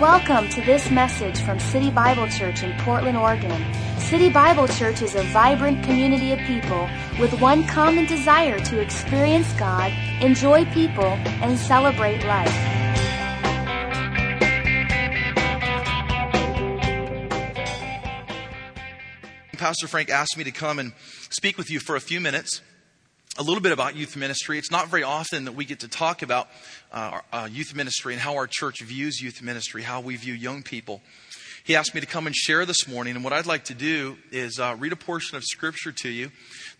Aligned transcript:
Welcome 0.00 0.48
to 0.52 0.62
this 0.62 0.90
message 0.90 1.42
from 1.42 1.60
City 1.60 1.90
Bible 1.90 2.26
Church 2.26 2.62
in 2.62 2.72
Portland, 2.78 3.18
Oregon. 3.18 3.62
City 3.98 4.30
Bible 4.30 4.66
Church 4.66 5.02
is 5.02 5.14
a 5.14 5.22
vibrant 5.24 5.84
community 5.84 6.32
of 6.32 6.38
people 6.38 6.88
with 7.20 7.38
one 7.38 7.66
common 7.66 8.06
desire 8.06 8.58
to 8.60 8.80
experience 8.80 9.52
God, 9.58 9.92
enjoy 10.22 10.64
people, 10.72 11.04
and 11.04 11.58
celebrate 11.58 12.24
life. 12.24 12.48
Pastor 19.58 19.86
Frank 19.86 20.08
asked 20.08 20.38
me 20.38 20.44
to 20.44 20.50
come 20.50 20.78
and 20.78 20.94
speak 21.28 21.58
with 21.58 21.70
you 21.70 21.78
for 21.78 21.94
a 21.94 22.00
few 22.00 22.22
minutes 22.22 22.62
a 23.40 23.42
little 23.42 23.62
bit 23.62 23.72
about 23.72 23.96
youth 23.96 24.18
ministry. 24.18 24.58
It's 24.58 24.70
not 24.70 24.88
very 24.88 25.02
often 25.02 25.46
that 25.46 25.52
we 25.52 25.64
get 25.64 25.80
to 25.80 25.88
talk 25.88 26.20
about 26.20 26.48
uh, 26.92 27.20
uh, 27.32 27.48
youth 27.50 27.74
ministry 27.74 28.12
and 28.12 28.20
how 28.20 28.34
our 28.34 28.46
church 28.46 28.82
views 28.82 29.18
youth 29.22 29.40
ministry, 29.40 29.80
how 29.80 30.02
we 30.02 30.14
view 30.16 30.34
young 30.34 30.62
people. 30.62 31.00
He 31.64 31.74
asked 31.74 31.94
me 31.94 32.02
to 32.02 32.06
come 32.06 32.26
and 32.26 32.36
share 32.36 32.66
this 32.66 32.86
morning, 32.86 33.14
and 33.14 33.24
what 33.24 33.32
I'd 33.32 33.46
like 33.46 33.64
to 33.64 33.74
do 33.74 34.18
is 34.30 34.60
uh, 34.60 34.76
read 34.78 34.92
a 34.92 34.96
portion 34.96 35.38
of 35.38 35.44
scripture 35.44 35.90
to 35.90 36.10
you 36.10 36.30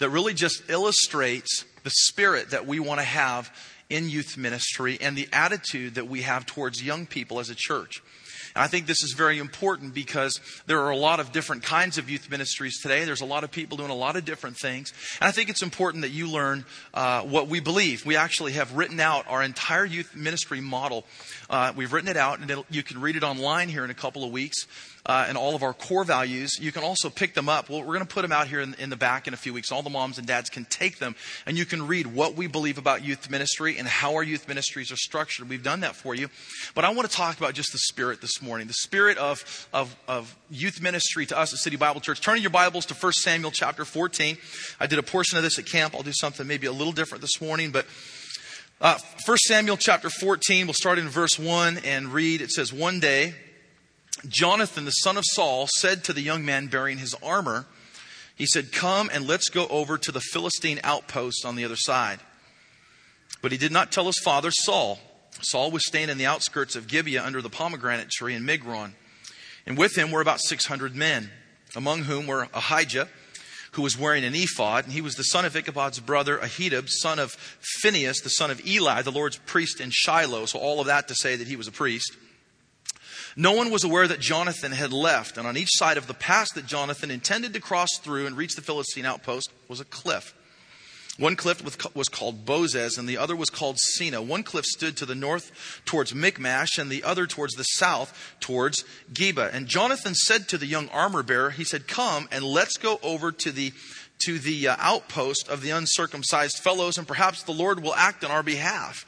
that 0.01 0.11
really 0.11 0.35
just 0.35 0.69
illustrates 0.69 1.65
the 1.83 1.91
spirit 1.91 2.51
that 2.51 2.67
we 2.67 2.79
want 2.79 3.01
to 3.01 3.07
have 3.07 3.51
in 3.89 4.11
youth 4.11 4.37
ministry 4.37 4.99
and 5.01 5.17
the 5.17 5.31
attitude 5.33 5.95
that 5.95 6.09
we 6.09 6.21
have 6.23 6.45
towards 6.45 6.83
young 6.83 7.07
people 7.07 7.41
as 7.41 7.49
a 7.49 7.55
church. 7.55 8.03
And 8.55 8.63
I 8.65 8.67
think 8.67 8.87
this 8.87 9.03
is 9.03 9.15
very 9.17 9.39
important 9.39 9.95
because 9.95 10.41
there 10.67 10.81
are 10.81 10.91
a 10.91 10.97
lot 10.97 11.21
of 11.21 11.33
different 11.33 11.63
kinds 11.63 11.99
of 11.99 12.11
youth 12.11 12.31
ministries 12.31 12.81
today. 12.81 13.05
There's 13.05 13.21
a 13.21 13.27
lot 13.27 13.45
of 13.45 13.51
people 13.51 13.77
doing 13.77 13.91
a 13.91 13.95
lot 13.95 14.17
of 14.17 14.25
different 14.25 14.57
things. 14.57 14.93
And 15.21 15.29
I 15.29 15.33
think 15.33 15.51
it's 15.51 15.63
important 15.63 16.03
that 16.03 16.11
you 16.11 16.31
learn 16.31 16.65
uh, 16.95 17.23
what 17.23 17.49
we 17.49 17.61
believe. 17.61 18.05
We 18.05 18.17
actually 18.17 18.53
have 18.53 18.73
written 18.75 19.01
out 19.01 19.27
our 19.29 19.43
entire 19.43 19.85
youth 19.85 20.15
ministry 20.15 20.61
model. 20.61 21.05
Uh, 21.49 21.73
we've 21.77 21.93
written 21.93 22.11
it 22.11 22.17
out, 22.17 22.41
and 22.41 22.65
you 22.71 22.83
can 22.83 23.01
read 23.01 23.17
it 23.17 23.23
online 23.23 23.69
here 23.69 23.85
in 23.85 23.91
a 23.91 23.95
couple 23.95 24.25
of 24.25 24.33
weeks 24.33 24.67
uh, 25.07 25.27
and 25.29 25.39
all 25.39 25.55
of 25.55 25.63
our 25.63 25.73
core 25.73 26.05
values. 26.05 26.59
You 26.61 26.73
can 26.73 26.83
also 26.83 27.09
pick 27.09 27.35
them 27.35 27.49
up. 27.49 27.69
Well, 27.69 27.81
we're 27.81 27.95
going 27.95 28.01
to 28.01 28.15
put 28.15 28.23
them 28.23 28.33
out 28.33 28.49
here 28.49 28.61
in, 28.61 28.75
in, 28.75 28.91
the 28.91 28.97
back 28.97 29.27
in 29.27 29.35
a 29.35 29.37
few 29.37 29.55
weeks. 29.55 29.73
All 29.73 29.83
the 29.83 29.91
moms 29.91 30.19
and 30.19 30.27
dads 30.27 30.51
can 30.51 30.65
take 30.67 30.99
them, 30.99 31.15
and 31.47 31.57
you 31.57 31.65
can 31.65 31.87
read 31.87 32.07
what 32.07 32.35
we 32.35 32.47
believe 32.47 32.79
about 32.79 33.05
youth 33.05 33.31
ministry 33.31 33.79
and 33.79 33.89
how 33.89 34.15
our 34.15 34.23
youth 34.23 34.49
ministries 34.49 34.93
are 34.93 34.97
structured. 34.97 35.49
We've 35.49 35.63
done 35.63 35.81
that 35.81 35.97
for 35.97 36.15
you. 36.15 36.29
But 36.75 36.85
I 36.85 36.91
want 36.91 37.09
to 37.09 37.17
talk 37.17 37.39
about 37.39 37.55
just 37.55 37.73
the 37.73 37.79
spirit 37.79 38.21
this 38.21 38.43
morning 38.43 38.67
the 38.67 38.75
spirit 38.75 39.19
of, 39.19 39.69
of, 39.73 39.97
of 40.07 40.37
youth 40.51 40.81
ministry 40.81 41.27
to 41.27 41.39
us 41.39 41.53
at 41.53 41.59
City 41.59 41.77
Bible 41.77 42.01
Church. 42.01 42.21
Turning 42.21 42.43
your 42.43 42.51
Bibles 42.51 42.87
to 42.87 42.95
1 42.95 43.13
Samuel 43.13 43.51
chapter 43.51 43.85
14. 43.85 44.37
I 44.79 44.87
did 44.87 44.99
a 44.99 45.03
portion 45.03 45.39
of 45.39 45.45
this 45.45 45.59
at 45.59 45.67
camp. 45.67 45.95
I'll 45.95 46.03
do 46.03 46.13
something 46.13 46.47
maybe 46.47 46.67
a 46.67 46.73
little 46.73 46.93
different 46.93 47.23
this 47.23 47.41
morning, 47.41 47.71
but. 47.71 47.87
Uh, 48.83 48.97
1 49.27 49.37
Samuel 49.47 49.77
chapter 49.77 50.09
14, 50.09 50.67
we'll 50.67 50.73
start 50.73 50.99
in 50.99 51.07
verse 51.07 51.39
1 51.39 51.81
and 51.85 52.15
read. 52.15 52.41
It 52.41 52.51
says, 52.51 52.73
One 52.73 52.99
day, 52.99 53.35
Jonathan, 54.29 54.85
the 54.85 54.91
son 54.91 55.17
of 55.17 55.25
Saul, 55.27 55.67
said 55.67 56.05
to 56.05 56.13
the 56.13 56.21
young 56.21 56.45
man 56.45 56.67
bearing 56.67 56.99
his 56.99 57.15
armor, 57.23 57.67
He 58.37 58.47
said, 58.47 58.73
Come 58.73 59.11
and 59.13 59.27
let's 59.27 59.49
go 59.49 59.67
over 59.69 59.99
to 59.99 60.13
the 60.13 60.21
Philistine 60.21 60.81
outpost 60.85 61.45
on 61.45 61.57
the 61.57 61.65
other 61.65 61.77
side. 61.77 62.21
But 63.43 63.53
he 63.53 63.59
did 63.59 63.73
not 63.73 63.93
tell 63.93 64.07
his 64.07 64.19
father, 64.19 64.51
Saul. 64.51 64.99
Saul 65.41 65.71
was 65.71 65.87
staying 65.87 66.11
in 66.11 66.19
the 66.19 66.27
outskirts 66.27 66.77
of 66.77 66.89
Gibeah 66.89 67.25
under 67.25 67.41
the 67.41 67.49
pomegranate 67.49 68.11
tree 68.11 68.35
in 68.35 68.45
Migron. 68.45 68.93
And 69.67 69.79
with 69.79 69.97
him 69.97 70.11
were 70.11 70.21
about 70.21 70.41
600 70.41 70.95
men, 70.95 71.31
among 71.77 72.05
whom 72.05 72.27
were 72.27 72.49
Ahijah, 72.53 73.09
who 73.73 73.83
was 73.83 73.97
wearing 73.97 74.25
an 74.25 74.35
ephod, 74.35 74.85
and 74.85 74.93
he 74.93 75.01
was 75.01 75.15
the 75.15 75.23
son 75.23 75.45
of 75.45 75.55
Ichabod's 75.55 76.01
brother, 76.01 76.39
Ahitub, 76.39 76.89
son 76.89 77.19
of 77.19 77.33
Phinehas, 77.83 78.21
the 78.21 78.31
son 78.31 78.51
of 78.51 78.67
Eli, 78.67 79.03
the 79.03 79.13
Lord's 79.13 79.37
priest 79.39 79.81
in 79.81 79.91
Shiloh. 79.91 80.47
So 80.47 80.59
all 80.59 80.81
of 80.81 80.87
that 80.87 81.09
to 81.09 81.15
say 81.15 81.37
that 81.37 81.47
he 81.47 81.57
was 81.57 81.69
a 81.69 81.73
priest. 81.73 82.17
No 83.37 83.53
one 83.53 83.71
was 83.71 83.85
aware 83.85 84.09
that 84.09 84.21
Jonathan 84.21 84.73
had 84.73 84.93
left, 84.93 85.39
and 85.39 85.47
on 85.47 85.57
each 85.57 85.71
side 85.73 85.97
of 85.97 86.07
the 86.07 86.15
pass 86.15 86.51
that 86.53 86.67
Jonathan 86.67 87.11
intended 87.11 87.53
to 87.55 87.61
cross 87.61 87.91
through 87.99 88.27
and 88.27 88.37
reach 88.37 88.57
the 88.57 88.63
Philistine 88.63 89.07
outpost 89.07 89.51
was 89.69 89.81
a 89.81 89.85
cliff. 89.85 90.35
One 91.19 91.37
cliff 91.37 91.63
was 91.95 92.09
called 92.09 92.47
Bozez, 92.47 92.97
and 92.97 93.07
the 93.07 93.19
other 93.19 93.37
was 93.37 93.51
called 93.51 93.79
Sina. 93.79 94.23
One 94.23 94.43
cliff 94.43 94.65
stood 94.65 94.97
to 94.97 95.07
the 95.07 95.15
north 95.15 95.83
towards 95.85 96.15
Michmash, 96.15 96.79
and 96.79 96.91
the 96.91 97.05
other 97.05 97.27
towards 97.27 97.55
the 97.55 97.65
south 97.65 98.37
towards 98.41 98.85
Geba. 99.13 99.53
And 99.53 99.67
Jonathan 99.67 100.15
said 100.15 100.49
to 100.49 100.57
the 100.57 100.67
young 100.67 100.89
armor 100.89 101.23
bearer, 101.23 101.51
he 101.51 101.65
said, 101.65 101.87
Come 101.87 102.27
and 102.33 102.43
let's 102.43 102.79
go 102.79 102.99
over 103.03 103.33
to 103.33 103.53
the 103.53 103.73
to 104.21 104.39
the 104.39 104.69
uh, 104.69 104.77
outpost 104.79 105.49
of 105.49 105.63
the 105.63 105.71
uncircumcised 105.71 106.59
fellows, 106.59 106.99
and 106.99 107.09
perhaps 107.09 107.43
the 107.43 107.53
Lord 107.53 107.83
will 107.83 107.95
act 107.95 108.25
on 108.25 108.31
our 108.31 108.43
behalf. 108.43 109.07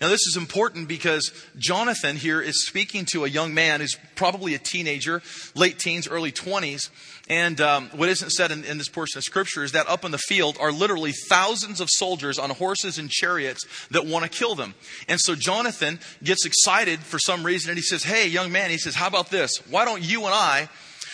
Now, 0.00 0.08
this 0.08 0.26
is 0.26 0.36
important 0.36 0.88
because 0.88 1.32
Jonathan 1.56 2.16
here 2.16 2.40
is 2.40 2.66
speaking 2.66 3.04
to 3.06 3.24
a 3.24 3.28
young 3.28 3.54
man 3.54 3.80
who's 3.80 3.96
probably 4.14 4.54
a 4.54 4.58
teenager, 4.58 5.22
late 5.54 5.78
teens, 5.78 6.08
early 6.08 6.32
20s. 6.32 6.90
And 7.28 7.60
um, 7.60 7.88
what 7.90 8.08
isn't 8.08 8.30
said 8.30 8.50
in, 8.50 8.64
in, 8.64 8.78
this 8.78 8.88
portion 8.88 9.18
of 9.18 9.24
scripture 9.24 9.62
is 9.62 9.72
that 9.72 9.88
up 9.88 10.04
in 10.04 10.10
the 10.10 10.18
field 10.18 10.58
are 10.60 10.72
literally 10.72 11.12
thousands 11.12 11.80
of 11.80 11.88
soldiers 11.90 12.38
on 12.38 12.50
horses 12.50 12.98
and 12.98 13.08
chariots 13.08 13.64
that 13.90 14.06
want 14.06 14.24
to 14.24 14.30
kill 14.30 14.54
them. 14.54 14.74
And 15.08 15.20
so 15.20 15.34
Jonathan 15.34 16.00
gets 16.22 16.44
excited 16.44 17.00
for 17.00 17.18
some 17.18 17.44
reason 17.44 17.70
and 17.70 17.78
he 17.78 17.82
says, 17.82 18.02
Hey, 18.02 18.26
young 18.26 18.50
man, 18.50 18.70
he 18.70 18.78
says, 18.78 18.96
How 18.96 19.06
about 19.06 19.30
this? 19.30 19.58
Why 19.70 19.84
don't 19.84 20.02
you 20.02 20.24
and 20.24 20.34
I 20.34 20.68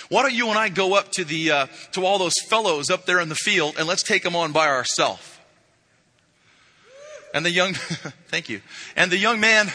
why 0.09 0.23
don't 0.23 0.33
you 0.33 0.49
and 0.49 0.59
I 0.59 0.71
go 0.71 0.95
up 0.95 1.13
to 1.13 1.25
the 1.25 1.51
uh, 1.51 1.67
to 1.93 2.05
all 2.05 2.19
those 2.19 2.33
fellows 2.49 2.89
up 2.89 3.05
there 3.05 3.21
in 3.21 3.29
the 3.29 3.35
field 3.35 3.75
and 3.79 3.87
let's 3.87 4.03
take 4.03 4.23
them 4.23 4.35
on 4.35 4.53
by 4.53 4.67
ourselves? 4.69 5.38
And 7.35 7.45
the 7.45 7.51
young, 7.51 7.75
thank 8.29 8.49
you. 8.49 8.61
And 8.97 9.11
the 9.11 9.19
young 9.19 9.41
man, 9.41 9.71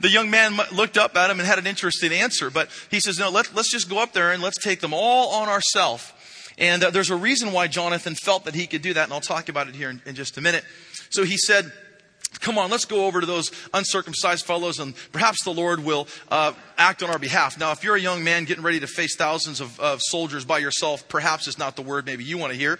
the 0.00 0.08
young 0.08 0.30
man 0.30 0.58
looked 0.72 0.96
up 0.96 1.16
at 1.16 1.30
him 1.30 1.40
and 1.40 1.46
had 1.46 1.58
an 1.58 1.66
interesting 1.66 2.12
answer. 2.12 2.50
But 2.50 2.70
he 2.90 3.00
says, 3.00 3.18
no, 3.18 3.30
let, 3.30 3.54
let's 3.54 3.70
just 3.70 3.90
go 3.90 4.00
up 4.02 4.12
there 4.12 4.32
and 4.32 4.42
let's 4.42 4.62
take 4.62 4.80
them 4.80 4.94
all 4.94 5.34
on 5.42 5.48
ourselves. 5.48 6.12
And 6.58 6.84
uh, 6.84 6.90
there's 6.90 7.10
a 7.10 7.16
reason 7.16 7.52
why 7.52 7.66
Jonathan 7.66 8.14
felt 8.14 8.44
that 8.44 8.54
he 8.54 8.66
could 8.66 8.82
do 8.82 8.94
that. 8.94 9.04
And 9.04 9.12
I'll 9.12 9.20
talk 9.20 9.48
about 9.48 9.68
it 9.68 9.74
here 9.74 9.90
in, 9.90 10.00
in 10.06 10.14
just 10.14 10.38
a 10.38 10.40
minute. 10.40 10.64
So 11.10 11.24
he 11.24 11.36
said, 11.36 11.72
Come 12.40 12.56
on, 12.56 12.70
let's 12.70 12.86
go 12.86 13.06
over 13.06 13.20
to 13.20 13.26
those 13.26 13.52
uncircumcised 13.74 14.46
fellows 14.46 14.80
and 14.80 14.94
perhaps 15.12 15.44
the 15.44 15.52
Lord 15.52 15.84
will 15.84 16.08
uh, 16.30 16.54
act 16.78 17.02
on 17.02 17.10
our 17.10 17.18
behalf. 17.18 17.58
Now, 17.58 17.72
if 17.72 17.84
you're 17.84 17.94
a 17.94 18.00
young 18.00 18.24
man 18.24 18.44
getting 18.44 18.64
ready 18.64 18.80
to 18.80 18.86
face 18.86 19.16
thousands 19.16 19.60
of, 19.60 19.78
of 19.78 20.00
soldiers 20.02 20.44
by 20.44 20.58
yourself, 20.58 21.06
perhaps 21.08 21.46
it's 21.46 21.58
not 21.58 21.76
the 21.76 21.82
word 21.82 22.06
maybe 22.06 22.24
you 22.24 22.38
want 22.38 22.52
to 22.52 22.58
hear. 22.58 22.78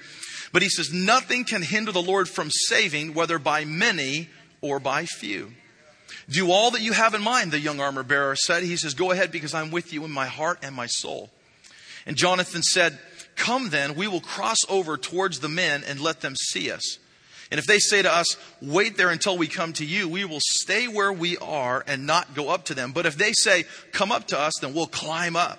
But 0.53 0.63
he 0.63 0.69
says, 0.69 0.93
nothing 0.93 1.45
can 1.45 1.63
hinder 1.63 1.93
the 1.93 2.03
Lord 2.03 2.29
from 2.29 2.51
saving, 2.51 3.15
whether 3.15 3.39
by 3.39 3.65
many 3.65 4.29
or 4.61 4.79
by 4.79 5.07
few. 5.07 5.53
Do 6.29 6.51
all 6.51 6.71
that 6.73 6.83
you 6.83 6.93
have 6.93 7.15
in 7.15 7.23
mind, 7.23 7.53
the 7.53 7.59
young 7.59 7.81
armor 7.81 8.03
bearer 8.03 8.37
said. 8.37 8.63
He 8.63 8.77
says, 8.77 8.95
Go 8.95 9.11
ahead 9.11 9.33
because 9.33 9.55
I'm 9.55 9.71
with 9.71 9.93
you 9.93 10.05
in 10.05 10.11
my 10.11 10.27
heart 10.27 10.59
and 10.63 10.75
my 10.75 10.87
soul. 10.87 11.31
And 12.07 12.17
Jonathan 12.17 12.63
said, 12.63 12.99
Come 13.35 13.71
then, 13.71 13.95
we 13.95 14.07
will 14.09 14.21
cross 14.21 14.59
over 14.69 14.97
towards 14.97 15.41
the 15.41 15.49
men 15.49 15.83
and 15.87 16.01
let 16.01 16.21
them 16.21 16.37
see 16.37 16.71
us. 16.71 16.99
And 17.51 17.59
if 17.59 17.67
they 17.67 17.79
say 17.79 18.03
to 18.03 18.13
us, 18.13 18.37
Wait 18.61 18.97
there 18.97 19.11
until 19.11 19.37
we 19.37 19.49
come 19.49 19.73
to 19.75 19.85
you, 19.85 20.09
we 20.09 20.25
will 20.25 20.41
stay 20.41 20.87
where 20.87 21.13
we 21.13 21.37
are 21.39 21.83
and 21.87 22.07
not 22.07 22.35
go 22.35 22.51
up 22.51 22.67
to 22.67 22.75
them. 22.75 22.93
But 22.93 23.07
if 23.07 23.17
they 23.17 23.33
say, 23.33 23.65
Come 23.93 24.13
up 24.13 24.29
to 24.29 24.39
us, 24.39 24.55
then 24.61 24.75
we'll 24.75 24.87
climb 24.87 25.35
up 25.35 25.59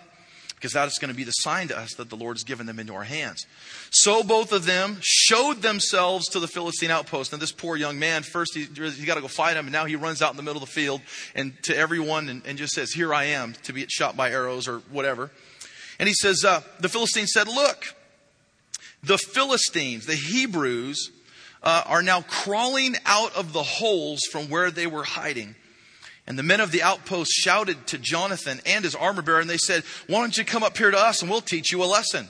because 0.64 0.72
that 0.72 0.88
is 0.88 0.98
going 0.98 1.12
to 1.12 1.16
be 1.16 1.26
the 1.26 1.32
sign 1.32 1.68
to 1.68 1.78
us 1.78 1.94
that 1.96 2.10
the 2.10 2.16
Lord 2.16 2.38
has 2.38 2.46
given 2.46 2.66
them 2.66 2.80
into 2.80 2.94
our 2.94 3.04
hands. 3.04 3.46
So 3.90 4.24
both 4.24 4.54
of 4.54 4.64
them 4.66 4.98
showed 5.02 5.62
themselves 5.62 6.30
to 6.30 6.40
the 6.40 6.48
Philistine 6.48 6.90
outpost. 6.90 7.34
And 7.34 7.42
this 7.42 7.52
poor 7.52 7.76
young 7.76 8.00
man, 8.00 8.24
first 8.24 8.56
he, 8.56 8.64
he 8.64 9.06
got 9.06 9.16
to 9.16 9.22
go 9.22 9.28
fight 9.28 9.58
him, 9.58 9.66
and 9.66 9.74
now 9.74 9.84
he 9.84 9.98
runs 9.98 10.22
out 10.22 10.32
in 10.32 10.38
the 10.38 10.42
middle 10.42 10.64
of 10.64 10.70
the 10.70 10.74
field 10.74 11.02
and 11.36 11.52
to 11.64 11.76
everyone 11.76 12.30
and, 12.30 12.44
and 12.46 12.58
just 12.58 12.72
says, 12.72 12.94
Here 12.94 13.14
I 13.14 13.26
am, 13.26 13.56
to 13.64 13.74
be 13.74 13.86
shot 13.90 14.16
by 14.16 14.32
arrows 14.32 14.70
or 14.70 14.78
whatever. 14.90 15.32
And 16.00 16.08
he 16.08 16.16
says, 16.16 16.46
uh, 16.46 16.62
The 16.80 16.88
Philistine 16.88 17.28
said, 17.28 17.50
Look, 17.50 17.94
the 19.04 19.18
Philistines, 19.18 20.06
the 20.06 20.16
Hebrews, 20.16 21.12
uh, 21.62 21.84
are 21.88 22.02
now 22.02 22.22
crawling 22.22 22.96
out 23.06 23.36
of 23.36 23.52
the 23.52 23.64
holes 23.64 24.22
from 24.32 24.48
where 24.48 24.72
they 24.72 24.88
were 24.88 25.04
hiding. 25.04 25.56
And 26.26 26.40
the 26.40 26.44
men 26.44 26.62
of 26.62 26.72
the 26.72 26.84
outpost 26.84 27.32
shouted 27.32 27.88
to 27.88 27.98
Jonathan 27.98 28.62
and 28.66 28.84
his 28.84 28.96
armor 28.96 29.22
bearer, 29.22 29.42
and 29.42 29.50
they 29.50 29.58
said, 29.58 29.84
Why 30.08 30.20
don't 30.20 30.38
you 30.38 30.46
come 30.46 30.64
up 30.64 30.78
here 30.78 30.92
to 30.92 30.98
us 30.98 31.22
and 31.22 31.30
we'll 31.30 31.42
teach 31.42 31.72
you 31.72 31.84
a 31.84 31.86
lesson? 31.86 32.28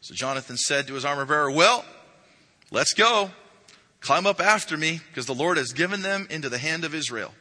So 0.00 0.14
Jonathan 0.14 0.56
said 0.56 0.86
to 0.86 0.94
his 0.94 1.04
armor 1.04 1.24
bearer, 1.24 1.50
Well, 1.50 1.84
let's 2.70 2.94
go. 2.94 3.30
Climb 4.00 4.26
up 4.26 4.40
after 4.40 4.76
me, 4.76 5.00
because 5.08 5.26
the 5.26 5.34
Lord 5.34 5.56
has 5.56 5.72
given 5.72 6.02
them 6.02 6.28
into 6.30 6.48
the 6.48 6.58
hand 6.58 6.84
of 6.84 6.94
Israel. 6.94 7.34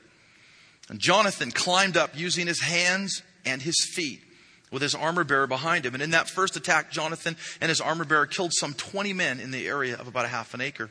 And 0.90 1.00
Jonathan 1.00 1.52
climbed 1.52 1.98
up 1.98 2.18
using 2.18 2.48
his 2.48 2.62
hands 2.62 3.22
and 3.46 3.62
his 3.62 3.76
feet 3.94 4.22
with 4.72 4.82
his 4.82 4.96
armor 4.96 5.24
bearer 5.24 5.48
behind 5.48 5.86
him. 5.86 5.94
And 5.94 6.04
in 6.04 6.12
that 6.12 6.30
first 6.30 6.56
attack, 6.56 6.92
Jonathan 6.92 7.36
and 7.62 7.70
his 7.70 7.82
armor 7.82 8.06
bearer 8.06 8.26
killed 8.26 8.52
some 8.54 8.74
20 8.74 9.14
men 9.14 9.40
in 9.40 9.52
the 9.52 9.68
area 9.68 9.96
of 9.96 10.08
about 10.08 10.26
a 10.26 10.30
half 10.30 10.54
an 10.54 10.62
acre. 10.62 10.90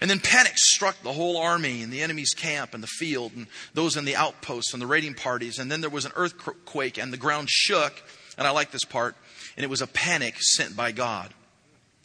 And 0.00 0.10
then 0.10 0.20
panic 0.20 0.54
struck 0.56 1.00
the 1.02 1.12
whole 1.12 1.36
army 1.36 1.82
and 1.82 1.92
the 1.92 2.02
enemy's 2.02 2.34
camp 2.34 2.74
and 2.74 2.82
the 2.82 2.88
field 2.88 3.32
and 3.34 3.46
those 3.74 3.96
in 3.96 4.04
the 4.04 4.16
outposts 4.16 4.72
and 4.72 4.82
the 4.82 4.86
raiding 4.86 5.14
parties. 5.14 5.58
And 5.58 5.70
then 5.70 5.80
there 5.80 5.90
was 5.90 6.04
an 6.04 6.12
earthquake 6.16 6.98
and 6.98 7.12
the 7.12 7.16
ground 7.16 7.48
shook. 7.50 8.02
And 8.38 8.46
I 8.46 8.50
like 8.50 8.70
this 8.70 8.84
part. 8.84 9.16
And 9.56 9.64
it 9.64 9.70
was 9.70 9.82
a 9.82 9.86
panic 9.86 10.36
sent 10.38 10.76
by 10.76 10.92
God. 10.92 11.32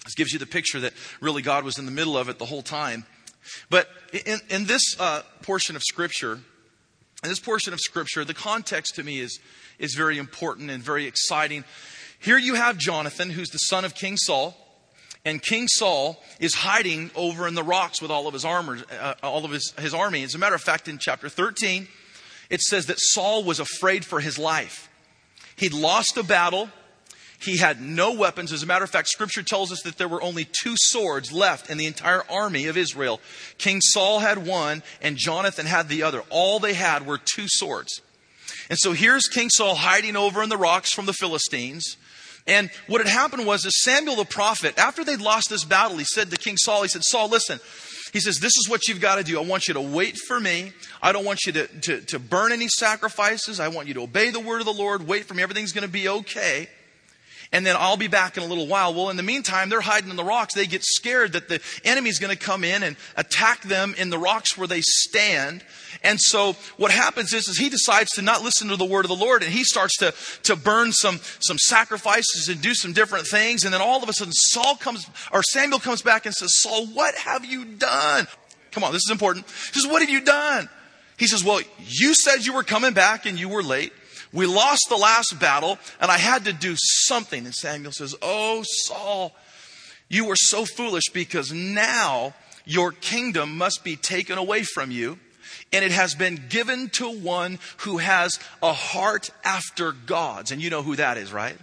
This 0.06 0.16
gives 0.16 0.31
you 0.33 0.39
the 0.39 0.45
picture 0.45 0.80
that 0.80 0.94
really 1.19 1.42
God 1.42 1.63
was 1.63 1.78
in 1.78 1.86
the 1.86 1.92
middle 1.92 2.18
of 2.18 2.30
it 2.30 2.39
the 2.39 2.45
whole 2.45 2.63
time. 2.63 3.06
But 3.69 3.89
in, 4.25 4.39
in 4.50 4.66
this 4.66 4.95
uh, 5.00 5.22
portion 5.42 5.75
of 5.75 5.84
Scripture, 5.84 6.39
in 7.24 7.30
this 7.30 7.39
portion 7.39 7.72
of 7.72 7.80
scripture, 7.80 8.25
the 8.25 8.34
context 8.34 8.95
to 8.95 9.04
me 9.04 9.19
is, 9.19 9.39
is 9.77 9.94
very 9.94 10.18
important 10.18 10.72
and 10.72 10.81
very 10.81 11.06
exciting. 11.06 11.63
Here 12.19 12.38
you 12.38 12.56
have 12.56 12.80
Jonathan, 12.80 13.30
who's 13.30 13.50
the 13.50 13.60
son 13.60 13.86
of 13.86 13.94
King 13.94 14.18
Saul. 14.18 14.56
And 15.24 15.42
King 15.42 15.68
Saul 15.68 16.22
is 16.40 16.56
hiding 16.56 17.12
over 17.16 17.48
in 17.48 17.54
the 17.54 17.64
rocks 17.64 18.02
with 18.02 18.10
all 18.10 18.28
of 18.28 18.34
his 18.34 18.44
armor, 18.44 18.80
uh, 19.00 19.14
all 19.22 19.46
of 19.46 19.52
his, 19.52 19.74
his 19.80 19.94
army. 19.94 20.24
As 20.24 20.34
a 20.34 20.40
matter 20.40 20.56
of 20.56 20.62
fact, 20.62 20.88
in 20.88 20.98
chapter 20.98 21.30
13, 21.30 21.88
it 22.50 22.62
says 22.62 22.88
that 22.88 23.00
Saul 23.00 23.44
was 23.44 23.60
afraid 23.60 24.04
for 24.04 24.20
his 24.20 24.40
life. 24.40 24.90
He'd 25.56 25.74
lost 25.74 26.18
a 26.18 26.24
battle. 26.24 26.70
He 27.40 27.58
had 27.58 27.82
no 27.82 28.14
weapons. 28.14 28.52
As 28.52 28.64
a 28.64 28.66
matter 28.66 28.84
of 28.84 28.90
fact, 28.90 29.08
scripture 29.08 29.44
tells 29.44 29.72
us 29.72 29.82
that 29.84 29.98
there 29.98 30.08
were 30.08 30.22
only 30.22 30.46
two 30.46 30.76
swords 30.76 31.32
left 31.32 31.70
in 31.70 31.78
the 31.78 31.86
entire 31.86 32.24
army 32.30 32.68
of 32.68 32.78
Israel. 32.78 33.20
King 33.58 33.80
Saul 33.82 34.20
had 34.20 34.46
one 34.46 34.82
and 35.02 35.18
Jonathan 35.18 35.68
had 35.68 35.88
the 35.88 36.04
other. 36.04 36.24
All 36.30 36.60
they 36.60 36.74
had 36.74 37.06
were 37.06 37.20
two 37.20 37.46
swords. 37.48 38.02
And 38.70 38.78
so 38.80 38.94
here's 38.94 39.28
King 39.28 39.50
Saul 39.50 39.76
hiding 39.76 40.16
over 40.16 40.42
in 40.42 40.50
the 40.50 40.58
rocks 40.58 40.92
from 40.92 41.06
the 41.06 41.14
Philistines. 41.14 41.98
And 42.48 42.70
what 42.88 43.02
had 43.02 43.10
happened 43.10 43.46
was 43.46 43.66
is 43.66 43.82
Samuel 43.82 44.16
the 44.16 44.26
prophet, 44.26 44.78
after 44.78 45.04
they'd 45.04 45.22
lost 45.22 45.50
this 45.50 45.64
battle, 45.64 45.98
he 45.98 46.04
said 46.04 46.32
to 46.32 46.38
King 46.38 46.58
Saul, 46.58 46.82
he 46.82 46.88
said, 46.88 47.04
Saul, 47.04 47.30
listen, 47.30 47.60
he 48.14 48.20
says, 48.20 48.40
This 48.40 48.58
is 48.58 48.68
what 48.70 48.88
you've 48.88 49.00
got 49.00 49.16
to 49.16 49.24
do. 49.24 49.40
I 49.40 49.44
want 49.44 49.68
you 49.68 49.74
to 49.76 49.82
wait 49.82 50.18
for 50.18 50.40
me. 50.40 50.74
I 51.02 51.12
don't 51.12 51.26
want 51.26 51.46
you 51.46 51.54
to, 51.54 51.68
to, 51.68 52.02
to 52.02 52.20
burn 52.20 52.52
any 52.52 52.68
sacrifices. 52.68 53.60
I 53.60 53.70
want 53.70 53.88
you 53.88 53.94
to 53.96 54.02
obey 54.02 54.32
the 54.32 54.40
word 54.40 54.60
of 54.60 54.66
the 54.66 54.74
Lord. 54.74 55.08
Wait 55.08 55.26
for 55.26 55.34
me. 55.34 55.44
Everything's 55.44 55.72
going 55.72 55.88
to 55.88 55.92
be 55.92 56.10
okay 56.10 56.68
and 57.51 57.65
then 57.65 57.75
I'll 57.77 57.98
be 57.98 58.07
back 58.07 58.38
in 58.38 58.44
a 58.44 58.45
little 58.45 58.68
while. 58.68 58.94
Well, 58.94 59.09
in 59.09 59.18
the 59.18 59.24
meantime, 59.24 59.68
they're 59.69 59.81
hiding 59.81 60.09
in 60.09 60.15
the 60.15 60.24
rocks. 60.24 60.53
They 60.53 60.68
get 60.68 60.83
scared 60.83 61.33
that 61.33 61.50
the 61.50 61.62
enemy's 61.83 62.18
going 62.18 62.36
to 62.36 62.42
come 62.42 62.63
in 62.63 62.81
and 62.81 62.95
attack 63.18 63.63
them 63.63 63.94
in 63.98 64.09
the 64.09 64.18
rocks 64.18 64.57
where 64.57 64.68
they 64.68 64.80
stand. 64.81 65.63
And 66.01 66.19
so 66.19 66.53
what 66.77 66.92
happens 66.92 67.33
is, 67.33 67.50
is 67.50 67.57
he 67.57 67.69
decides 67.69 68.12
to 68.12 68.21
not 68.21 68.42
listen 68.42 68.69
to 68.69 68.77
the 68.77 68.86
word 68.86 69.03
of 69.03 69.09
the 69.09 69.15
Lord 69.15 69.44
and 69.44 69.51
he 69.51 69.65
starts 69.65 69.98
to, 69.98 70.13
to 70.44 70.56
burn 70.56 70.94
some, 70.94 71.19
some 71.42 71.57
sacrifices 71.57 72.48
and 72.48 72.62
do 72.62 72.74
some 72.74 72.94
different 72.94 73.27
things. 73.27 73.65
And 73.65 73.74
then 73.74 73.81
all 73.81 74.01
of 74.01 74.07
a 74.07 74.13
sudden 74.13 74.33
Saul 74.33 74.75
comes, 74.77 75.06
or 75.33 75.44
Samuel 75.44 75.80
comes 75.80 76.01
back 76.01 76.25
and 76.25 76.33
says, 76.33 76.57
Saul, 76.57 76.88
what 76.88 77.15
have 77.15 77.44
you 77.44 77.65
done? 77.65 78.27
Come 78.71 78.86
on, 78.86 78.94
this 78.94 79.03
is 79.06 79.12
important. 79.12 79.45
He 79.74 79.80
says, 79.81 79.92
what 79.92 80.01
have 80.01 80.09
you 80.09 80.21
done? 80.21 80.69
He 81.18 81.27
says, 81.27 81.44
well, 81.44 81.59
you 81.86 82.15
said 82.15 82.45
you 82.45 82.53
were 82.53 82.63
coming 82.63 82.94
back 82.94 83.25
and 83.25 83.38
you 83.38 83.50
were 83.50 83.62
late. 83.62 83.92
We 84.33 84.45
lost 84.45 84.86
the 84.89 84.98
last 84.98 85.38
battle, 85.39 85.78
and 86.00 86.10
I 86.10 86.18
had 86.18 86.45
to 86.45 86.54
do 86.54 86.75
something. 86.78 87.45
And 87.45 87.54
Samuel 87.54 87.92
says, 87.92 88.16
Oh, 88.22 88.63
Saul, 88.66 89.33
you 90.10 90.25
were 90.25 90.36
so 90.36 90.66
foolish 90.66 91.10
because 91.13 91.51
now 91.51 92.33
your 92.66 92.92
kingdom 92.92 93.57
must 93.57 93.83
be 93.83 93.95
taken 93.95 94.38
away 94.38 94.63
from 94.63 94.92
you, 94.92 95.19
and 95.74 95.83
it 95.83 95.92
has 95.92 96.16
been 96.16 96.45
given 96.50 96.89
to 96.92 97.10
one 97.10 97.60
who 97.78 97.98
has 97.98 98.39
a 98.63 98.74
heart 98.74 99.30
after 99.44 99.92
God's. 99.92 100.51
And 100.51 100.62
you 100.62 100.69
know 100.69 100.84
who 100.84 100.95
that 100.95 101.18
is, 101.18 101.34
right? 101.34 101.57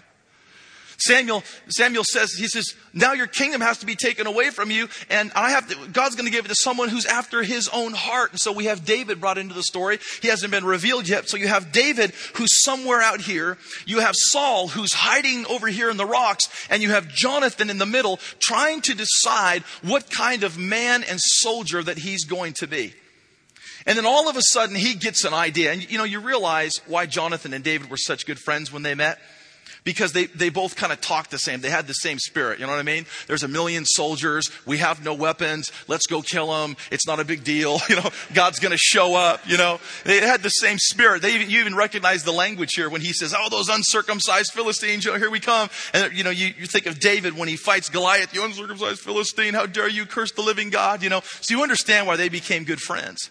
Samuel, 1.00 1.44
Samuel 1.68 2.02
says, 2.02 2.32
he 2.32 2.48
says, 2.48 2.74
now 2.92 3.12
your 3.12 3.28
kingdom 3.28 3.60
has 3.60 3.78
to 3.78 3.86
be 3.86 3.94
taken 3.94 4.26
away 4.26 4.50
from 4.50 4.72
you, 4.72 4.88
and 5.08 5.30
I 5.36 5.50
have 5.50 5.68
to, 5.68 5.88
God's 5.92 6.16
going 6.16 6.26
to 6.26 6.32
give 6.32 6.44
it 6.44 6.48
to 6.48 6.56
someone 6.56 6.88
who's 6.88 7.06
after 7.06 7.44
his 7.44 7.68
own 7.68 7.92
heart. 7.92 8.32
And 8.32 8.40
so 8.40 8.50
we 8.50 8.64
have 8.64 8.84
David 8.84 9.20
brought 9.20 9.38
into 9.38 9.54
the 9.54 9.62
story. 9.62 10.00
He 10.20 10.28
hasn't 10.28 10.50
been 10.50 10.64
revealed 10.64 11.08
yet. 11.08 11.28
So 11.28 11.36
you 11.36 11.46
have 11.46 11.70
David 11.70 12.12
who's 12.34 12.64
somewhere 12.64 13.00
out 13.00 13.20
here. 13.20 13.58
You 13.86 14.00
have 14.00 14.14
Saul 14.16 14.68
who's 14.68 14.92
hiding 14.92 15.46
over 15.46 15.68
here 15.68 15.88
in 15.88 15.98
the 15.98 16.04
rocks, 16.04 16.48
and 16.68 16.82
you 16.82 16.90
have 16.90 17.08
Jonathan 17.08 17.70
in 17.70 17.78
the 17.78 17.86
middle 17.86 18.18
trying 18.40 18.80
to 18.82 18.94
decide 18.94 19.62
what 19.82 20.10
kind 20.10 20.42
of 20.42 20.58
man 20.58 21.04
and 21.04 21.20
soldier 21.20 21.80
that 21.80 21.98
he's 21.98 22.24
going 22.24 22.54
to 22.54 22.66
be. 22.66 22.92
And 23.86 23.96
then 23.96 24.04
all 24.04 24.28
of 24.28 24.36
a 24.36 24.42
sudden 24.42 24.74
he 24.74 24.94
gets 24.94 25.24
an 25.24 25.32
idea. 25.32 25.72
And 25.72 25.88
you 25.88 25.96
know, 25.96 26.04
you 26.04 26.18
realize 26.18 26.72
why 26.86 27.06
Jonathan 27.06 27.54
and 27.54 27.62
David 27.62 27.88
were 27.88 27.96
such 27.96 28.26
good 28.26 28.40
friends 28.40 28.72
when 28.72 28.82
they 28.82 28.96
met 28.96 29.20
because 29.88 30.12
they, 30.12 30.26
they 30.26 30.50
both 30.50 30.76
kind 30.76 30.92
of 30.92 31.00
talked 31.00 31.30
the 31.30 31.38
same. 31.38 31.62
They 31.62 31.70
had 31.70 31.86
the 31.86 31.94
same 31.94 32.18
spirit. 32.18 32.60
You 32.60 32.66
know 32.66 32.72
what 32.72 32.78
I 32.78 32.82
mean? 32.82 33.06
There's 33.26 33.42
a 33.42 33.48
million 33.48 33.86
soldiers. 33.86 34.50
We 34.66 34.76
have 34.76 35.02
no 35.02 35.14
weapons. 35.14 35.72
Let's 35.86 36.06
go 36.06 36.20
kill 36.20 36.48
them. 36.52 36.76
It's 36.90 37.06
not 37.06 37.20
a 37.20 37.24
big 37.24 37.42
deal. 37.42 37.80
You 37.88 37.96
know, 37.96 38.10
God's 38.34 38.58
going 38.58 38.72
to 38.72 38.78
show 38.78 39.14
up. 39.14 39.48
You 39.48 39.56
know, 39.56 39.80
they 40.04 40.20
had 40.20 40.42
the 40.42 40.50
same 40.50 40.76
spirit. 40.76 41.22
They 41.22 41.34
even, 41.36 41.48
you 41.48 41.60
even 41.60 41.74
recognize 41.74 42.22
the 42.22 42.32
language 42.32 42.74
here 42.74 42.90
when 42.90 43.00
he 43.00 43.14
says, 43.14 43.34
Oh, 43.36 43.48
those 43.48 43.70
uncircumcised 43.70 44.52
Philistines, 44.52 45.06
you 45.06 45.12
know, 45.12 45.18
here 45.18 45.30
we 45.30 45.40
come. 45.40 45.70
And, 45.94 46.12
you 46.12 46.22
know, 46.22 46.28
you, 46.28 46.48
you 46.58 46.66
think 46.66 46.84
of 46.84 47.00
David 47.00 47.34
when 47.34 47.48
he 47.48 47.56
fights 47.56 47.88
Goliath, 47.88 48.34
you 48.34 48.44
uncircumcised 48.44 49.00
Philistine, 49.00 49.54
how 49.54 49.64
dare 49.64 49.88
you 49.88 50.04
curse 50.04 50.32
the 50.32 50.42
living 50.42 50.68
God, 50.68 51.02
you 51.02 51.08
know. 51.08 51.22
So 51.40 51.54
you 51.54 51.62
understand 51.62 52.06
why 52.06 52.16
they 52.16 52.28
became 52.28 52.64
good 52.64 52.80
friends. 52.80 53.30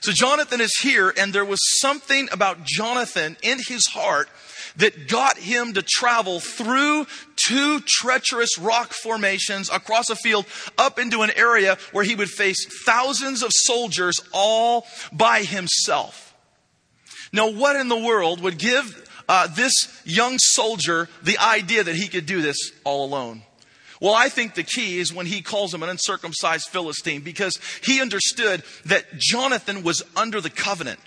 So 0.00 0.12
Jonathan 0.12 0.60
is 0.60 0.76
here, 0.82 1.12
and 1.16 1.32
there 1.32 1.44
was 1.44 1.60
something 1.80 2.28
about 2.30 2.64
Jonathan 2.64 3.36
in 3.42 3.58
his 3.66 3.86
heart 3.86 4.28
that 4.76 5.08
got 5.08 5.38
him 5.38 5.72
to 5.74 5.82
travel 5.82 6.40
through 6.40 7.06
two 7.36 7.80
treacherous 7.80 8.58
rock 8.58 8.92
formations 8.92 9.70
across 9.70 10.10
a 10.10 10.16
field 10.16 10.46
up 10.76 10.98
into 10.98 11.22
an 11.22 11.30
area 11.36 11.78
where 11.92 12.04
he 12.04 12.14
would 12.14 12.28
face 12.28 12.66
thousands 12.84 13.42
of 13.42 13.50
soldiers 13.52 14.20
all 14.32 14.86
by 15.12 15.42
himself. 15.42 16.34
Now, 17.32 17.50
what 17.50 17.76
in 17.76 17.88
the 17.88 17.98
world 17.98 18.40
would 18.42 18.58
give 18.58 19.10
uh, 19.28 19.48
this 19.48 19.72
young 20.04 20.38
soldier 20.38 21.08
the 21.22 21.38
idea 21.38 21.82
that 21.82 21.96
he 21.96 22.08
could 22.08 22.26
do 22.26 22.42
this 22.42 22.72
all 22.84 23.06
alone? 23.06 23.42
Well, 24.00 24.14
I 24.14 24.28
think 24.28 24.54
the 24.54 24.62
key 24.62 24.98
is 24.98 25.12
when 25.12 25.26
he 25.26 25.42
calls 25.42 25.72
him 25.72 25.82
an 25.82 25.88
uncircumcised 25.88 26.68
Philistine 26.68 27.22
because 27.22 27.58
he 27.82 28.00
understood 28.00 28.62
that 28.86 29.04
Jonathan 29.18 29.82
was 29.82 30.02
under 30.14 30.40
the 30.40 30.50
covenant. 30.50 31.00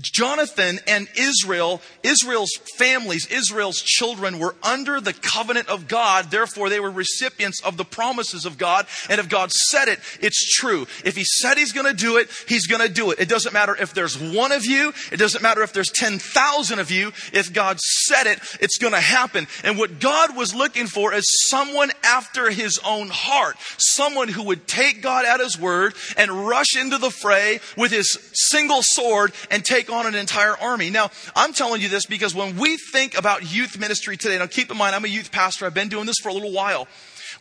Jonathan 0.00 0.80
and 0.88 1.08
Israel, 1.16 1.80
Israel's 2.02 2.52
families, 2.76 3.26
Israel's 3.26 3.80
children 3.80 4.40
were 4.40 4.56
under 4.62 5.00
the 5.00 5.12
covenant 5.12 5.68
of 5.68 5.86
God. 5.86 6.32
Therefore, 6.32 6.68
they 6.68 6.80
were 6.80 6.90
recipients 6.90 7.62
of 7.62 7.76
the 7.76 7.84
promises 7.84 8.44
of 8.44 8.58
God. 8.58 8.86
And 9.08 9.20
if 9.20 9.28
God 9.28 9.52
said 9.52 9.86
it, 9.86 10.00
it's 10.20 10.56
true. 10.56 10.86
If 11.04 11.14
He 11.14 11.24
said 11.24 11.58
He's 11.58 11.72
going 11.72 11.86
to 11.86 11.94
do 11.94 12.16
it, 12.16 12.28
He's 12.48 12.66
going 12.66 12.86
to 12.86 12.92
do 12.92 13.12
it. 13.12 13.20
It 13.20 13.28
doesn't 13.28 13.52
matter 13.52 13.76
if 13.76 13.94
there's 13.94 14.18
one 14.18 14.50
of 14.50 14.66
you. 14.66 14.92
It 15.12 15.18
doesn't 15.18 15.42
matter 15.42 15.62
if 15.62 15.72
there's 15.72 15.90
10,000 15.90 16.78
of 16.80 16.90
you. 16.90 17.12
If 17.32 17.52
God 17.52 17.78
said 17.78 18.26
it, 18.26 18.40
it's 18.60 18.78
going 18.78 18.94
to 18.94 19.00
happen. 19.00 19.46
And 19.62 19.78
what 19.78 20.00
God 20.00 20.36
was 20.36 20.54
looking 20.54 20.88
for 20.88 21.14
is 21.14 21.48
someone 21.48 21.92
after 22.02 22.50
His 22.50 22.80
own 22.84 23.10
heart. 23.10 23.56
Someone 23.78 24.28
who 24.28 24.42
would 24.44 24.66
take 24.66 25.02
God 25.02 25.24
at 25.24 25.38
His 25.38 25.56
word 25.58 25.94
and 26.16 26.46
rush 26.48 26.76
into 26.76 26.98
the 26.98 27.10
fray 27.10 27.60
with 27.76 27.92
His 27.92 28.18
single 28.32 28.82
sword 28.82 29.32
and 29.52 29.64
take 29.64 29.83
take 29.84 29.92
on 29.94 30.06
an 30.06 30.14
entire 30.14 30.56
army. 30.58 30.90
Now, 30.90 31.10
I'm 31.34 31.52
telling 31.52 31.80
you 31.80 31.88
this 31.88 32.06
because 32.06 32.34
when 32.34 32.56
we 32.56 32.76
think 32.76 33.16
about 33.16 33.54
youth 33.54 33.78
ministry 33.78 34.16
today, 34.16 34.38
now 34.38 34.46
keep 34.46 34.70
in 34.70 34.76
mind, 34.76 34.94
I'm 34.94 35.04
a 35.04 35.08
youth 35.08 35.30
pastor. 35.32 35.66
I've 35.66 35.74
been 35.74 35.88
doing 35.88 36.06
this 36.06 36.16
for 36.22 36.28
a 36.28 36.32
little 36.32 36.52
while. 36.52 36.88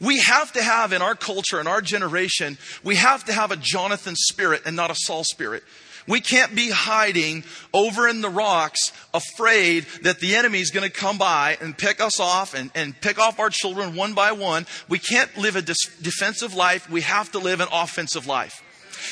We 0.02 0.20
have 0.20 0.52
to 0.54 0.64
have 0.64 0.92
in 0.92 1.02
our 1.02 1.16
culture, 1.16 1.60
in 1.60 1.68
our 1.68 1.82
generation, 1.82 2.58
we 2.84 2.96
have 2.96 3.24
to 3.26 3.34
have 3.34 3.52
a 3.52 3.56
Jonathan 3.56 4.16
spirit 4.16 4.64
and 4.66 4.76
not 4.76 4.92
a 4.92 4.96
Saul 4.96 5.24
spirit. 5.24 5.64
We 6.06 6.20
can't 6.20 6.54
be 6.54 6.70
hiding 6.70 7.46
over 7.74 8.10
in 8.10 8.20
the 8.20 8.30
rocks, 8.30 8.92
afraid 9.14 9.86
that 10.02 10.20
the 10.20 10.36
enemy 10.36 10.60
is 10.60 10.72
going 10.72 10.86
to 10.86 10.94
come 10.94 11.18
by 11.18 11.58
and 11.62 11.78
pick 11.78 12.02
us 12.02 12.20
off 12.20 12.54
and, 12.56 12.72
and 12.76 13.00
pick 13.00 13.20
off 13.20 13.40
our 13.40 13.50
children 13.50 13.96
one 13.96 14.14
by 14.14 14.34
one. 14.34 14.66
We 14.90 15.00
can't 15.00 15.36
live 15.38 15.56
a 15.56 15.62
defensive 15.62 16.54
life. 16.54 16.90
We 16.90 17.02
have 17.02 17.32
to 17.32 17.40
live 17.40 17.62
an 17.62 17.70
offensive 17.72 18.28
life. 18.28 18.62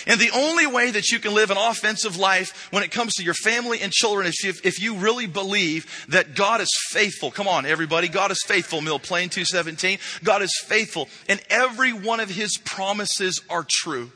And 0.08 0.20
the 0.20 0.32
only 0.32 0.68
way 0.68 0.92
that 0.92 1.10
you 1.10 1.20
can 1.20 1.34
live 1.34 1.52
an 1.52 1.58
offensive 1.58 2.18
life 2.18 2.72
when 2.72 2.84
it 2.84 2.92
comes 2.92 3.14
to 3.16 3.24
your 3.24 3.34
family 3.34 3.82
and 3.82 3.92
children 3.92 4.28
is 4.28 4.44
if, 4.46 4.66
if 4.66 4.82
you 4.82 4.96
really 4.96 5.28
believe 5.28 6.06
that 6.10 6.36
God 6.36 6.62
is 6.62 6.70
faithful. 6.90 7.32
Come 7.32 7.48
on, 7.48 7.66
everybody. 7.66 8.08
God 8.08 8.32
is 8.32 8.42
faithful. 8.46 8.82
Mill 8.82 9.00
Plain 9.00 9.30
217. 9.30 10.00
God 10.24 10.42
is 10.42 10.54
faithful. 10.66 11.10
And 11.30 11.42
every 11.50 11.94
one 11.94 12.20
of 12.20 12.30
his 12.30 12.58
promises 12.58 13.42
are 13.50 13.66
true. 13.68 14.12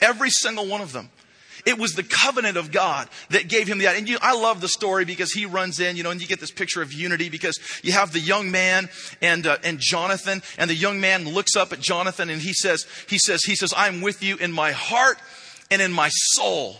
Every 0.00 0.30
single 0.30 0.66
one 0.66 0.80
of 0.80 0.92
them. 0.92 1.10
It 1.66 1.78
was 1.78 1.92
the 1.92 2.02
covenant 2.02 2.56
of 2.56 2.72
God 2.72 3.08
that 3.30 3.48
gave 3.48 3.68
him 3.68 3.78
the 3.78 3.88
And 3.88 4.08
you, 4.08 4.18
I 4.20 4.34
love 4.34 4.60
the 4.60 4.68
story 4.68 5.04
because 5.04 5.32
he 5.32 5.46
runs 5.46 5.80
in, 5.80 5.96
you 5.96 6.02
know, 6.02 6.10
and 6.10 6.20
you 6.20 6.26
get 6.26 6.40
this 6.40 6.50
picture 6.50 6.82
of 6.82 6.92
unity 6.92 7.28
because 7.28 7.58
you 7.82 7.92
have 7.92 8.12
the 8.12 8.20
young 8.20 8.50
man 8.50 8.88
and 9.20 9.46
uh, 9.46 9.58
and 9.64 9.78
Jonathan, 9.80 10.42
and 10.58 10.70
the 10.70 10.74
young 10.74 11.00
man 11.00 11.28
looks 11.28 11.56
up 11.56 11.72
at 11.72 11.80
Jonathan 11.80 12.30
and 12.30 12.40
he 12.40 12.52
says, 12.52 12.86
he 13.08 13.18
says, 13.18 13.42
he 13.44 13.54
says, 13.54 13.72
I'm 13.76 14.00
with 14.00 14.22
you 14.22 14.36
in 14.36 14.52
my 14.52 14.72
heart 14.72 15.18
and 15.70 15.80
in 15.80 15.92
my 15.92 16.08
soul 16.10 16.76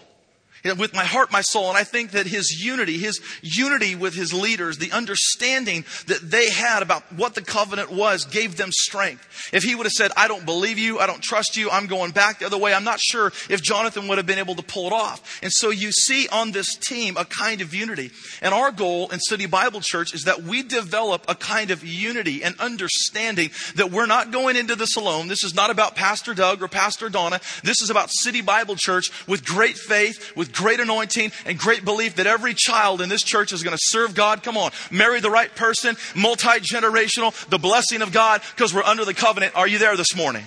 with 0.65 0.95
my 0.95 1.05
heart, 1.05 1.33
my 1.33 1.41
soul. 1.41 1.69
And 1.69 1.79
I 1.79 1.85
think 1.85 2.13
that 2.13 2.27
his 2.27 2.63
unity, 2.63 2.99
his 2.99 3.21
unity 3.43 3.95
with 3.95 4.15
his 4.15 4.33
leaders, 4.33 4.79
the 4.79 4.93
understanding 4.93 5.85
that 6.07 6.21
they 6.23 6.51
had 6.51 6.83
about 6.83 7.03
what 7.13 7.35
the 7.35 7.43
covenant 7.43 7.91
was 7.91 8.25
gave 8.25 8.57
them 8.57 8.71
strength. 8.73 9.51
If 9.53 9.63
he 9.63 9.75
would 9.75 9.87
have 9.87 9.93
said, 9.93 10.11
I 10.17 10.29
don't 10.29 10.45
believe 10.45 10.79
you, 10.79 10.99
I 10.99 11.07
don't 11.07 11.23
trust 11.23 11.57
you, 11.57 11.71
I'm 11.71 11.87
going 11.87 12.13
back 12.13 12.39
the 12.39 12.47
other 12.47 12.59
way, 12.59 12.75
I'm 12.75 12.85
not 12.85 13.01
sure 13.01 13.29
if 13.49 13.63
Jonathan 13.63 14.09
would 14.09 14.19
have 14.19 14.27
been 14.27 14.39
able 14.39 14.55
to 14.57 14.63
pull 14.63 14.87
it 14.87 14.93
off. 14.93 15.41
And 15.43 15.53
so 15.53 15.71
you 15.71 15.93
see 15.93 16.29
on 16.29 16.53
this 16.53 16.77
team 16.77 17.17
a 17.17 17.25
kind 17.25 17.61
of 17.61 17.75
unity. 17.75 18.11
And 18.43 18.55
our 18.55 18.71
goal 18.71 19.11
in 19.11 19.21
City 19.21 19.47
Bible 19.47 19.81
Church 19.83 20.15
is 20.15 20.25
that 20.25 20.43
we 20.43 20.63
develop 20.63 21.25
a 21.29 21.35
kind 21.35 21.71
of 21.71 21.85
unity 21.85 22.43
and 22.43 22.59
understanding 22.61 23.51
that 23.77 23.91
we're 23.91 24.07
not 24.07 24.31
going 24.31 24.57
into 24.57 24.77
this 24.77 24.97
alone. 24.97 25.29
This 25.29 25.45
is 25.45 25.55
not 25.55 25.71
about 25.71 25.97
Pastor 25.97 26.35
Doug 26.35 26.63
or 26.63 26.69
Pastor 26.69 27.09
Donna. 27.09 27.41
This 27.63 27.83
is 27.83 27.91
about 27.91 28.11
City 28.11 28.43
Bible 28.43 28.77
Church 28.77 29.11
with 29.27 29.45
great 29.45 29.77
faith, 29.77 30.37
with 30.37 30.50
with 30.51 30.59
great 30.59 30.81
anointing 30.81 31.33
and 31.47 31.59
great 31.59 31.85
belief 31.85 32.17
that 32.17 32.27
every 32.27 32.55
child 32.55 33.01
in 33.01 33.09
this 33.09 33.23
church 33.23 33.53
is 33.53 33.63
going 33.63 33.77
to 33.77 33.83
serve 33.83 34.15
God. 34.15 34.43
Come 34.43 34.57
on, 34.57 34.71
marry 34.91 35.21
the 35.21 35.31
right 35.31 35.55
person, 35.55 35.97
multi 36.15 36.61
generational, 36.61 37.33
the 37.49 37.59
blessing 37.59 38.03
of 38.03 38.13
God, 38.13 38.43
because 38.55 38.75
we're 38.75 38.83
under 38.83 39.05
the 39.05 39.15
covenant. 39.15 39.55
Are 39.57 39.69
you 39.69 39.79
there 39.79 39.97
this 39.97 40.17
morning? 40.17 40.45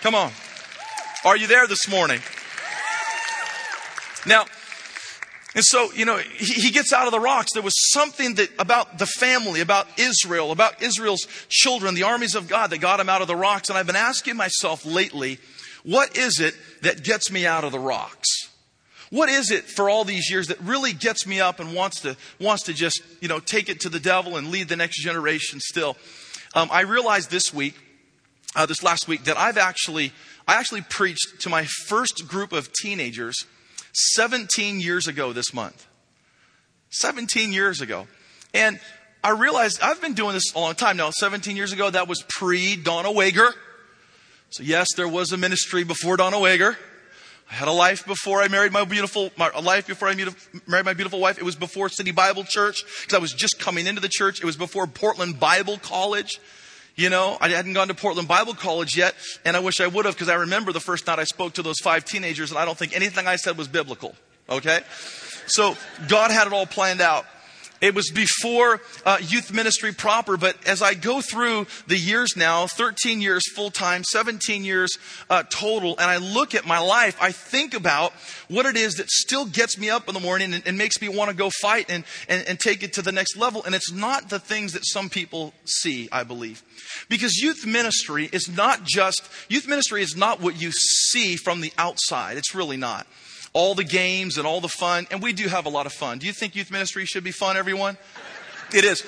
Come 0.00 0.14
on. 0.14 0.32
Are 1.24 1.36
you 1.36 1.46
there 1.46 1.66
this 1.66 1.88
morning? 1.88 2.20
Now, 4.26 4.46
and 5.54 5.64
so, 5.64 5.90
you 5.92 6.04
know, 6.04 6.18
he, 6.18 6.54
he, 6.54 6.70
gets 6.70 6.92
out 6.92 7.06
of 7.06 7.12
the 7.12 7.18
rocks. 7.18 7.52
There 7.54 7.62
was 7.62 7.74
something 7.92 8.34
that 8.34 8.50
about 8.60 8.98
the 8.98 9.06
family, 9.06 9.60
about 9.60 9.88
Israel, 9.98 10.52
about 10.52 10.82
Israel's 10.82 11.26
children, 11.48 11.94
the 11.94 12.04
armies 12.04 12.34
of 12.34 12.46
God 12.46 12.70
that 12.70 12.78
got 12.78 13.00
him 13.00 13.08
out 13.08 13.22
of 13.22 13.28
the 13.28 13.34
rocks. 13.34 13.68
And 13.68 13.78
I've 13.78 13.86
been 13.86 13.96
asking 13.96 14.36
myself 14.36 14.84
lately, 14.84 15.38
what 15.82 16.16
is 16.16 16.38
it 16.38 16.54
that 16.82 17.02
gets 17.02 17.32
me 17.32 17.46
out 17.46 17.64
of 17.64 17.72
the 17.72 17.80
rocks? 17.80 18.37
What 19.10 19.28
is 19.28 19.50
it 19.50 19.64
for 19.64 19.88
all 19.88 20.04
these 20.04 20.30
years 20.30 20.48
that 20.48 20.60
really 20.60 20.92
gets 20.92 21.26
me 21.26 21.40
up 21.40 21.60
and 21.60 21.74
wants 21.74 22.00
to, 22.02 22.16
wants 22.38 22.64
to 22.64 22.74
just, 22.74 23.00
you 23.20 23.28
know, 23.28 23.38
take 23.40 23.68
it 23.68 23.80
to 23.80 23.88
the 23.88 24.00
devil 24.00 24.36
and 24.36 24.50
lead 24.50 24.68
the 24.68 24.76
next 24.76 25.02
generation 25.02 25.60
still? 25.60 25.96
Um, 26.54 26.68
I 26.70 26.82
realized 26.82 27.30
this 27.30 27.52
week, 27.52 27.74
uh, 28.54 28.66
this 28.66 28.82
last 28.82 29.08
week, 29.08 29.24
that 29.24 29.36
I've 29.36 29.58
actually, 29.58 30.12
I 30.46 30.54
actually 30.54 30.82
preached 30.82 31.40
to 31.40 31.48
my 31.48 31.64
first 31.64 32.28
group 32.28 32.52
of 32.52 32.72
teenagers 32.72 33.46
17 33.92 34.80
years 34.80 35.06
ago 35.06 35.32
this 35.32 35.54
month. 35.54 35.86
17 36.90 37.52
years 37.52 37.80
ago. 37.80 38.06
And 38.54 38.78
I 39.22 39.30
realized 39.30 39.80
I've 39.82 40.00
been 40.00 40.14
doing 40.14 40.34
this 40.34 40.54
a 40.54 40.58
long 40.58 40.74
time 40.74 40.96
now. 40.96 41.10
17 41.10 41.56
years 41.56 41.72
ago, 41.72 41.90
that 41.90 42.08
was 42.08 42.22
pre 42.28 42.76
Donna 42.76 43.12
Wager. 43.12 43.52
So, 44.50 44.62
yes, 44.62 44.88
there 44.96 45.08
was 45.08 45.32
a 45.32 45.36
ministry 45.36 45.84
before 45.84 46.16
Donna 46.16 46.40
Wager. 46.40 46.78
I 47.50 47.54
had 47.54 47.68
a 47.68 47.72
life 47.72 48.04
before 48.06 48.42
I 48.42 48.48
married 48.48 48.72
my 48.72 48.84
beautiful, 48.84 49.30
my, 49.38 49.50
a 49.54 49.62
life 49.62 49.86
before 49.86 50.08
I 50.08 50.14
married 50.66 50.84
my 50.84 50.92
beautiful 50.92 51.18
wife. 51.18 51.38
It 51.38 51.44
was 51.44 51.56
before 51.56 51.88
City 51.88 52.10
Bible 52.10 52.44
Church 52.44 52.84
because 53.02 53.14
I 53.14 53.20
was 53.20 53.32
just 53.32 53.58
coming 53.58 53.86
into 53.86 54.02
the 54.02 54.08
church. 54.08 54.40
It 54.40 54.44
was 54.44 54.56
before 54.56 54.86
Portland 54.86 55.40
Bible 55.40 55.78
College. 55.78 56.40
You 56.94 57.10
know, 57.10 57.38
I 57.40 57.48
hadn't 57.48 57.74
gone 57.74 57.88
to 57.88 57.94
Portland 57.94 58.28
Bible 58.28 58.54
College 58.54 58.96
yet, 58.96 59.14
and 59.44 59.56
I 59.56 59.60
wish 59.60 59.80
I 59.80 59.86
would 59.86 60.04
have 60.04 60.14
because 60.14 60.28
I 60.28 60.34
remember 60.34 60.72
the 60.72 60.80
first 60.80 61.06
night 61.06 61.18
I 61.18 61.24
spoke 61.24 61.54
to 61.54 61.62
those 61.62 61.78
five 61.78 62.04
teenagers, 62.04 62.50
and 62.50 62.58
I 62.58 62.64
don't 62.64 62.76
think 62.76 62.94
anything 62.94 63.26
I 63.26 63.36
said 63.36 63.56
was 63.56 63.68
biblical. 63.68 64.14
Okay? 64.50 64.80
So 65.46 65.76
God 66.08 66.30
had 66.30 66.46
it 66.46 66.52
all 66.52 66.66
planned 66.66 67.00
out. 67.00 67.24
It 67.80 67.94
was 67.94 68.10
before 68.10 68.80
uh, 69.06 69.18
youth 69.20 69.52
ministry 69.52 69.92
proper, 69.92 70.36
but 70.36 70.56
as 70.66 70.82
I 70.82 70.94
go 70.94 71.20
through 71.20 71.66
the 71.86 71.96
years 71.96 72.36
now 72.36 72.66
13 72.66 73.20
years 73.20 73.48
full 73.52 73.70
time, 73.70 74.02
17 74.02 74.64
years 74.64 74.98
uh, 75.30 75.44
total 75.44 75.92
and 75.92 76.10
I 76.10 76.16
look 76.16 76.54
at 76.54 76.66
my 76.66 76.80
life, 76.80 77.16
I 77.20 77.30
think 77.30 77.74
about 77.74 78.12
what 78.48 78.66
it 78.66 78.76
is 78.76 78.94
that 78.94 79.10
still 79.10 79.44
gets 79.44 79.78
me 79.78 79.90
up 79.90 80.08
in 80.08 80.14
the 80.14 80.20
morning 80.20 80.54
and, 80.54 80.66
and 80.66 80.76
makes 80.76 81.00
me 81.00 81.08
want 81.08 81.30
to 81.30 81.36
go 81.36 81.50
fight 81.62 81.88
and, 81.88 82.04
and, 82.28 82.46
and 82.48 82.58
take 82.58 82.82
it 82.82 82.94
to 82.94 83.02
the 83.02 83.12
next 83.12 83.36
level. 83.36 83.62
And 83.64 83.74
it's 83.74 83.92
not 83.92 84.28
the 84.28 84.40
things 84.40 84.72
that 84.72 84.84
some 84.84 85.08
people 85.08 85.54
see, 85.64 86.08
I 86.10 86.24
believe. 86.24 86.62
Because 87.08 87.36
youth 87.36 87.64
ministry 87.64 88.28
is 88.32 88.48
not 88.48 88.84
just, 88.84 89.22
youth 89.48 89.68
ministry 89.68 90.02
is 90.02 90.16
not 90.16 90.40
what 90.40 90.60
you 90.60 90.72
see 90.72 91.36
from 91.36 91.60
the 91.60 91.72
outside. 91.78 92.36
It's 92.36 92.54
really 92.54 92.76
not 92.76 93.06
all 93.52 93.74
the 93.74 93.84
games 93.84 94.38
and 94.38 94.46
all 94.46 94.60
the 94.60 94.68
fun, 94.68 95.06
and 95.10 95.22
we 95.22 95.32
do 95.32 95.48
have 95.48 95.66
a 95.66 95.68
lot 95.68 95.86
of 95.86 95.92
fun. 95.92 96.18
Do 96.18 96.26
you 96.26 96.32
think 96.32 96.54
youth 96.54 96.70
ministry 96.70 97.04
should 97.04 97.24
be 97.24 97.32
fun, 97.32 97.56
everyone? 97.56 97.96
It 98.74 98.84
is. 98.84 99.04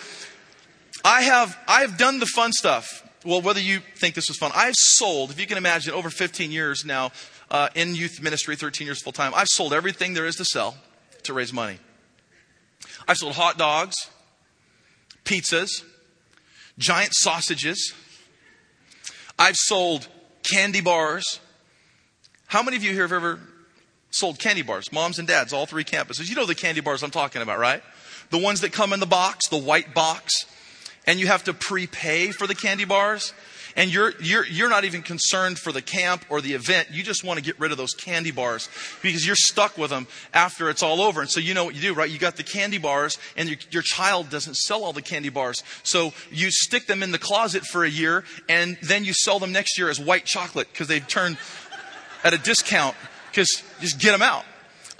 I 1.05 1.23
have, 1.23 1.57
I 1.67 1.83
have 1.83 1.97
done 1.97 2.19
the 2.19 2.27
fun 2.27 2.53
stuff. 2.53 3.07
Well, 3.25 3.43
whether 3.43 3.61
you 3.61 3.81
think 3.97 4.15
this 4.15 4.29
was 4.29 4.39
fun, 4.39 4.51
I've 4.55 4.75
sold, 4.75 5.31
if 5.31 5.39
you 5.39 5.47
can 5.47 5.59
imagine, 5.59 5.93
over 5.93 6.09
15 6.09 6.51
years 6.51 6.85
now 6.85 7.13
uh, 7.51 7.69
in 7.75 7.95
youth 7.95 8.23
ministry, 8.23 8.57
13 8.57 8.87
years 8.87 9.03
full 9.03 9.13
time, 9.13 9.33
I've 9.35 9.49
sold 9.49 9.75
everything 9.75 10.15
there 10.15 10.27
is 10.27 10.37
to 10.37 10.45
sell 10.45 10.77
to 11.25 11.35
raise 11.35 11.53
money. 11.53 11.79
I've 13.07 13.19
sold 13.19 13.35
hot 13.35 13.59
dogs, 13.59 13.95
pizzas, 15.25 15.85
giant 16.79 17.13
sausages. 17.15 17.93
I've 19.39 19.57
sold 19.57 20.09
candy 20.43 20.81
bars. 20.81 21.41
How 22.47 22.63
many 22.63 22.77
of 22.77 22.83
you 22.83 22.93
here 22.93 23.03
have 23.03 23.13
ever 23.13 23.39
sold 24.11 24.38
candy 24.38 24.62
bars, 24.62 24.93
moms 24.93 25.19
and 25.19 25.26
dads, 25.26 25.52
all 25.52 25.67
three 25.67 25.85
campuses. 25.85 26.29
You 26.29 26.37
know 26.37 26.47
the 26.47 26.55
candy 26.55 26.81
bars 26.81 27.02
I'm 27.02 27.11
talking 27.11 27.43
about, 27.43 27.59
right? 27.59 27.83
The 28.31 28.38
ones 28.38 28.61
that 28.61 28.73
come 28.73 28.93
in 28.93 29.00
the 29.00 29.07
box, 29.07 29.49
the 29.49 29.59
white 29.59 29.95
box, 29.95 30.33
and 31.07 31.19
you 31.19 31.26
have 31.26 31.45
to 31.45 31.55
prepay 31.55 32.31
for 32.31 32.47
the 32.47 32.55
candy 32.55 32.85
bars. 32.85 33.33
And 33.76 33.93
you're, 33.93 34.12
you're, 34.21 34.45
you're 34.47 34.69
not 34.69 34.85
even 34.85 35.00
concerned 35.02 35.59
for 35.59 35.71
the 35.71 35.81
camp 35.81 36.25
or 36.29 36.40
the 36.40 36.55
event. 36.55 36.88
You 36.90 37.05
just 37.05 37.23
want 37.23 37.38
to 37.38 37.45
get 37.45 37.59
rid 37.61 37.71
of 37.71 37.79
those 37.79 37.95
candy 37.95 38.33
bars 38.33 38.69
because 39.00 39.25
you're 39.25 39.37
stuck 39.37 39.79
with 39.79 39.90
them 39.90 40.09
after 40.35 40.69
it's 40.71 40.83
all 40.83 41.00
over. 41.00 41.21
And 41.21 41.31
so 41.31 41.38
you 41.38 41.55
know 41.55 41.64
what 41.64 41.76
you 41.76 41.81
do, 41.81 41.95
right? 41.95 42.11
You 42.11 42.19
got 42.19 42.37
the 42.37 42.43
candy 42.43 42.79
bars 42.79 43.17
and 43.37 43.49
your, 43.49 43.59
your 43.71 43.83
child 43.83 44.29
doesn't 44.29 44.57
sell 44.57 44.83
all 44.83 44.93
the 44.93 45.02
candy 45.02 45.29
bars. 45.29 45.62
So 45.85 46.12
you 46.33 46.50
stick 46.50 46.87
them 46.87 47.02
in 47.02 47.12
the 47.12 47.19
closet 47.19 47.62
for 47.64 47.85
a 47.85 47.88
year 47.88 48.25
and 48.49 48.76
then 48.83 49.05
you 49.05 49.12
sell 49.12 49.38
them 49.38 49.52
next 49.52 49.79
year 49.79 49.88
as 49.88 50.00
white 50.00 50.25
chocolate 50.25 50.69
because 50.73 50.88
they've 50.88 51.07
turned 51.07 51.38
at 52.25 52.35
a 52.35 52.38
discount 52.38 52.97
because 53.31 53.63
just 53.81 53.99
get 53.99 54.13
them 54.13 54.23
out. 54.23 54.45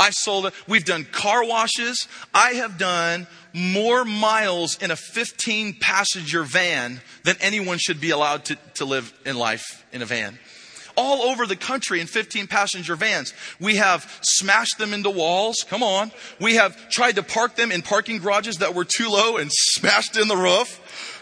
I 0.01 0.11
sold 0.11 0.47
it. 0.47 0.55
We've 0.67 0.85
done 0.85 1.05
car 1.05 1.45
washes. 1.45 2.09
I 2.33 2.53
have 2.53 2.79
done 2.79 3.27
more 3.53 4.05
miles 4.05 4.83
in 4.83 4.91
a 4.91 4.97
15 4.97 5.77
passenger 5.79 6.43
van 6.43 7.03
than 7.25 7.37
anyone 7.41 7.77
should 7.79 8.01
be 8.01 8.11
allowed 8.11 8.47
to, 8.47 8.57
to 8.75 8.87
live 8.87 9.13
in 9.27 9.37
life 9.37 9.85
in 9.93 10.01
a 10.01 10.07
van. 10.07 10.39
All 10.97 11.23
over 11.31 11.47
the 11.47 11.57
country 11.57 12.01
in 12.01 12.07
15 12.07 12.47
passenger 12.47 12.97
vans. 12.97 13.35
We 13.61 13.77
have 13.77 14.21
smashed 14.23 14.79
them 14.79 14.95
into 14.95 15.11
walls. 15.11 15.65
Come 15.69 15.83
on. 15.83 16.13
We 16.41 16.57
have 16.57 16.89
tried 16.91 17.17
to 17.17 17.23
park 17.23 17.57
them 17.57 17.71
in 17.71 17.83
parking 17.83 18.19
garages 18.19 18.57
that 18.57 18.75
were 18.75 18.85
too 18.85 19.09
low 19.11 19.37
and 19.37 19.51
smashed 19.53 20.17
in 20.17 20.29
the 20.29 20.37
roof. 20.37 20.81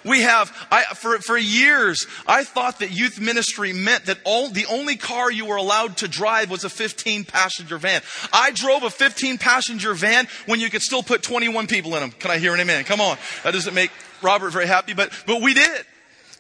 We 0.09 0.23
have, 0.23 0.50
I, 0.71 0.85
for, 0.95 1.19
for 1.19 1.37
years, 1.37 2.07
I 2.27 2.45
thought 2.45 2.79
that 2.81 2.91
youth 2.91 3.21
ministry 3.21 3.73
meant 3.73 4.07
that 4.07 4.19
all, 4.25 4.49
the 4.49 4.67
only 4.67 4.97
car 4.97 5.31
you 5.31 5.47
were 5.47 5.57
allowed 5.57 5.99
to 5.99 6.09
drive 6.09 6.50
was 6.50 6.65
a 6.65 6.71
15 6.71 7.25
passenger 7.25 7.79
van. 7.79 8.03
I 8.33 8.50
drove 8.53 8.83
a 8.83 8.91
15 8.91 9.38
passenger 9.38 9.95
van 9.95 10.27
when 10.47 10.61
you 10.61 10.71
could 10.71 10.83
still 10.83 11.03
put 11.03 11.23
21 11.23 11.67
people 11.67 11.95
in 11.95 12.00
them. 12.00 12.11
Can 12.12 12.31
I 12.31 12.38
hear 12.38 12.55
an 12.55 12.61
amen? 12.61 12.85
Come 12.85 13.00
on. 13.00 13.19
That 13.45 13.53
doesn't 13.53 13.75
make 13.75 13.91
Robert 14.23 14.50
very 14.50 14.67
happy, 14.67 14.95
but, 14.95 15.12
but 15.27 15.43
we 15.43 15.55
did. 15.55 15.87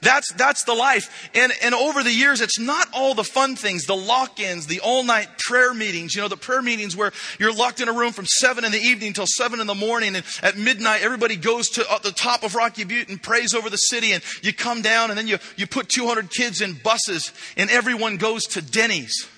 That's, 0.00 0.32
that's 0.34 0.64
the 0.64 0.74
life. 0.74 1.30
And, 1.34 1.52
and 1.62 1.74
over 1.74 2.02
the 2.02 2.12
years, 2.12 2.40
it's 2.40 2.58
not 2.58 2.88
all 2.92 3.14
the 3.14 3.24
fun 3.24 3.56
things, 3.56 3.84
the 3.84 3.96
lock-ins, 3.96 4.66
the 4.66 4.80
all-night 4.80 5.28
prayer 5.38 5.74
meetings, 5.74 6.14
you 6.14 6.22
know, 6.22 6.28
the 6.28 6.36
prayer 6.36 6.62
meetings 6.62 6.96
where 6.96 7.12
you're 7.38 7.52
locked 7.52 7.80
in 7.80 7.88
a 7.88 7.92
room 7.92 8.12
from 8.12 8.26
seven 8.26 8.64
in 8.64 8.72
the 8.72 8.78
evening 8.78 9.12
till 9.12 9.26
seven 9.26 9.60
in 9.60 9.66
the 9.66 9.74
morning. 9.74 10.14
And 10.14 10.24
at 10.42 10.56
midnight, 10.56 11.02
everybody 11.02 11.36
goes 11.36 11.68
to 11.70 11.90
uh, 11.90 11.98
the 11.98 12.12
top 12.12 12.44
of 12.44 12.54
Rocky 12.54 12.84
Butte 12.84 13.08
and 13.08 13.20
prays 13.20 13.54
over 13.54 13.68
the 13.68 13.76
city. 13.76 14.12
And 14.12 14.22
you 14.42 14.52
come 14.52 14.82
down 14.82 15.10
and 15.10 15.18
then 15.18 15.26
you, 15.26 15.38
you 15.56 15.66
put 15.66 15.88
200 15.88 16.30
kids 16.30 16.60
in 16.60 16.74
buses 16.74 17.32
and 17.56 17.70
everyone 17.70 18.18
goes 18.18 18.44
to 18.44 18.62
Denny's. 18.62 19.28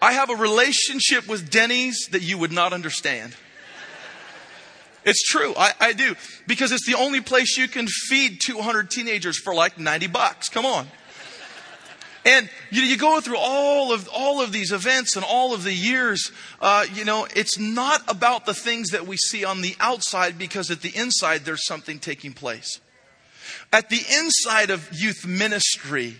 I 0.00 0.12
have 0.12 0.28
a 0.28 0.34
relationship 0.34 1.28
with 1.28 1.50
Denny's 1.50 2.08
that 2.12 2.22
you 2.22 2.36
would 2.38 2.52
not 2.52 2.72
understand. 2.72 3.34
It's 5.04 5.22
true. 5.22 5.54
I, 5.56 5.72
I 5.80 5.92
do. 5.92 6.14
Because 6.46 6.72
it's 6.72 6.86
the 6.86 6.94
only 6.94 7.20
place 7.20 7.56
you 7.56 7.68
can 7.68 7.86
feed 7.86 8.40
200 8.44 8.90
teenagers 8.90 9.38
for 9.38 9.54
like 9.54 9.78
90 9.78 10.06
bucks. 10.08 10.48
Come 10.48 10.66
on. 10.66 10.88
And 12.26 12.48
you, 12.70 12.82
you, 12.82 12.96
go 12.96 13.20
through 13.20 13.36
all 13.38 13.92
of 13.92 14.08
all 14.08 14.40
of 14.40 14.50
these 14.50 14.72
events 14.72 15.14
and 15.14 15.24
all 15.26 15.52
of 15.52 15.62
the 15.62 15.74
years. 15.74 16.32
Uh, 16.58 16.86
you 16.94 17.04
know, 17.04 17.26
it's 17.36 17.58
not 17.58 18.00
about 18.08 18.46
the 18.46 18.54
things 18.54 18.90
that 18.90 19.06
we 19.06 19.18
see 19.18 19.44
on 19.44 19.60
the 19.60 19.76
outside 19.78 20.38
because 20.38 20.70
at 20.70 20.80
the 20.80 20.96
inside 20.96 21.44
there's 21.44 21.66
something 21.66 21.98
taking 21.98 22.32
place. 22.32 22.80
At 23.74 23.90
the 23.90 24.00
inside 24.18 24.70
of 24.70 24.88
youth 24.90 25.26
ministry, 25.26 26.16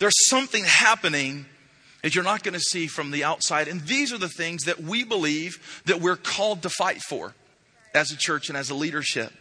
there's 0.00 0.26
something 0.26 0.64
happening 0.64 1.46
that 2.02 2.16
you're 2.16 2.24
not 2.24 2.42
going 2.42 2.54
to 2.54 2.60
see 2.60 2.88
from 2.88 3.12
the 3.12 3.22
outside. 3.22 3.68
And 3.68 3.80
these 3.82 4.12
are 4.12 4.18
the 4.18 4.28
things 4.28 4.64
that 4.64 4.80
we 4.80 5.04
believe 5.04 5.82
that 5.86 6.00
we're 6.00 6.16
called 6.16 6.62
to 6.62 6.68
fight 6.68 7.00
for 7.00 7.32
as 7.94 8.10
a 8.10 8.16
church 8.16 8.48
and 8.48 8.58
as 8.58 8.70
a 8.70 8.74
leadership. 8.74 9.32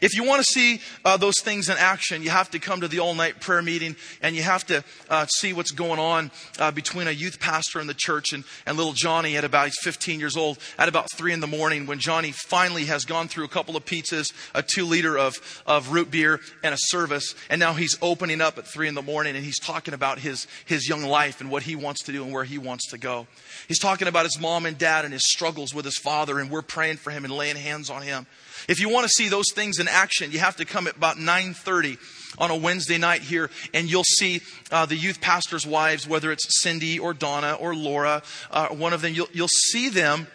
If 0.00 0.16
you 0.16 0.24
want 0.24 0.44
to 0.44 0.52
see 0.52 0.80
uh, 1.04 1.16
those 1.16 1.40
things 1.40 1.68
in 1.68 1.76
action, 1.76 2.22
you 2.22 2.30
have 2.30 2.50
to 2.50 2.58
come 2.58 2.80
to 2.80 2.88
the 2.88 3.00
all 3.00 3.14
night 3.14 3.40
prayer 3.40 3.62
meeting 3.62 3.96
and 4.22 4.36
you 4.36 4.42
have 4.42 4.64
to 4.66 4.84
uh, 5.08 5.26
see 5.26 5.52
what's 5.52 5.70
going 5.70 5.98
on 5.98 6.30
uh, 6.58 6.70
between 6.70 7.08
a 7.08 7.10
youth 7.10 7.40
pastor 7.40 7.80
and 7.80 7.88
the 7.88 7.94
church 7.94 8.32
and, 8.32 8.44
and 8.66 8.76
little 8.76 8.92
Johnny 8.92 9.36
at 9.36 9.44
about, 9.44 9.66
he's 9.66 9.78
15 9.82 10.20
years 10.20 10.36
old, 10.36 10.58
at 10.78 10.88
about 10.88 11.06
3 11.14 11.32
in 11.32 11.40
the 11.40 11.46
morning 11.46 11.86
when 11.86 11.98
Johnny 11.98 12.32
finally 12.32 12.84
has 12.86 13.04
gone 13.04 13.28
through 13.28 13.44
a 13.44 13.48
couple 13.48 13.76
of 13.76 13.84
pizzas, 13.84 14.32
a 14.54 14.62
two 14.62 14.84
liter 14.84 15.18
of, 15.18 15.62
of 15.66 15.92
root 15.92 16.10
beer, 16.10 16.40
and 16.62 16.74
a 16.74 16.78
service. 16.78 17.34
And 17.48 17.58
now 17.58 17.74
he's 17.74 17.98
opening 18.00 18.40
up 18.40 18.58
at 18.58 18.66
3 18.66 18.88
in 18.88 18.94
the 18.94 19.02
morning 19.02 19.36
and 19.36 19.44
he's 19.44 19.58
talking 19.58 19.94
about 19.94 20.18
his, 20.18 20.46
his 20.64 20.88
young 20.88 21.02
life 21.02 21.40
and 21.40 21.50
what 21.50 21.64
he 21.64 21.76
wants 21.76 22.04
to 22.04 22.12
do 22.12 22.24
and 22.24 22.32
where 22.32 22.44
he 22.44 22.58
wants 22.58 22.90
to 22.90 22.98
go. 22.98 23.26
He's 23.70 23.78
talking 23.78 24.08
about 24.08 24.24
his 24.24 24.40
mom 24.40 24.66
and 24.66 24.76
dad 24.76 25.04
and 25.04 25.12
his 25.12 25.30
struggles 25.30 25.72
with 25.72 25.84
his 25.84 25.96
father, 25.96 26.40
and 26.40 26.50
we're 26.50 26.60
praying 26.60 26.96
for 26.96 27.12
him 27.12 27.24
and 27.24 27.32
laying 27.32 27.54
hands 27.54 27.88
on 27.88 28.02
him. 28.02 28.26
If 28.66 28.80
you 28.80 28.88
want 28.88 29.04
to 29.04 29.08
see 29.10 29.28
those 29.28 29.52
things 29.54 29.78
in 29.78 29.86
action, 29.86 30.32
you 30.32 30.40
have 30.40 30.56
to 30.56 30.64
come 30.64 30.88
at 30.88 30.96
about 30.96 31.18
9:30 31.18 31.96
on 32.36 32.50
a 32.50 32.56
Wednesday 32.56 32.98
night 32.98 33.22
here, 33.22 33.48
and 33.72 33.88
you'll 33.88 34.02
see 34.02 34.40
uh, 34.72 34.86
the 34.86 34.96
youth 34.96 35.20
pastors' 35.20 35.64
wives, 35.64 36.08
whether 36.08 36.32
it's 36.32 36.60
Cindy 36.60 36.98
or 36.98 37.14
Donna 37.14 37.52
or 37.60 37.72
Laura, 37.76 38.24
uh, 38.50 38.70
one 38.70 38.92
of 38.92 39.02
them, 39.02 39.14
you'll, 39.14 39.28
you'll 39.32 39.46
see 39.46 39.88
them 39.88 40.26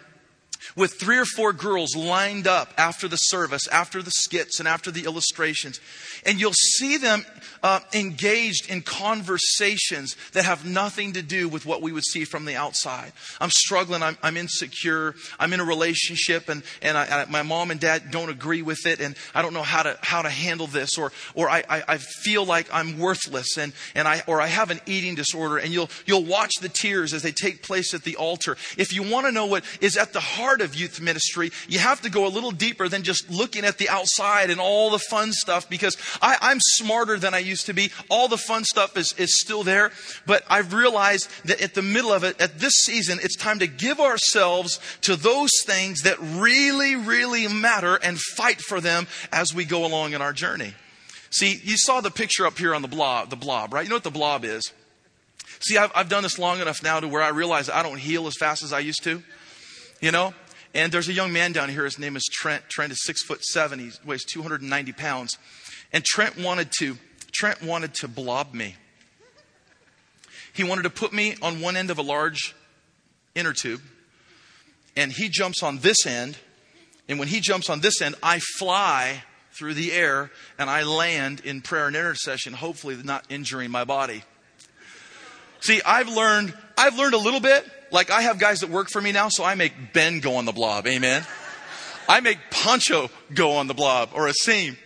with 0.74 0.94
three 0.94 1.18
or 1.18 1.24
four 1.24 1.52
girls 1.52 1.94
lined 1.94 2.46
up 2.46 2.72
after 2.78 3.08
the 3.08 3.16
service, 3.16 3.68
after 3.68 4.02
the 4.02 4.10
skits, 4.10 4.58
and 4.58 4.68
after 4.68 4.90
the 4.90 5.04
illustrations. 5.04 5.80
And 6.24 6.40
you'll 6.40 6.52
see 6.52 6.96
them 6.96 7.24
uh, 7.62 7.80
engaged 7.92 8.70
in 8.70 8.82
conversations 8.82 10.16
that 10.32 10.44
have 10.44 10.64
nothing 10.64 11.12
to 11.14 11.22
do 11.22 11.48
with 11.48 11.66
what 11.66 11.82
we 11.82 11.92
would 11.92 12.04
see 12.04 12.24
from 12.24 12.44
the 12.44 12.56
outside. 12.56 13.12
I'm 13.40 13.50
struggling. 13.50 14.02
I'm, 14.02 14.16
I'm 14.22 14.36
insecure. 14.36 15.14
I'm 15.38 15.52
in 15.52 15.60
a 15.60 15.64
relationship, 15.64 16.48
and, 16.48 16.62
and 16.82 16.96
I, 16.96 17.22
I, 17.22 17.24
my 17.26 17.42
mom 17.42 17.70
and 17.70 17.80
dad 17.80 18.10
don't 18.10 18.30
agree 18.30 18.62
with 18.62 18.86
it, 18.86 19.00
and 19.00 19.16
I 19.34 19.42
don't 19.42 19.52
know 19.52 19.62
how 19.62 19.82
to 19.82 19.98
how 20.02 20.22
to 20.22 20.30
handle 20.30 20.66
this, 20.66 20.98
or 20.98 21.12
or 21.34 21.50
I, 21.50 21.64
I, 21.68 21.98
feel 21.98 22.44
like 22.44 22.68
I'm 22.72 22.98
worthless, 22.98 23.58
and 23.58 23.72
and 23.94 24.06
I 24.06 24.22
or 24.26 24.40
I 24.40 24.46
have 24.46 24.70
an 24.70 24.80
eating 24.86 25.14
disorder. 25.14 25.58
And 25.58 25.72
you'll 25.72 25.90
you'll 26.06 26.24
watch 26.24 26.52
the 26.60 26.68
tears 26.68 27.12
as 27.12 27.22
they 27.22 27.32
take 27.32 27.62
place 27.62 27.94
at 27.94 28.02
the 28.02 28.16
altar. 28.16 28.56
If 28.76 28.92
you 28.92 29.02
want 29.02 29.26
to 29.26 29.32
know 29.32 29.46
what 29.46 29.64
is 29.80 29.96
at 29.96 30.12
the 30.12 30.20
heart 30.20 30.55
of 30.60 30.74
youth 30.74 31.00
ministry, 31.00 31.50
you 31.68 31.78
have 31.78 32.00
to 32.02 32.10
go 32.10 32.26
a 32.26 32.28
little 32.28 32.50
deeper 32.50 32.88
than 32.88 33.02
just 33.02 33.30
looking 33.30 33.64
at 33.64 33.78
the 33.78 33.88
outside 33.88 34.50
and 34.50 34.60
all 34.60 34.90
the 34.90 34.98
fun 34.98 35.32
stuff 35.32 35.68
because 35.68 35.96
I, 36.20 36.36
I'm 36.40 36.58
smarter 36.60 37.18
than 37.18 37.34
I 37.34 37.38
used 37.38 37.66
to 37.66 37.72
be. 37.72 37.90
All 38.08 38.28
the 38.28 38.36
fun 38.36 38.64
stuff 38.64 38.96
is, 38.96 39.14
is 39.18 39.40
still 39.40 39.62
there. 39.62 39.90
But 40.26 40.44
I've 40.48 40.72
realized 40.72 41.28
that 41.44 41.60
at 41.60 41.74
the 41.74 41.82
middle 41.82 42.12
of 42.12 42.24
it, 42.24 42.40
at 42.40 42.58
this 42.58 42.74
season, 42.74 43.18
it's 43.22 43.36
time 43.36 43.58
to 43.60 43.66
give 43.66 44.00
ourselves 44.00 44.80
to 45.02 45.16
those 45.16 45.50
things 45.64 46.02
that 46.02 46.18
really, 46.20 46.96
really 46.96 47.48
matter 47.48 47.96
and 47.96 48.18
fight 48.18 48.60
for 48.60 48.80
them 48.80 49.06
as 49.32 49.54
we 49.54 49.64
go 49.64 49.84
along 49.84 50.12
in 50.12 50.22
our 50.22 50.32
journey. 50.32 50.74
See, 51.30 51.60
you 51.62 51.76
saw 51.76 52.00
the 52.00 52.10
picture 52.10 52.46
up 52.46 52.58
here 52.58 52.74
on 52.74 52.82
the 52.82 52.88
blob, 52.88 53.30
the 53.30 53.36
blob, 53.36 53.74
right? 53.74 53.84
You 53.84 53.90
know 53.90 53.96
what 53.96 54.04
the 54.04 54.10
blob 54.10 54.44
is? 54.44 54.72
See, 55.60 55.76
I've, 55.76 55.90
I've 55.94 56.08
done 56.08 56.22
this 56.22 56.38
long 56.38 56.60
enough 56.60 56.82
now 56.82 57.00
to 57.00 57.08
where 57.08 57.22
I 57.22 57.28
realize 57.28 57.68
I 57.68 57.82
don't 57.82 57.98
heal 57.98 58.26
as 58.26 58.34
fast 58.38 58.62
as 58.62 58.72
I 58.72 58.80
used 58.80 59.02
to. 59.04 59.22
You 60.00 60.12
know? 60.12 60.34
And 60.76 60.92
there's 60.92 61.08
a 61.08 61.12
young 61.14 61.32
man 61.32 61.52
down 61.52 61.70
here. 61.70 61.86
His 61.86 61.98
name 61.98 62.16
is 62.16 62.24
Trent. 62.30 62.68
Trent 62.68 62.92
is 62.92 63.02
six 63.02 63.22
foot 63.22 63.42
seven. 63.42 63.78
He 63.78 63.92
weighs 64.04 64.26
290 64.26 64.92
pounds. 64.92 65.38
And 65.90 66.04
Trent 66.04 66.38
wanted 66.38 66.70
to, 66.80 66.98
Trent 67.32 67.62
wanted 67.62 67.94
to 67.94 68.08
blob 68.08 68.52
me. 68.52 68.76
He 70.52 70.64
wanted 70.64 70.82
to 70.82 70.90
put 70.90 71.14
me 71.14 71.34
on 71.40 71.62
one 71.62 71.78
end 71.78 71.90
of 71.90 71.98
a 71.98 72.02
large 72.02 72.54
inner 73.34 73.54
tube. 73.54 73.80
And 74.94 75.10
he 75.10 75.30
jumps 75.30 75.62
on 75.62 75.78
this 75.78 76.04
end. 76.04 76.36
And 77.08 77.18
when 77.18 77.28
he 77.28 77.40
jumps 77.40 77.70
on 77.70 77.80
this 77.80 78.02
end, 78.02 78.14
I 78.22 78.40
fly 78.58 79.22
through 79.52 79.74
the 79.74 79.92
air 79.92 80.30
and 80.58 80.68
I 80.68 80.82
land 80.82 81.40
in 81.40 81.62
prayer 81.62 81.86
and 81.86 81.96
intercession, 81.96 82.52
hopefully 82.52 82.98
not 83.02 83.24
injuring 83.30 83.70
my 83.70 83.84
body. 83.84 84.24
See, 85.60 85.80
I've 85.86 86.10
learned, 86.10 86.52
I've 86.76 86.98
learned 86.98 87.14
a 87.14 87.18
little 87.18 87.40
bit. 87.40 87.66
Like 87.90 88.10
I 88.10 88.22
have 88.22 88.38
guys 88.38 88.60
that 88.60 88.70
work 88.70 88.90
for 88.90 89.00
me 89.00 89.12
now, 89.12 89.28
so 89.28 89.44
I 89.44 89.54
make 89.54 89.72
Ben 89.92 90.20
go 90.20 90.36
on 90.36 90.44
the 90.44 90.52
blob. 90.52 90.86
Amen. 90.86 91.24
I 92.08 92.20
make 92.20 92.38
Poncho 92.50 93.10
go 93.34 93.52
on 93.52 93.66
the 93.66 93.74
blob 93.74 94.10
or 94.14 94.28
a 94.28 94.32
seam. 94.32 94.76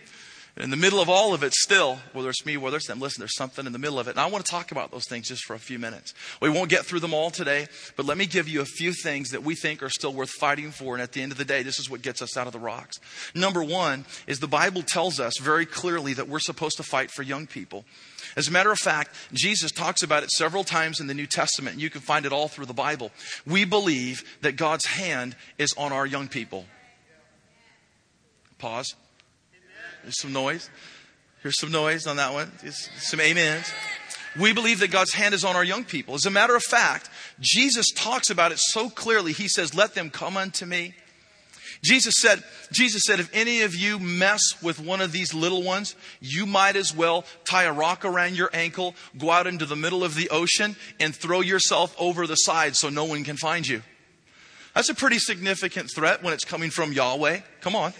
In 0.61 0.69
the 0.69 0.77
middle 0.77 0.99
of 0.99 1.09
all 1.09 1.33
of 1.33 1.41
it, 1.41 1.55
still, 1.55 1.97
whether 2.13 2.29
it's 2.29 2.45
me, 2.45 2.55
whether 2.55 2.77
it's 2.77 2.85
them, 2.85 2.99
listen, 2.99 3.19
there's 3.19 3.35
something 3.35 3.65
in 3.65 3.73
the 3.73 3.79
middle 3.79 3.97
of 3.97 4.07
it. 4.07 4.11
And 4.11 4.19
I 4.19 4.27
want 4.27 4.45
to 4.45 4.51
talk 4.51 4.71
about 4.71 4.91
those 4.91 5.07
things 5.07 5.27
just 5.27 5.43
for 5.45 5.55
a 5.55 5.59
few 5.59 5.79
minutes. 5.79 6.13
We 6.39 6.51
won't 6.51 6.69
get 6.69 6.85
through 6.85 6.99
them 6.99 7.15
all 7.15 7.31
today, 7.31 7.65
but 7.95 8.05
let 8.05 8.15
me 8.15 8.27
give 8.27 8.47
you 8.47 8.61
a 8.61 8.65
few 8.65 8.93
things 8.93 9.31
that 9.31 9.41
we 9.41 9.55
think 9.55 9.81
are 9.81 9.89
still 9.89 10.13
worth 10.13 10.29
fighting 10.39 10.69
for. 10.69 10.93
And 10.93 11.01
at 11.01 11.13
the 11.13 11.23
end 11.23 11.31
of 11.31 11.39
the 11.39 11.45
day, 11.45 11.63
this 11.63 11.79
is 11.79 11.89
what 11.89 12.03
gets 12.03 12.21
us 12.21 12.37
out 12.37 12.45
of 12.45 12.53
the 12.53 12.59
rocks. 12.59 12.99
Number 13.33 13.63
one 13.63 14.05
is 14.27 14.39
the 14.39 14.47
Bible 14.47 14.83
tells 14.83 15.19
us 15.19 15.39
very 15.41 15.65
clearly 15.65 16.13
that 16.13 16.27
we're 16.27 16.37
supposed 16.37 16.77
to 16.77 16.83
fight 16.83 17.09
for 17.09 17.23
young 17.23 17.47
people. 17.47 17.83
As 18.35 18.47
a 18.47 18.51
matter 18.51 18.71
of 18.71 18.77
fact, 18.77 19.15
Jesus 19.33 19.71
talks 19.71 20.03
about 20.03 20.21
it 20.21 20.29
several 20.29 20.63
times 20.63 20.99
in 20.99 21.07
the 21.07 21.15
New 21.15 21.25
Testament, 21.25 21.73
and 21.73 21.81
you 21.81 21.89
can 21.89 22.01
find 22.01 22.23
it 22.23 22.31
all 22.31 22.47
through 22.47 22.67
the 22.67 22.73
Bible. 22.73 23.09
We 23.47 23.65
believe 23.65 24.23
that 24.41 24.57
God's 24.57 24.85
hand 24.85 25.35
is 25.57 25.73
on 25.75 25.91
our 25.91 26.05
young 26.05 26.27
people. 26.27 26.67
Pause. 28.59 28.93
There's 30.03 30.19
some 30.19 30.33
noise. 30.33 30.69
Here's 31.41 31.59
some 31.59 31.71
noise 31.71 32.07
on 32.07 32.17
that 32.17 32.33
one. 32.33 32.51
Some 32.71 33.19
amens. 33.19 33.71
We 34.39 34.53
believe 34.53 34.79
that 34.79 34.91
God's 34.91 35.13
hand 35.13 35.33
is 35.33 35.43
on 35.43 35.55
our 35.55 35.63
young 35.63 35.83
people. 35.83 36.13
As 36.13 36.25
a 36.25 36.31
matter 36.31 36.55
of 36.55 36.63
fact, 36.63 37.09
Jesus 37.39 37.91
talks 37.91 38.29
about 38.29 38.51
it 38.51 38.59
so 38.59 38.89
clearly. 38.89 39.33
He 39.33 39.47
says, 39.47 39.75
Let 39.75 39.93
them 39.93 40.09
come 40.09 40.37
unto 40.37 40.65
me. 40.65 40.93
Jesus 41.83 42.15
said, 42.19 42.43
Jesus 42.71 43.03
said, 43.05 43.19
if 43.19 43.33
any 43.33 43.61
of 43.61 43.75
you 43.75 43.97
mess 43.97 44.41
with 44.61 44.79
one 44.79 45.01
of 45.01 45.11
these 45.11 45.33
little 45.33 45.63
ones, 45.63 45.95
you 46.19 46.45
might 46.45 46.75
as 46.75 46.95
well 46.95 47.25
tie 47.43 47.63
a 47.63 47.73
rock 47.73 48.05
around 48.05 48.35
your 48.35 48.51
ankle, 48.53 48.93
go 49.17 49.31
out 49.31 49.47
into 49.47 49.65
the 49.65 49.75
middle 49.75 50.03
of 50.03 50.13
the 50.13 50.29
ocean, 50.29 50.75
and 50.99 51.15
throw 51.15 51.41
yourself 51.41 51.95
over 51.99 52.27
the 52.27 52.35
side 52.35 52.75
so 52.75 52.89
no 52.89 53.05
one 53.05 53.23
can 53.23 53.35
find 53.35 53.67
you. 53.67 53.81
That's 54.75 54.89
a 54.89 54.95
pretty 54.95 55.17
significant 55.17 55.89
threat 55.93 56.23
when 56.23 56.33
it's 56.33 56.45
coming 56.45 56.69
from 56.69 56.93
Yahweh. 56.93 57.41
Come 57.61 57.75
on. 57.75 57.93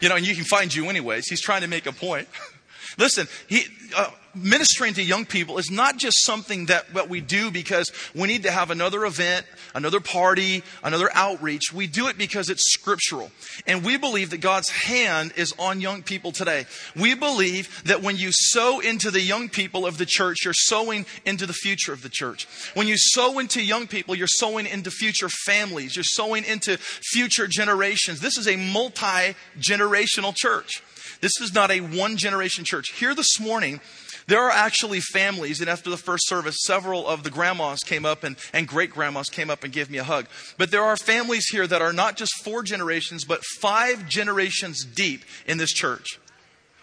You 0.00 0.08
know, 0.08 0.16
and 0.16 0.26
you 0.26 0.34
can 0.34 0.44
find 0.44 0.74
you 0.74 0.88
anyways. 0.88 1.26
He's 1.28 1.40
trying 1.40 1.62
to 1.62 1.68
make 1.68 1.86
a 1.86 1.92
point. 1.92 2.28
Listen, 2.98 3.28
he, 3.48 3.64
uh, 3.96 4.10
ministering 4.42 4.94
to 4.94 5.02
young 5.02 5.24
people 5.24 5.58
is 5.58 5.70
not 5.70 5.96
just 5.96 6.24
something 6.24 6.66
that, 6.66 6.92
that 6.94 7.08
we 7.08 7.20
do 7.20 7.50
because 7.50 7.92
we 8.14 8.28
need 8.28 8.44
to 8.44 8.50
have 8.50 8.70
another 8.70 9.04
event, 9.04 9.46
another 9.74 10.00
party, 10.00 10.62
another 10.82 11.10
outreach. 11.14 11.72
We 11.72 11.86
do 11.86 12.08
it 12.08 12.18
because 12.18 12.48
it's 12.48 12.72
scriptural. 12.72 13.30
And 13.66 13.84
we 13.84 13.96
believe 13.96 14.30
that 14.30 14.40
God's 14.40 14.70
hand 14.70 15.32
is 15.36 15.54
on 15.58 15.80
young 15.80 16.02
people 16.02 16.32
today. 16.32 16.66
We 16.96 17.14
believe 17.14 17.82
that 17.84 18.02
when 18.02 18.16
you 18.16 18.30
sow 18.32 18.80
into 18.80 19.10
the 19.10 19.20
young 19.20 19.48
people 19.48 19.86
of 19.86 19.98
the 19.98 20.06
church, 20.06 20.44
you're 20.44 20.54
sowing 20.54 21.06
into 21.24 21.46
the 21.46 21.52
future 21.52 21.92
of 21.92 22.02
the 22.02 22.08
church. 22.08 22.46
When 22.74 22.88
you 22.88 22.96
sow 22.96 23.38
into 23.38 23.62
young 23.62 23.86
people, 23.86 24.14
you're 24.14 24.26
sowing 24.26 24.66
into 24.66 24.90
future 24.90 25.28
families. 25.28 25.96
You're 25.96 26.04
sowing 26.04 26.44
into 26.44 26.78
future 26.78 27.46
generations. 27.46 28.20
This 28.20 28.38
is 28.38 28.48
a 28.48 28.56
multi 28.56 29.34
generational 29.58 30.34
church. 30.34 30.82
This 31.20 31.40
is 31.40 31.54
not 31.54 31.70
a 31.70 31.80
one 31.80 32.16
generation 32.16 32.64
church. 32.64 32.92
Here 32.92 33.14
this 33.14 33.40
morning, 33.40 33.80
there 34.28 34.44
are 34.44 34.50
actually 34.50 35.00
families, 35.00 35.60
and 35.60 35.68
after 35.68 35.88
the 35.88 35.96
first 35.96 36.28
service, 36.28 36.58
several 36.64 37.08
of 37.08 37.24
the 37.24 37.30
grandmas 37.30 37.80
came 37.80 38.04
up 38.04 38.24
and, 38.24 38.36
and 38.52 38.68
great 38.68 38.90
grandmas 38.90 39.30
came 39.30 39.48
up 39.48 39.64
and 39.64 39.72
gave 39.72 39.90
me 39.90 39.96
a 39.96 40.04
hug. 40.04 40.26
But 40.58 40.70
there 40.70 40.84
are 40.84 40.96
families 40.96 41.46
here 41.50 41.66
that 41.66 41.80
are 41.80 41.94
not 41.94 42.16
just 42.16 42.44
four 42.44 42.62
generations, 42.62 43.24
but 43.24 43.42
five 43.60 44.06
generations 44.06 44.84
deep 44.84 45.24
in 45.46 45.58
this 45.58 45.72
church 45.72 46.20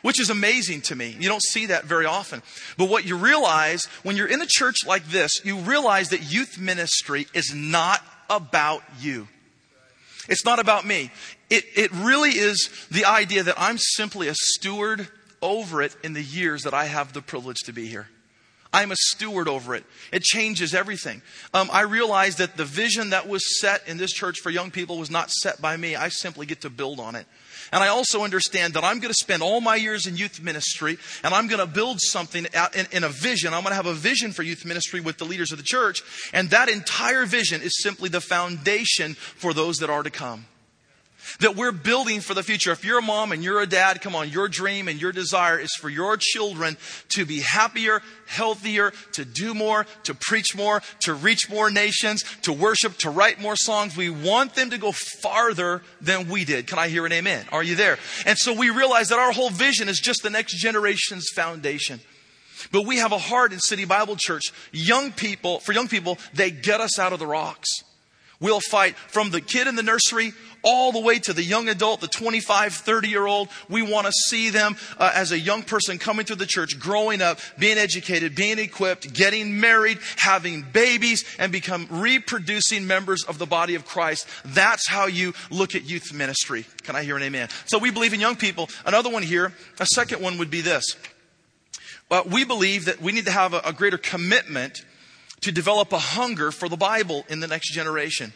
which 0.02 0.20
is 0.20 0.30
amazing 0.30 0.82
to 0.82 0.96
me. 0.96 1.16
You 1.20 1.28
don't 1.28 1.42
see 1.42 1.66
that 1.66 1.86
very 1.86 2.06
often. 2.06 2.44
But 2.78 2.90
what 2.90 3.06
you 3.06 3.18
realize 3.18 3.86
when 4.04 4.16
you're 4.16 4.28
in 4.28 4.40
a 4.40 4.46
church 4.46 4.86
like 4.86 5.04
this, 5.08 5.44
you 5.44 5.58
realize 5.58 6.10
that 6.10 6.32
youth 6.32 6.60
ministry 6.60 7.26
is 7.34 7.56
not 7.56 8.02
about 8.30 8.84
you. 9.00 9.28
It's 10.30 10.46
not 10.46 10.60
about 10.60 10.86
me. 10.86 11.10
It, 11.50 11.66
it 11.76 11.92
really 11.92 12.30
is 12.30 12.70
the 12.92 13.06
idea 13.06 13.42
that 13.42 13.56
I'm 13.58 13.80
simply 13.80 14.28
a 14.28 14.36
steward 14.36 15.08
over 15.42 15.82
it 15.82 15.96
in 16.04 16.14
the 16.14 16.24
years 16.24 16.64
that 16.64 16.74
I 16.74 16.86
have 16.86 17.14
the 17.14 17.22
privilege 17.22 17.60
to 17.66 17.74
be 17.74 17.88
here. 17.88 18.08
I'm 18.76 18.92
a 18.92 18.96
steward 18.98 19.48
over 19.48 19.74
it. 19.74 19.86
It 20.12 20.22
changes 20.24 20.76
everything. 20.76 21.22
Um, 21.54 21.70
I 21.72 21.82
realize 21.82 22.36
that 22.38 22.58
the 22.58 22.66
vision 22.66 23.12
that 23.12 23.26
was 23.26 23.62
set 23.62 23.88
in 23.88 23.96
this 23.96 24.12
church 24.12 24.42
for 24.42 24.50
young 24.50 24.70
people 24.70 24.98
was 24.98 25.10
not 25.10 25.32
set 25.32 25.62
by 25.62 25.78
me. 25.78 25.96
I 25.96 26.10
simply 26.10 26.46
get 26.46 26.62
to 26.62 26.70
build 26.70 27.00
on 27.00 27.16
it. 27.16 27.26
And 27.72 27.82
I 27.82 27.88
also 27.88 28.24
understand 28.24 28.74
that 28.74 28.84
I'm 28.84 29.00
going 29.00 29.14
to 29.14 29.18
spend 29.18 29.42
all 29.42 29.62
my 29.62 29.78
years 29.78 30.08
in 30.08 30.18
youth 30.18 30.42
ministry 30.42 30.98
and 31.24 31.34
I'm 31.34 31.48
going 31.48 31.66
to 31.66 31.66
build 31.66 32.00
something 32.02 32.46
in, 32.76 32.88
in 32.92 33.04
a 33.06 33.10
vision. 33.10 33.54
I'm 33.54 33.64
going 33.64 33.72
to 33.72 33.76
have 33.76 33.86
a 33.86 33.94
vision 33.94 34.34
for 34.34 34.44
youth 34.44 34.66
ministry 34.66 35.00
with 35.00 35.18
the 35.18 35.26
leaders 35.26 35.54
of 35.54 35.58
the 35.58 35.64
church. 35.64 36.04
And 36.34 36.50
that 36.50 36.68
entire 36.68 37.26
vision 37.26 37.62
is 37.62 37.82
simply 37.82 38.10
the 38.10 38.22
foundation 38.22 39.14
for 39.14 39.54
those 39.54 39.78
that 39.78 39.90
are 39.90 40.04
to 40.04 40.12
come 40.12 40.48
that 41.40 41.56
we're 41.56 41.72
building 41.72 42.22
for 42.22 42.34
the 42.34 42.44
future. 42.44 42.72
If 42.72 42.86
you're 42.86 43.00
a 43.00 43.02
mom 43.02 43.32
and 43.32 43.44
you're 43.44 43.62
a 43.62 43.68
dad, 43.68 44.02
come 44.02 44.16
on, 44.16 44.30
your 44.30 44.48
dream 44.48 44.88
and 44.88 45.00
your 45.00 45.12
desire 45.12 45.60
is 45.60 45.74
for 45.80 45.90
your 45.90 46.18
children 46.18 46.78
to 47.10 47.26
be 47.26 47.40
happier, 47.42 48.02
healthier, 48.28 48.92
to 49.14 49.26
do 49.26 49.54
more, 49.54 49.86
to 50.04 50.14
preach 50.14 50.56
more, 50.56 50.82
to 51.02 51.14
reach 51.14 51.50
more 51.50 51.70
nations, 51.70 52.24
to 52.42 52.54
worship, 52.54 52.98
to 53.00 53.10
write 53.10 53.40
more 53.40 53.56
songs. 53.56 53.96
We 53.96 54.10
want 54.10 54.56
them 54.56 54.70
to 54.72 54.78
go 54.78 54.92
farther 54.92 55.82
than 56.02 56.30
we 56.30 56.46
did. 56.46 56.68
Can 56.68 56.80
I 56.80 56.88
hear 56.88 57.06
an 57.06 57.12
amen? 57.12 57.46
Are 57.52 57.64
you 57.64 57.76
there? 57.76 57.98
And 58.26 58.38
so 58.38 58.54
we 58.54 58.70
realize 58.70 59.10
that 59.10 59.20
our 59.20 59.32
whole 59.32 59.50
vision 59.50 59.90
is 59.90 60.00
just 60.00 60.24
the 60.24 60.30
next 60.30 60.58
generation's 60.58 61.30
foundation. 61.36 62.00
But 62.72 62.86
we 62.86 62.98
have 62.98 63.12
a 63.12 63.18
heart 63.18 63.54
in 63.54 63.60
City 63.60 63.86
Bible 63.86 64.16
Church. 64.18 64.44
Young 64.72 65.12
people, 65.12 65.60
for 65.60 65.74
young 65.74 65.88
people, 65.88 66.18
they 66.34 66.52
get 66.52 66.82
us 66.82 66.98
out 66.98 67.14
of 67.14 67.20
the 67.20 67.28
rocks. 67.28 67.70
We'll 68.40 68.60
fight 68.60 68.96
from 68.96 69.32
the 69.32 69.42
kid 69.42 69.68
in 69.68 69.76
the 69.76 69.84
nursery 69.84 70.34
all 70.66 70.92
the 70.92 71.00
way 71.00 71.20
to 71.20 71.32
the 71.32 71.44
young 71.44 71.70
adult, 71.70 72.02
the 72.02 72.08
25, 72.08 72.74
30 72.74 73.08
year 73.08 73.26
old. 73.26 73.50
We 73.70 73.82
want 73.82 74.08
to 74.08 74.12
see 74.12 74.50
them 74.50 74.76
uh, 74.98 75.12
as 75.14 75.32
a 75.32 75.40
young 75.40 75.64
person 75.64 76.00
coming 76.00 76.26
through 76.26 76.38
the 76.38 76.46
church, 76.46 76.80
growing 76.80 77.22
up, 77.22 77.40
being 77.58 77.78
educated, 77.78 78.36
being 78.36 78.60
equipped, 78.60 79.14
getting 79.14 79.60
married, 79.60 80.00
having 80.18 80.64
babies, 80.64 81.24
and 81.40 81.52
become 81.52 81.88
reproducing 81.90 82.88
members 82.88 83.24
of 83.24 83.38
the 83.38 83.46
body 83.46 83.76
of 83.76 83.86
Christ. 83.86 84.28
That's 84.44 84.90
how 84.90 85.06
you 85.06 85.34
look 85.52 85.76
at 85.76 85.84
youth 85.84 86.12
ministry. 86.14 86.66
Can 86.84 86.96
I 86.96 87.04
hear 87.04 87.16
an 87.16 87.24
amen? 87.24 87.50
So 87.68 87.78
we 87.78 87.92
believe 87.92 88.14
in 88.14 88.20
young 88.20 88.36
people. 88.36 88.70
Another 88.86 89.10
one 89.10 89.24
here, 89.24 89.54
a 89.80 89.86
second 89.86 90.22
one 90.22 90.40
would 90.40 90.50
be 90.50 90.62
this. 90.62 90.96
But 92.10 92.28
we 92.30 92.44
believe 92.44 92.86
that 92.86 93.02
we 93.02 93.12
need 93.12 93.26
to 93.26 93.32
have 93.32 93.54
a, 93.54 93.60
a 93.60 93.74
greater 93.74 93.98
commitment 93.98 94.84
to 95.46 95.52
develop 95.52 95.94
a 95.94 96.00
hunger 96.00 96.52
for 96.52 96.68
the 96.68 96.76
Bible 96.76 97.24
in 97.30 97.40
the 97.40 97.48
next 97.48 97.72
generation. 97.72 98.34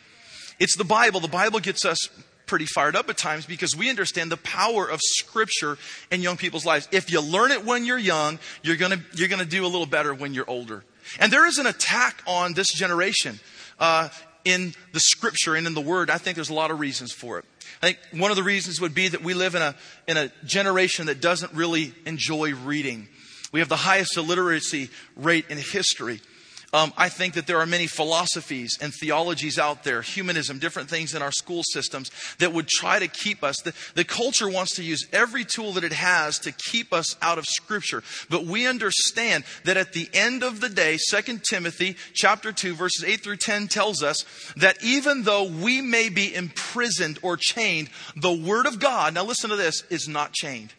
It's 0.59 0.75
the 0.75 0.83
Bible. 0.83 1.19
The 1.19 1.27
Bible 1.27 1.59
gets 1.59 1.83
us 1.83 2.07
pretty 2.45 2.65
fired 2.65 2.95
up 2.95 3.09
at 3.09 3.17
times 3.17 3.47
because 3.47 3.75
we 3.75 3.89
understand 3.89 4.31
the 4.31 4.37
power 4.37 4.87
of 4.87 4.99
scripture 5.01 5.79
in 6.11 6.21
young 6.21 6.37
people's 6.37 6.67
lives. 6.67 6.87
If 6.91 7.11
you 7.11 7.19
learn 7.19 7.49
it 7.49 7.65
when 7.65 7.83
you're 7.83 7.97
young, 7.97 8.37
you're 8.61 8.75
gonna, 8.75 8.99
you're 9.15 9.27
gonna 9.27 9.43
do 9.43 9.65
a 9.65 9.67
little 9.67 9.87
better 9.87 10.13
when 10.13 10.35
you're 10.35 10.47
older. 10.47 10.83
And 11.19 11.33
there 11.33 11.47
is 11.47 11.57
an 11.57 11.65
attack 11.65 12.21
on 12.27 12.53
this 12.53 12.71
generation, 12.71 13.39
uh, 13.79 14.09
in 14.45 14.73
the 14.93 14.99
scripture 14.99 15.55
and 15.55 15.65
in 15.65 15.73
the 15.73 15.81
word. 15.81 16.11
I 16.11 16.19
think 16.19 16.35
there's 16.35 16.49
a 16.49 16.53
lot 16.53 16.69
of 16.69 16.79
reasons 16.79 17.11
for 17.11 17.39
it. 17.39 17.45
I 17.81 17.87
think 17.87 18.21
one 18.21 18.29
of 18.29 18.37
the 18.37 18.43
reasons 18.43 18.79
would 18.79 18.93
be 18.93 19.07
that 19.07 19.23
we 19.23 19.33
live 19.33 19.55
in 19.55 19.61
a, 19.63 19.75
in 20.07 20.17
a 20.17 20.31
generation 20.45 21.07
that 21.07 21.21
doesn't 21.21 21.53
really 21.53 21.93
enjoy 22.05 22.53
reading. 22.53 23.07
We 23.51 23.61
have 23.61 23.69
the 23.69 23.75
highest 23.75 24.15
illiteracy 24.15 24.89
rate 25.15 25.45
in 25.49 25.57
history. 25.57 26.21
Um, 26.71 26.93
I 26.97 27.09
think 27.09 27.33
that 27.33 27.47
there 27.47 27.59
are 27.59 27.65
many 27.65 27.87
philosophies 27.87 28.77
and 28.79 28.93
theologies 28.93 29.57
out 29.57 29.83
there, 29.83 30.01
humanism, 30.01 30.59
different 30.59 30.89
things 30.89 31.15
in 31.15 31.21
our 31.21 31.31
school 31.31 31.63
systems 31.63 32.11
that 32.37 32.53
would 32.53 32.67
try 32.67 32.99
to 32.99 33.07
keep 33.07 33.43
us. 33.43 33.57
The, 33.61 33.73
the 33.95 34.03
culture 34.03 34.49
wants 34.49 34.75
to 34.75 34.83
use 34.83 35.07
every 35.11 35.45
tool 35.45 35.73
that 35.73 35.83
it 35.83 35.93
has 35.93 36.37
to 36.39 36.51
keep 36.51 36.93
us 36.93 37.15
out 37.21 37.39
of 37.39 37.45
Scripture. 37.45 38.03
But 38.29 38.45
we 38.45 38.67
understand 38.67 39.45
that 39.65 39.77
at 39.77 39.93
the 39.93 40.09
end 40.13 40.43
of 40.43 40.61
the 40.61 40.69
day, 40.69 40.97
2 41.09 41.39
Timothy 41.39 41.95
chapter 42.13 42.51
2, 42.51 42.75
verses 42.75 43.03
8 43.03 43.21
through 43.21 43.37
10 43.37 43.67
tells 43.67 44.03
us 44.03 44.25
that 44.57 44.83
even 44.83 45.23
though 45.23 45.45
we 45.45 45.81
may 45.81 46.09
be 46.09 46.33
imprisoned 46.33 47.17
or 47.23 47.35
chained, 47.35 47.89
the 48.15 48.33
Word 48.33 48.67
of 48.67 48.79
God, 48.79 49.15
now 49.15 49.23
listen 49.23 49.49
to 49.49 49.55
this, 49.55 49.83
is 49.89 50.07
not 50.07 50.33
chained. 50.33 50.73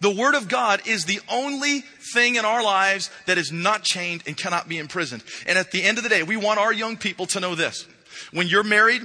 The 0.00 0.14
Word 0.14 0.34
of 0.34 0.48
God 0.48 0.82
is 0.86 1.04
the 1.04 1.20
only 1.30 1.80
thing 1.80 2.36
in 2.36 2.44
our 2.44 2.62
lives 2.62 3.10
that 3.26 3.38
is 3.38 3.52
not 3.52 3.82
chained 3.82 4.22
and 4.26 4.36
cannot 4.36 4.68
be 4.68 4.78
imprisoned. 4.78 5.22
And 5.46 5.58
at 5.58 5.70
the 5.70 5.82
end 5.82 5.98
of 5.98 6.04
the 6.04 6.10
day, 6.10 6.22
we 6.22 6.36
want 6.36 6.58
our 6.58 6.72
young 6.72 6.96
people 6.96 7.26
to 7.26 7.40
know 7.40 7.54
this. 7.54 7.86
When 8.32 8.48
you're 8.48 8.64
married, 8.64 9.02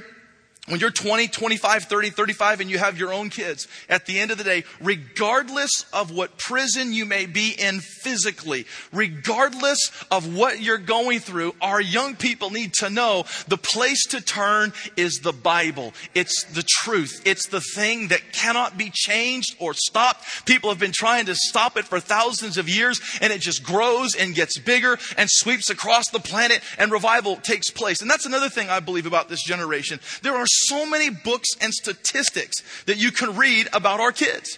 when 0.69 0.79
you're 0.79 0.91
20, 0.91 1.27
25, 1.27 1.83
30, 1.83 2.09
35, 2.11 2.61
and 2.61 2.69
you 2.69 2.77
have 2.77 2.97
your 2.97 3.11
own 3.11 3.29
kids, 3.29 3.67
at 3.89 4.05
the 4.05 4.19
end 4.19 4.31
of 4.31 4.37
the 4.37 4.43
day, 4.43 4.63
regardless 4.79 5.85
of 5.91 6.11
what 6.11 6.37
prison 6.37 6.93
you 6.93 7.05
may 7.05 7.25
be 7.25 7.55
in 7.57 7.79
physically, 7.79 8.65
regardless 8.93 9.79
of 10.11 10.35
what 10.35 10.61
you're 10.61 10.77
going 10.77 11.19
through, 11.19 11.55
our 11.61 11.81
young 11.81 12.15
people 12.15 12.51
need 12.51 12.73
to 12.73 12.89
know 12.89 13.25
the 13.47 13.57
place 13.57 14.05
to 14.07 14.21
turn 14.21 14.71
is 14.95 15.19
the 15.19 15.33
Bible. 15.33 15.93
It's 16.13 16.43
the 16.43 16.63
truth. 16.63 17.21
It's 17.25 17.47
the 17.47 17.61
thing 17.61 18.09
that 18.09 18.31
cannot 18.31 18.77
be 18.77 18.91
changed 18.93 19.55
or 19.59 19.73
stopped. 19.73 20.45
People 20.45 20.69
have 20.69 20.79
been 20.79 20.91
trying 20.93 21.25
to 21.25 21.35
stop 21.35 21.77
it 21.77 21.85
for 21.85 21.99
thousands 21.99 22.57
of 22.57 22.69
years, 22.69 23.01
and 23.21 23.33
it 23.33 23.41
just 23.41 23.63
grows 23.63 24.15
and 24.15 24.35
gets 24.35 24.59
bigger 24.59 24.97
and 25.17 25.29
sweeps 25.31 25.69
across 25.69 26.09
the 26.09 26.19
planet, 26.19 26.61
and 26.77 26.91
revival 26.91 27.37
takes 27.37 27.71
place. 27.71 28.01
And 28.01 28.09
that's 28.09 28.25
another 28.25 28.49
thing 28.49 28.69
I 28.69 28.79
believe 28.79 29.05
about 29.05 29.29
this 29.29 29.43
generation. 29.43 29.99
There 30.21 30.35
are 30.35 30.45
so 30.67 30.85
many 30.85 31.09
books 31.09 31.49
and 31.61 31.73
statistics 31.73 32.63
that 32.85 32.97
you 32.97 33.11
can 33.11 33.35
read 33.35 33.67
about 33.73 33.99
our 33.99 34.11
kids. 34.11 34.57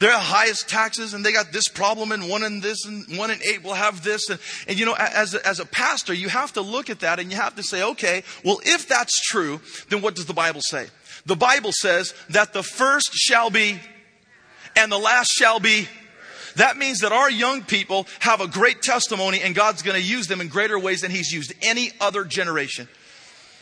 They're 0.00 0.18
highest 0.18 0.68
taxes 0.68 1.14
and 1.14 1.24
they 1.24 1.32
got 1.32 1.52
this 1.52 1.68
problem 1.68 2.10
and 2.12 2.28
one 2.28 2.42
in 2.42 2.60
this 2.60 2.84
and 2.84 3.16
one 3.16 3.30
in 3.30 3.38
eight 3.42 3.62
will 3.62 3.74
have 3.74 4.02
this. 4.02 4.28
And, 4.28 4.40
and 4.66 4.78
you 4.78 4.86
know, 4.86 4.94
as 4.94 5.34
a, 5.34 5.46
as 5.46 5.60
a 5.60 5.66
pastor, 5.66 6.12
you 6.12 6.28
have 6.28 6.52
to 6.54 6.60
look 6.60 6.90
at 6.90 7.00
that 7.00 7.20
and 7.20 7.30
you 7.30 7.36
have 7.36 7.54
to 7.56 7.62
say, 7.62 7.82
okay, 7.82 8.24
well, 8.44 8.60
if 8.64 8.88
that's 8.88 9.20
true, 9.22 9.60
then 9.90 10.02
what 10.02 10.14
does 10.14 10.26
the 10.26 10.34
Bible 10.34 10.60
say? 10.62 10.88
The 11.26 11.36
Bible 11.36 11.72
says 11.72 12.12
that 12.30 12.52
the 12.52 12.62
first 12.62 13.14
shall 13.14 13.50
be 13.50 13.80
and 14.76 14.90
the 14.90 14.98
last 14.98 15.30
shall 15.30 15.60
be 15.60 15.88
that 16.56 16.76
means 16.76 17.00
that 17.00 17.12
our 17.12 17.30
young 17.30 17.62
people 17.62 18.06
have 18.20 18.40
a 18.40 18.46
great 18.46 18.82
testimony 18.82 19.40
and 19.40 19.54
God's 19.54 19.82
going 19.82 20.00
to 20.00 20.06
use 20.06 20.26
them 20.26 20.40
in 20.40 20.48
greater 20.48 20.78
ways 20.78 21.00
than 21.00 21.10
He's 21.10 21.32
used 21.32 21.52
any 21.62 21.90
other 22.00 22.24
generation. 22.24 22.88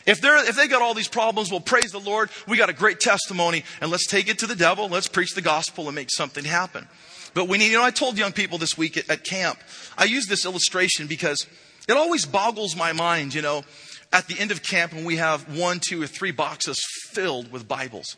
If 0.07 0.21
they're, 0.21 0.49
if 0.49 0.57
they 0.57 0.67
got 0.67 0.83
all 0.83 0.95
these 0.95 1.09
problems, 1.09 1.51
well, 1.51 1.61
praise 1.61 1.93
the 1.93 2.01
Lord. 2.01 2.31
We 2.49 2.57
got 2.57 2.69
a 2.69 2.75
great 2.75 3.01
testimony 3.01 3.65
and 3.81 3.91
let's 3.91 4.07
take 4.07 4.29
it 4.29 4.39
to 4.41 4.47
the 4.47 4.57
devil. 4.57 4.89
Let's 4.89 5.09
preach 5.09 5.35
the 5.35 5.43
gospel 5.43 5.87
and 5.87 5.95
make 5.95 6.11
something 6.11 6.45
happen. 6.45 6.89
But 7.35 7.49
we 7.49 7.59
need, 7.59 7.71
you 7.71 7.79
know, 7.79 7.85
I 7.85 7.91
told 7.91 8.19
young 8.19 8.33
people 8.33 8.59
this 8.59 8.77
week 8.77 8.97
at, 8.97 9.09
at 9.09 9.25
camp, 9.25 9.59
I 9.97 10.05
use 10.05 10.27
this 10.27 10.45
illustration 10.45 11.07
because 11.07 11.47
it 11.89 11.97
always 11.97 12.27
boggles 12.27 12.77
my 12.77 12.93
mind, 12.93 13.35
you 13.35 13.43
know, 13.43 13.65
at 14.13 14.27
the 14.27 14.39
end 14.39 14.51
of 14.51 14.63
camp 14.63 14.93
when 14.93 15.05
we 15.05 15.17
have 15.17 15.57
one, 15.57 15.81
two, 15.81 16.03
or 16.03 16.07
three 16.07 16.33
boxes 16.33 16.79
filled 17.11 17.51
with 17.51 17.67
Bibles. 17.67 18.17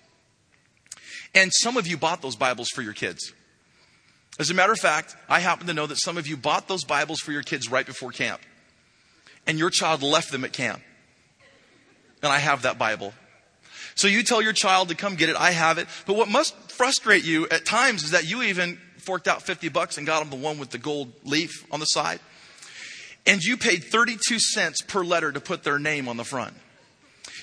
And 1.34 1.52
some 1.52 1.76
of 1.76 1.86
you 1.86 1.96
bought 1.96 2.22
those 2.22 2.36
Bibles 2.36 2.68
for 2.68 2.82
your 2.82 2.92
kids. 2.92 3.32
As 4.38 4.50
a 4.50 4.54
matter 4.54 4.72
of 4.72 4.80
fact, 4.80 5.16
I 5.28 5.40
happen 5.40 5.66
to 5.68 5.74
know 5.74 5.86
that 5.86 6.00
some 6.00 6.16
of 6.16 6.26
you 6.26 6.36
bought 6.36 6.66
those 6.66 6.84
Bibles 6.84 7.20
for 7.20 7.30
your 7.30 7.42
kids 7.42 7.70
right 7.70 7.86
before 7.86 8.10
camp. 8.10 8.40
And 9.46 9.58
your 9.58 9.70
child 9.70 10.02
left 10.02 10.32
them 10.32 10.44
at 10.44 10.52
camp 10.52 10.80
and 12.24 12.32
I 12.32 12.38
have 12.38 12.62
that 12.62 12.78
Bible. 12.78 13.12
So 13.94 14.08
you 14.08 14.22
tell 14.22 14.42
your 14.42 14.52
child 14.52 14.88
to 14.88 14.94
come 14.94 15.14
get 15.14 15.28
it. 15.28 15.36
I 15.36 15.52
have 15.52 15.78
it. 15.78 15.86
But 16.06 16.16
what 16.16 16.28
must 16.28 16.54
frustrate 16.72 17.24
you 17.24 17.46
at 17.48 17.64
times 17.64 18.02
is 18.02 18.10
that 18.10 18.28
you 18.28 18.42
even 18.42 18.78
forked 18.98 19.28
out 19.28 19.42
50 19.42 19.68
bucks 19.68 19.98
and 19.98 20.06
got 20.06 20.20
them 20.20 20.30
the 20.30 20.44
one 20.44 20.58
with 20.58 20.70
the 20.70 20.78
gold 20.78 21.12
leaf 21.24 21.64
on 21.70 21.80
the 21.80 21.86
side. 21.86 22.18
And 23.26 23.42
you 23.42 23.56
paid 23.56 23.84
32 23.84 24.38
cents 24.38 24.82
per 24.82 25.04
letter 25.04 25.30
to 25.30 25.40
put 25.40 25.62
their 25.62 25.78
name 25.78 26.08
on 26.08 26.16
the 26.16 26.24
front. 26.24 26.54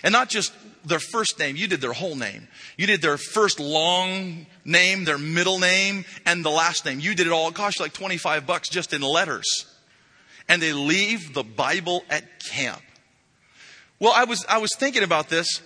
And 0.03 0.11
not 0.11 0.29
just 0.29 0.53
their 0.83 0.99
first 0.99 1.39
name, 1.39 1.55
you 1.55 1.67
did 1.67 1.79
their 1.81 1.93
whole 1.93 2.15
name. 2.15 2.47
You 2.77 2.87
did 2.87 3.01
their 3.01 3.17
first 3.17 3.59
long 3.59 4.45
name, 4.65 5.05
their 5.05 5.17
middle 5.17 5.59
name, 5.59 6.05
and 6.25 6.43
the 6.43 6.49
last 6.49 6.85
name. 6.85 6.99
You 6.99 7.15
did 7.15 7.27
it 7.27 7.33
all. 7.33 7.47
It 7.49 7.55
cost 7.55 7.79
you 7.79 7.85
like 7.85 7.93
25 7.93 8.45
bucks 8.45 8.67
just 8.67 8.93
in 8.93 9.01
letters. 9.01 9.65
And 10.49 10.61
they 10.61 10.73
leave 10.73 11.33
the 11.33 11.43
Bible 11.43 12.03
at 12.09 12.39
camp. 12.39 12.81
Well, 14.01 14.13
I 14.15 14.23
was, 14.23 14.43
I 14.49 14.57
was 14.57 14.71
thinking 14.79 15.03
about 15.03 15.29
this. 15.29 15.61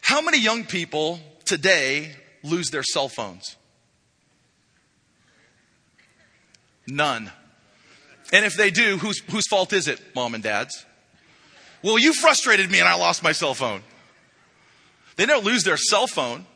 How 0.00 0.20
many 0.20 0.38
young 0.38 0.64
people 0.64 1.18
today 1.44 2.12
lose 2.44 2.70
their 2.70 2.84
cell 2.84 3.08
phones? 3.08 3.56
None. 6.86 7.32
And 8.32 8.44
if 8.44 8.56
they 8.56 8.70
do, 8.70 8.98
whose, 8.98 9.18
whose 9.28 9.48
fault 9.48 9.72
is 9.72 9.88
it, 9.88 10.00
mom 10.14 10.34
and 10.34 10.42
dad's? 10.44 10.86
Well, 11.82 11.98
you 11.98 12.12
frustrated 12.12 12.70
me 12.70 12.78
and 12.78 12.86
I 12.86 12.94
lost 12.94 13.24
my 13.24 13.32
cell 13.32 13.54
phone. 13.54 13.82
They 15.16 15.26
don't 15.26 15.44
lose 15.44 15.64
their 15.64 15.76
cell 15.76 16.06
phone 16.06 16.46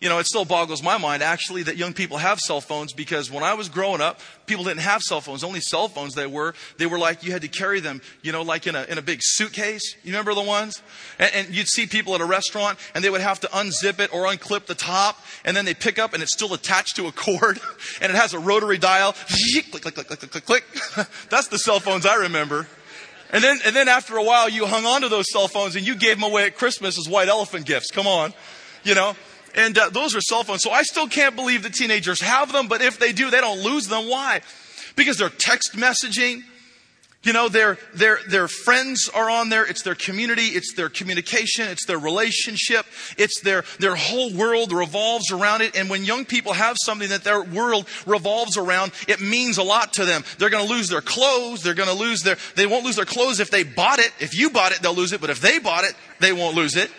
you 0.00 0.08
know, 0.08 0.18
it 0.18 0.24
still 0.24 0.46
boggles 0.46 0.82
my 0.82 0.96
mind 0.96 1.22
actually 1.22 1.62
that 1.64 1.76
young 1.76 1.92
people 1.92 2.16
have 2.16 2.40
cell 2.40 2.62
phones 2.62 2.94
because 2.94 3.30
when 3.30 3.42
I 3.42 3.52
was 3.52 3.68
growing 3.68 4.00
up, 4.00 4.18
people 4.46 4.64
didn't 4.64 4.80
have 4.80 5.02
cell 5.02 5.20
phones. 5.20 5.44
Only 5.44 5.60
cell 5.60 5.88
phones 5.88 6.14
they 6.14 6.26
were, 6.26 6.54
they 6.78 6.86
were 6.86 6.98
like 6.98 7.22
you 7.22 7.32
had 7.32 7.42
to 7.42 7.48
carry 7.48 7.80
them, 7.80 8.00
you 8.22 8.32
know, 8.32 8.40
like 8.40 8.66
in 8.66 8.74
a, 8.74 8.84
in 8.84 8.96
a 8.96 9.02
big 9.02 9.18
suitcase. 9.22 9.96
You 10.02 10.12
remember 10.12 10.32
the 10.32 10.42
ones? 10.42 10.82
And, 11.18 11.30
and 11.34 11.54
you'd 11.54 11.68
see 11.68 11.86
people 11.86 12.14
at 12.14 12.22
a 12.22 12.24
restaurant 12.24 12.78
and 12.94 13.04
they 13.04 13.10
would 13.10 13.20
have 13.20 13.40
to 13.40 13.46
unzip 13.48 14.00
it 14.00 14.12
or 14.14 14.24
unclip 14.24 14.64
the 14.64 14.74
top 14.74 15.22
and 15.44 15.54
then 15.54 15.66
they 15.66 15.74
pick 15.74 15.98
up 15.98 16.14
and 16.14 16.22
it's 16.22 16.32
still 16.32 16.54
attached 16.54 16.96
to 16.96 17.06
a 17.06 17.12
cord 17.12 17.60
and 18.00 18.10
it 18.10 18.16
has 18.16 18.32
a 18.32 18.38
rotary 18.38 18.78
dial. 18.78 19.12
Click, 19.12 19.82
click, 19.82 19.94
click, 19.94 20.06
click, 20.06 20.30
click, 20.30 20.46
click. 20.46 20.64
That's 21.28 21.48
the 21.48 21.58
cell 21.58 21.78
phones 21.78 22.06
I 22.06 22.14
remember. 22.14 22.66
And 23.32 23.44
then, 23.44 23.58
and 23.66 23.76
then 23.76 23.88
after 23.88 24.16
a 24.16 24.24
while, 24.24 24.48
you 24.48 24.64
hung 24.64 24.86
on 24.86 25.02
to 25.02 25.10
those 25.10 25.30
cell 25.30 25.46
phones 25.46 25.76
and 25.76 25.86
you 25.86 25.94
gave 25.94 26.18
them 26.18 26.24
away 26.24 26.46
at 26.46 26.56
Christmas 26.56 26.98
as 26.98 27.06
white 27.06 27.28
elephant 27.28 27.66
gifts. 27.66 27.90
Come 27.90 28.06
on. 28.06 28.32
You 28.82 28.94
know? 28.94 29.14
And 29.54 29.76
uh, 29.76 29.90
those 29.90 30.14
are 30.14 30.20
cell 30.20 30.44
phones. 30.44 30.62
So 30.62 30.70
I 30.70 30.82
still 30.82 31.08
can't 31.08 31.36
believe 31.36 31.62
that 31.64 31.74
teenagers 31.74 32.20
have 32.20 32.52
them, 32.52 32.68
but 32.68 32.82
if 32.82 32.98
they 32.98 33.12
do, 33.12 33.30
they 33.30 33.40
don't 33.40 33.60
lose 33.60 33.88
them. 33.88 34.08
Why? 34.08 34.40
Because 34.96 35.18
they're 35.18 35.28
text 35.28 35.74
messaging. 35.74 36.42
You 37.22 37.34
know, 37.34 37.50
their, 37.50 37.76
their, 37.92 38.18
their 38.28 38.48
friends 38.48 39.10
are 39.14 39.28
on 39.28 39.50
there. 39.50 39.66
It's 39.66 39.82
their 39.82 39.94
community. 39.94 40.46
It's 40.46 40.72
their 40.72 40.88
communication. 40.88 41.68
It's 41.68 41.84
their 41.84 41.98
relationship. 41.98 42.86
It's 43.18 43.42
their, 43.42 43.64
their 43.78 43.94
whole 43.94 44.32
world 44.32 44.72
revolves 44.72 45.30
around 45.30 45.60
it. 45.60 45.76
And 45.76 45.90
when 45.90 46.04
young 46.04 46.24
people 46.24 46.54
have 46.54 46.76
something 46.82 47.10
that 47.10 47.22
their 47.22 47.42
world 47.42 47.86
revolves 48.06 48.56
around, 48.56 48.92
it 49.06 49.20
means 49.20 49.58
a 49.58 49.62
lot 49.62 49.92
to 49.94 50.06
them. 50.06 50.24
They're 50.38 50.48
going 50.48 50.66
to 50.66 50.72
lose 50.72 50.88
their 50.88 51.02
clothes. 51.02 51.62
They're 51.62 51.74
going 51.74 51.90
to 51.90 51.94
lose 51.94 52.22
their, 52.22 52.38
they 52.56 52.66
won't 52.66 52.86
lose 52.86 52.96
their 52.96 53.04
clothes 53.04 53.38
if 53.38 53.50
they 53.50 53.64
bought 53.64 53.98
it. 53.98 54.12
If 54.18 54.34
you 54.34 54.48
bought 54.48 54.72
it, 54.72 54.80
they'll 54.80 54.94
lose 54.94 55.12
it. 55.12 55.20
But 55.20 55.28
if 55.28 55.42
they 55.42 55.58
bought 55.58 55.84
it, 55.84 55.92
they 56.20 56.32
won't 56.32 56.56
lose 56.56 56.74
it. 56.74 56.90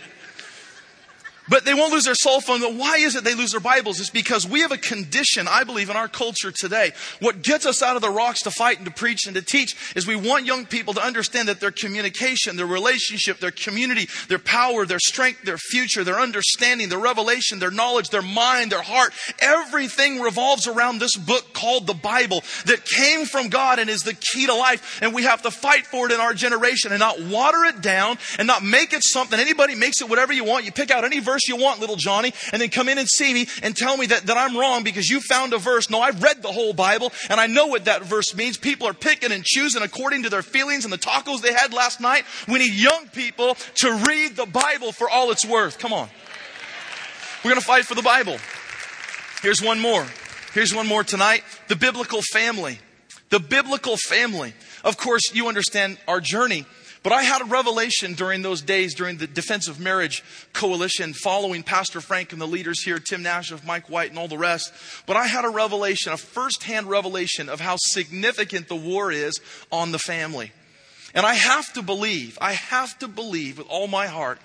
But 1.50 1.66
they 1.66 1.74
won't 1.74 1.92
lose 1.92 2.06
their 2.06 2.16
cell 2.16 2.40
phone. 2.40 2.62
But 2.62 2.76
why 2.76 2.98
is 2.98 3.16
it 3.16 3.24
they 3.24 3.34
lose 3.34 3.52
their 3.52 3.60
Bibles? 3.60 4.00
It's 4.00 4.12
because 4.12 4.48
we 4.48 4.62
have 4.62 4.72
a 4.72 4.78
condition, 4.78 5.48
I 5.50 5.64
believe, 5.64 5.90
in 5.90 5.96
our 5.96 6.08
culture 6.08 6.52
today. 6.52 6.92
What 7.20 7.42
gets 7.42 7.66
us 7.66 7.82
out 7.82 7.96
of 7.96 8.02
the 8.02 8.12
rocks 8.12 8.44
to 8.44 8.52
fight 8.52 8.78
and 8.78 8.86
to 8.86 8.92
preach 8.92 9.26
and 9.26 9.36
to 9.36 9.42
teach 9.42 9.76
is 9.96 10.06
we 10.06 10.16
want 10.16 10.46
young 10.46 10.66
people 10.66 10.94
to 10.94 11.04
understand 11.04 11.48
that 11.48 11.60
their 11.60 11.72
communication, 11.72 12.58
their 12.58 12.68
relationship, 12.68 13.40
their 13.40 13.52
community, 13.52 14.08
their 14.28 14.40
power, 14.40 14.86
their 14.86 15.00
strength, 15.00 15.44
their 15.44 15.58
future, 15.58 16.04
their 16.04 16.20
understanding, 16.20 16.90
their 16.90 17.00
revelation, 17.00 17.58
their 17.58 17.72
knowledge, 17.72 18.10
their 18.10 18.22
mind, 18.22 18.72
their 18.72 18.84
heart, 18.84 19.12
everything 19.40 20.22
revolves 20.22 20.68
around 20.68 21.00
this 21.00 21.18
book 21.18 21.54
called 21.54 21.88
the 21.88 21.94
Bible 21.94 22.44
that 22.66 22.86
came 22.86 23.26
from 23.26 23.50
God 23.50 23.80
and 23.80 23.90
is 23.90 24.04
the 24.04 24.14
key 24.14 24.46
to 24.46 24.54
life. 24.54 25.00
And 25.02 25.14
we 25.14 25.24
have 25.24 25.42
to 25.42 25.52
fight 25.52 25.88
for 25.88 26.06
it 26.06 26.12
in 26.12 26.20
our 26.20 26.34
generation 26.34 26.92
and 26.92 27.00
not 27.00 27.20
water 27.20 27.66
it 27.66 27.82
down 27.82 28.18
and 28.38 28.48
not 28.48 28.64
make 28.64 28.94
it 28.94 29.04
something. 29.04 29.40
Anybody 29.40 29.74
makes 29.74 30.02
it 30.02 30.10
whatever 30.10 30.34
you 30.34 30.44
want. 30.44 30.66
You 30.66 30.72
pick 30.72 30.92
out 30.92 31.04
any 31.04 31.20
verse 31.20 31.31
verse 31.32 31.48
you 31.48 31.56
want, 31.56 31.80
little 31.80 31.96
Johnny, 31.96 32.34
and 32.52 32.62
then 32.62 32.70
come 32.70 32.90
in 32.90 32.98
and 32.98 33.08
see 33.08 33.34
me 33.34 33.48
and 33.64 33.76
tell 33.76 33.98
me 33.98 34.08
that, 34.08 34.26
that 34.26 34.38
I'm 34.38 34.58
wrong 34.58 34.84
because 34.84 35.10
you 35.10 35.22
found 35.22 35.54
a 35.54 35.58
verse. 35.58 35.90
No, 35.90 36.02
I've 36.02 36.22
read 36.22 36.42
the 36.42 36.52
whole 36.52 36.74
Bible 36.74 37.12
and 37.30 37.40
I 37.40 37.48
know 37.48 37.68
what 37.68 37.86
that 37.86 38.04
verse 38.04 38.36
means. 38.36 38.58
People 38.58 38.88
are 38.88 38.94
picking 38.94 39.32
and 39.32 39.44
choosing 39.44 39.82
according 39.82 40.24
to 40.24 40.30
their 40.30 40.42
feelings 40.42 40.84
and 40.84 40.94
the 40.94 40.98
tacos 40.98 41.42
they 41.42 41.54
had 41.54 41.74
last 41.74 42.02
night. 42.02 42.26
We 42.48 42.60
need 42.60 42.74
young 42.74 43.08
people 43.08 43.56
to 43.76 43.94
read 44.08 44.36
the 44.36 44.46
Bible 44.46 44.92
for 44.92 45.10
all 45.10 45.32
it's 45.32 45.46
worth. 45.46 45.80
Come 45.80 45.94
on. 45.94 46.10
We're 47.44 47.52
going 47.52 47.62
to 47.62 47.66
fight 47.66 47.86
for 47.86 47.96
the 47.96 48.04
Bible. 48.04 48.38
Here's 49.42 49.62
one 49.62 49.80
more. 49.80 50.06
Here's 50.54 50.76
one 50.76 50.88
more 50.88 51.04
tonight. 51.04 51.44
The 51.70 51.76
biblical 51.76 52.22
family. 52.22 52.80
The 53.30 53.40
biblical 53.40 53.96
family. 53.98 54.54
Of 54.84 54.98
course, 54.98 55.34
you 55.34 55.48
understand 55.48 55.98
our 56.08 56.20
journey. 56.20 56.66
But 57.04 57.14
I 57.14 57.24
had 57.24 57.42
a 57.42 57.46
revelation 57.46 58.14
during 58.14 58.44
those 58.44 58.62
days, 58.62 58.94
during 58.94 59.18
the 59.18 59.26
Defense 59.26 59.68
of 59.68 59.80
Marriage 59.80 60.24
Coalition, 60.54 61.14
following 61.14 61.64
Pastor 61.64 62.00
Frank 62.00 62.32
and 62.32 62.40
the 62.40 62.48
leaders 62.48 62.84
here, 62.84 63.00
Tim 63.00 63.24
Nash, 63.24 63.52
of 63.52 63.66
Mike 63.66 63.90
White, 63.90 64.12
and 64.12 64.20
all 64.20 64.28
the 64.28 64.38
rest. 64.38 64.72
But 65.08 65.18
I 65.18 65.26
had 65.26 65.44
a 65.44 65.50
revelation, 65.50 66.12
a 66.12 66.18
firsthand 66.18 66.88
revelation 66.88 67.50
of 67.50 67.60
how 67.60 67.78
significant 67.80 68.68
the 68.68 68.76
war 68.76 69.12
is 69.12 69.40
on 69.72 69.92
the 69.92 70.00
family. 70.00 70.52
And 71.16 71.26
I 71.26 71.34
have 71.34 71.74
to 71.74 71.82
believe, 71.82 72.38
I 72.40 72.54
have 72.54 72.98
to 73.00 73.08
believe 73.08 73.58
with 73.58 73.68
all 73.68 73.88
my 73.88 74.06
heart 74.06 74.40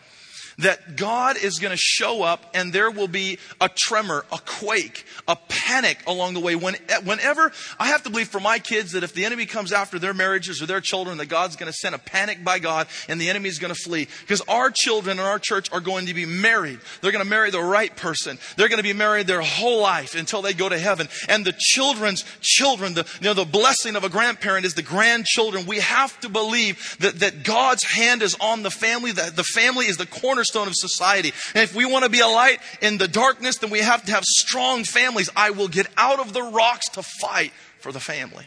that 0.59 0.97
God 0.97 1.37
is 1.37 1.59
going 1.59 1.73
to 1.73 1.77
show 1.77 2.23
up 2.23 2.45
and 2.55 2.73
there 2.73 2.91
will 2.91 3.09
be 3.09 3.39
a 3.61 3.69
tremor, 3.69 4.25
a 4.33 4.39
quake, 4.39 5.05
a 5.29 5.37
panic 5.49 5.99
along 6.07 6.35
the 6.35 6.41
way. 6.41 6.55
When, 6.55 6.77
whenever, 7.05 7.53
I 7.79 7.89
have 7.89 8.03
to 8.05 8.11
believe 8.11 8.29
for 8.29 8.41
my 8.41 8.59
kids 8.59 8.93
that 8.93 9.03
if 9.03 9.13
the 9.13 9.25
enemy 9.25 9.47
comes 9.47 9.73
after 9.73 9.99
their 9.99 10.15
marriages 10.15 10.63
or 10.63 10.67
their 10.67 10.81
children, 10.81 11.19
that 11.19 11.27
God's 11.27 11.57
going 11.57 11.71
to 11.71 11.77
send 11.77 11.95
a 11.95 11.99
panic 11.99 12.43
by 12.43 12.59
God 12.59 12.87
and 13.09 13.21
the 13.21 13.29
enemy 13.29 13.49
is 13.49 13.59
going 13.59 13.75
to 13.75 13.81
flee. 13.81 14.09
Because 14.23 14.41
our 14.49 14.71
children 14.71 15.19
in 15.19 15.25
our 15.25 15.39
church 15.39 15.71
are 15.73 15.81
going 15.81 16.07
to 16.07 16.15
be 16.15 16.25
married. 16.25 16.81
They're 17.01 17.13
going 17.13 17.25
to 17.25 17.31
marry 17.31 17.51
the 17.51 17.63
right 17.63 17.95
person. 17.95 18.39
They're 18.57 18.69
going 18.69 18.79
to 18.79 18.83
be 18.83 18.95
married 18.95 19.27
their 19.27 19.43
whole 19.43 19.83
life 19.83 20.15
until 20.15 20.41
they 20.41 20.55
go 20.55 20.69
to 20.69 20.79
heaven. 20.79 21.09
And 21.29 21.45
the 21.45 21.55
children's 21.59 22.25
children, 22.41 22.95
the, 22.95 23.07
you 23.21 23.27
know, 23.27 23.35
the 23.35 23.45
blessing 23.45 23.95
of 23.95 24.05
a 24.05 24.09
grandparent 24.09 24.65
is 24.65 24.75
the 24.75 24.83
grandchildren. 24.83 25.67
We 25.67 25.81
have 25.81 26.19
to 26.21 26.29
believe 26.31 26.97
that, 27.01 27.21
that 27.21 27.43
God's 27.45 27.85
hand 27.85 28.23
is 28.23 28.37
on 28.41 28.63
the 28.63 28.71
family, 28.71 29.13
that 29.13 29.37
the 29.37 29.45
family 29.45 29.87
is 29.87 29.99
the 29.99 30.07
cornerstone 30.07 30.46
cornerstone 30.47 30.69
of 30.69 30.75
society. 30.77 31.33
And 31.55 31.63
if 31.63 31.75
we 31.75 31.85
want 31.85 32.05
to 32.05 32.11
be 32.11 32.21
a 32.21 32.27
light 32.27 32.61
in 32.81 32.99
the 32.99 33.09
darkness, 33.09 33.59
then 33.59 33.71
we 33.71 33.81
have 33.81 34.05
to 34.07 34.13
have 34.13 34.25
strong 34.25 34.85
families. 34.85 35.31
I 35.37 35.51
will 35.51 35.69
get 35.69 35.87
out 35.97 36.21
of 36.21 36.33
the 36.33 36.43
rocks 36.43 36.89
to 36.91 37.03
fight 37.03 37.53
for 37.81 37.93
the 37.93 38.01
family. 38.01 38.47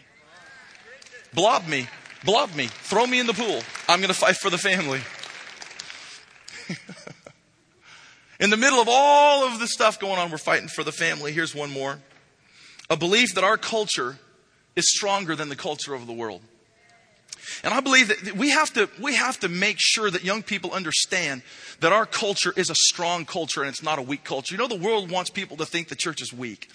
Blob 1.33 1.67
me. 1.67 1.87
Blob 2.23 2.55
me. 2.55 2.67
Throw 2.67 3.05
me 3.05 3.19
in 3.19 3.27
the 3.27 3.33
pool. 3.33 3.61
I'm 3.87 3.99
going 3.99 4.09
to 4.09 4.13
fight 4.13 4.35
for 4.35 4.49
the 4.49 4.57
family. 4.57 5.01
in 8.39 8.49
the 8.49 8.57
middle 8.57 8.79
of 8.79 8.87
all 8.89 9.45
of 9.47 9.59
the 9.59 9.67
stuff 9.67 9.99
going 9.99 10.17
on, 10.17 10.31
we're 10.31 10.37
fighting 10.37 10.67
for 10.67 10.83
the 10.83 10.91
family. 10.91 11.31
Here's 11.31 11.55
one 11.55 11.71
more 11.71 11.99
a 12.89 12.97
belief 12.97 13.35
that 13.35 13.43
our 13.43 13.57
culture 13.57 14.17
is 14.75 14.89
stronger 14.89 15.35
than 15.35 15.49
the 15.49 15.55
culture 15.55 15.93
of 15.93 16.07
the 16.07 16.13
world. 16.13 16.41
And 17.63 17.73
I 17.73 17.79
believe 17.79 18.07
that 18.07 18.35
we 18.35 18.49
have 18.49 18.73
to, 18.73 18.89
we 19.01 19.15
have 19.15 19.39
to 19.41 19.49
make 19.49 19.77
sure 19.79 20.09
that 20.09 20.23
young 20.23 20.43
people 20.43 20.71
understand 20.71 21.41
that 21.79 21.91
our 21.91 22.05
culture 22.05 22.53
is 22.55 22.69
a 22.69 22.75
strong 22.75 23.25
culture 23.25 23.61
and 23.61 23.69
it's 23.69 23.83
not 23.83 23.99
a 23.99 24.01
weak 24.01 24.23
culture. 24.23 24.53
You 24.53 24.59
know, 24.59 24.67
the 24.67 24.75
world 24.75 25.11
wants 25.11 25.29
people 25.29 25.57
to 25.57 25.65
think 25.65 25.87
the 25.87 25.95
church 25.95 26.21
is 26.21 26.33
weak. 26.33 26.69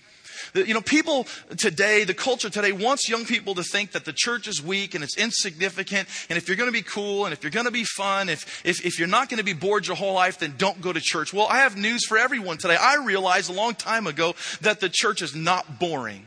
You 0.55 0.75
know, 0.75 0.81
people 0.81 1.27
today, 1.57 2.05
the 2.05 2.15
culture 2.15 2.51
today 2.51 2.73
wants 2.73 3.09
young 3.09 3.25
people 3.25 3.55
to 3.55 3.63
think 3.63 3.93
that 3.93 4.05
the 4.05 4.13
church 4.13 4.47
is 4.47 4.63
weak 4.63 4.95
and 4.95 5.03
it's 5.03 5.17
insignificant. 5.17 6.09
And 6.29 6.37
if 6.37 6.49
you're 6.49 6.57
going 6.57 6.69
to 6.69 6.73
be 6.73 6.83
cool 6.83 7.25
and 7.25 7.33
if 7.33 7.43
you're 7.43 7.51
going 7.51 7.67
to 7.67 7.73
be 7.73 7.85
fun, 7.85 8.29
if, 8.29 8.65
if, 8.65 8.85
if 8.85 8.99
you're 8.99 9.09
not 9.09 9.29
going 9.29 9.39
to 9.39 9.45
be 9.45 9.53
bored 9.53 9.87
your 9.87 9.97
whole 9.97 10.15
life, 10.15 10.39
then 10.39 10.55
don't 10.57 10.81
go 10.81 10.93
to 10.93 11.01
church. 11.01 11.33
Well, 11.33 11.47
I 11.49 11.59
have 11.59 11.77
news 11.77 12.07
for 12.07 12.19
everyone 12.19 12.59
today. 12.59 12.77
I 12.77 12.97
realized 13.05 13.51
a 13.51 13.55
long 13.55 13.75
time 13.75 14.07
ago 14.07 14.35
that 14.61 14.81
the 14.81 14.89
church 14.89 15.23
is 15.23 15.35
not 15.35 15.81
boring. 15.81 16.27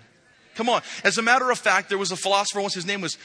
Come 0.56 0.70
on. 0.70 0.82
As 1.04 1.18
a 1.18 1.22
matter 1.22 1.52
of 1.52 1.60
fact, 1.60 1.90
there 1.90 2.00
was 2.00 2.12
a 2.12 2.18
philosopher 2.18 2.62
once, 2.62 2.74
his 2.74 2.86
name 2.86 3.02
was 3.02 3.18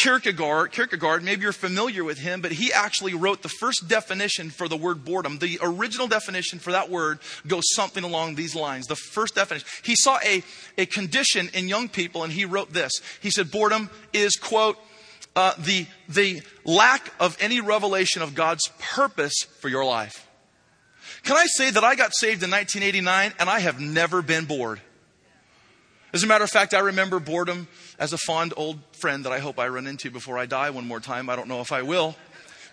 Kierkegaard, 0.00 0.70
Kierkegaard, 0.70 1.24
maybe 1.24 1.42
you're 1.42 1.52
familiar 1.52 2.04
with 2.04 2.18
him, 2.18 2.40
but 2.40 2.52
he 2.52 2.72
actually 2.72 3.14
wrote 3.14 3.42
the 3.42 3.48
first 3.48 3.88
definition 3.88 4.50
for 4.50 4.68
the 4.68 4.76
word 4.76 5.04
boredom. 5.04 5.38
The 5.38 5.58
original 5.60 6.06
definition 6.06 6.60
for 6.60 6.70
that 6.70 6.88
word 6.88 7.18
goes 7.46 7.64
something 7.74 8.04
along 8.04 8.36
these 8.36 8.54
lines. 8.54 8.86
The 8.86 8.94
first 8.94 9.34
definition. 9.34 9.66
He 9.82 9.96
saw 9.96 10.18
a, 10.24 10.44
a 10.76 10.86
condition 10.86 11.50
in 11.52 11.68
young 11.68 11.88
people 11.88 12.22
and 12.22 12.32
he 12.32 12.44
wrote 12.44 12.72
this. 12.72 12.92
He 13.20 13.30
said, 13.30 13.50
boredom 13.50 13.90
is, 14.12 14.36
quote, 14.36 14.78
uh, 15.34 15.54
the, 15.58 15.86
the 16.08 16.42
lack 16.64 17.12
of 17.18 17.36
any 17.40 17.60
revelation 17.60 18.22
of 18.22 18.36
God's 18.36 18.70
purpose 18.78 19.42
for 19.60 19.68
your 19.68 19.84
life. 19.84 20.28
Can 21.24 21.36
I 21.36 21.46
say 21.46 21.70
that 21.70 21.82
I 21.82 21.96
got 21.96 22.14
saved 22.14 22.42
in 22.44 22.50
1989 22.50 23.32
and 23.40 23.50
I 23.50 23.58
have 23.58 23.80
never 23.80 24.22
been 24.22 24.44
bored? 24.44 24.80
As 26.12 26.22
a 26.22 26.26
matter 26.26 26.44
of 26.44 26.50
fact, 26.50 26.72
I 26.72 26.80
remember 26.80 27.20
boredom 27.20 27.68
as 27.98 28.12
a 28.12 28.18
fond 28.18 28.54
old 28.56 28.78
friend 28.92 29.24
that 29.24 29.32
I 29.32 29.38
hope 29.40 29.58
I 29.58 29.68
run 29.68 29.86
into 29.86 30.10
before 30.10 30.38
I 30.38 30.46
die 30.46 30.70
one 30.70 30.86
more 30.86 31.00
time. 31.00 31.28
I 31.28 31.36
don't 31.36 31.48
know 31.48 31.60
if 31.60 31.72
I 31.72 31.82
will 31.82 32.16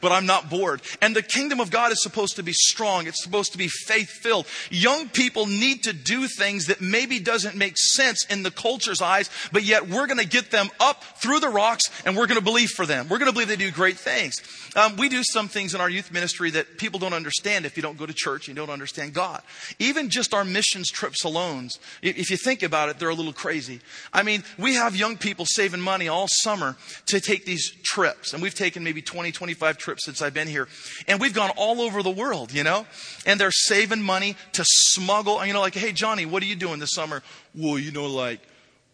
but 0.05 0.11
I'm 0.11 0.27
not 0.27 0.51
bored. 0.51 0.83
And 1.01 1.15
the 1.15 1.23
kingdom 1.23 1.59
of 1.59 1.71
God 1.71 1.91
is 1.91 2.03
supposed 2.03 2.35
to 2.35 2.43
be 2.43 2.53
strong. 2.53 3.07
It's 3.07 3.23
supposed 3.23 3.53
to 3.53 3.57
be 3.57 3.67
faith 3.67 4.11
filled. 4.11 4.45
Young 4.69 5.09
people 5.09 5.47
need 5.47 5.81
to 5.85 5.93
do 5.93 6.27
things 6.27 6.67
that 6.67 6.79
maybe 6.79 7.17
doesn't 7.17 7.55
make 7.55 7.75
sense 7.75 8.23
in 8.27 8.43
the 8.43 8.51
culture's 8.51 9.01
eyes, 9.01 9.31
but 9.51 9.63
yet 9.63 9.89
we're 9.89 10.05
going 10.05 10.19
to 10.19 10.27
get 10.27 10.51
them 10.51 10.69
up 10.79 11.03
through 11.03 11.39
the 11.39 11.49
rocks 11.49 11.89
and 12.05 12.15
we're 12.15 12.27
going 12.27 12.37
to 12.37 12.43
believe 12.43 12.69
for 12.69 12.85
them. 12.85 13.09
We're 13.09 13.17
going 13.17 13.31
to 13.31 13.33
believe 13.33 13.47
they 13.47 13.55
do 13.55 13.71
great 13.71 13.97
things. 13.97 14.35
Um, 14.75 14.95
we 14.97 15.09
do 15.09 15.23
some 15.23 15.47
things 15.47 15.73
in 15.73 15.81
our 15.81 15.89
youth 15.89 16.11
ministry 16.11 16.51
that 16.51 16.77
people 16.77 16.99
don't 16.99 17.13
understand 17.13 17.65
if 17.65 17.75
you 17.75 17.81
don't 17.81 17.97
go 17.97 18.05
to 18.05 18.13
church 18.13 18.47
and 18.47 18.55
you 18.55 18.63
don't 18.63 18.71
understand 18.71 19.15
God. 19.15 19.41
Even 19.79 20.11
just 20.11 20.35
our 20.35 20.45
missions 20.45 20.91
trips 20.91 21.23
alone, 21.23 21.69
if 22.03 22.29
you 22.29 22.37
think 22.37 22.61
about 22.61 22.89
it, 22.89 22.99
they're 22.99 23.09
a 23.09 23.15
little 23.15 23.33
crazy. 23.33 23.79
I 24.13 24.21
mean, 24.21 24.43
we 24.59 24.75
have 24.75 24.95
young 24.95 25.17
people 25.17 25.45
saving 25.47 25.81
money 25.81 26.09
all 26.09 26.27
summer 26.29 26.75
to 27.07 27.19
take 27.19 27.45
these 27.45 27.71
trips, 27.83 28.33
and 28.33 28.43
we've 28.43 28.53
taken 28.53 28.83
maybe 28.83 29.01
20, 29.01 29.31
25 29.31 29.77
trips 29.77 29.94
since 29.99 30.21
I've 30.21 30.33
been 30.33 30.47
here. 30.47 30.67
And 31.07 31.19
we've 31.19 31.33
gone 31.33 31.51
all 31.57 31.81
over 31.81 32.03
the 32.03 32.11
world, 32.11 32.53
you 32.53 32.63
know? 32.63 32.85
And 33.25 33.39
they're 33.39 33.51
saving 33.51 34.01
money 34.01 34.35
to 34.53 34.63
smuggle, 34.65 35.45
you 35.45 35.53
know, 35.53 35.61
like, 35.61 35.75
hey, 35.75 35.91
Johnny, 35.91 36.25
what 36.25 36.43
are 36.43 36.47
you 36.47 36.55
doing 36.55 36.79
this 36.79 36.93
summer? 36.93 37.23
Well, 37.53 37.79
you 37.79 37.91
know, 37.91 38.07
like, 38.07 38.39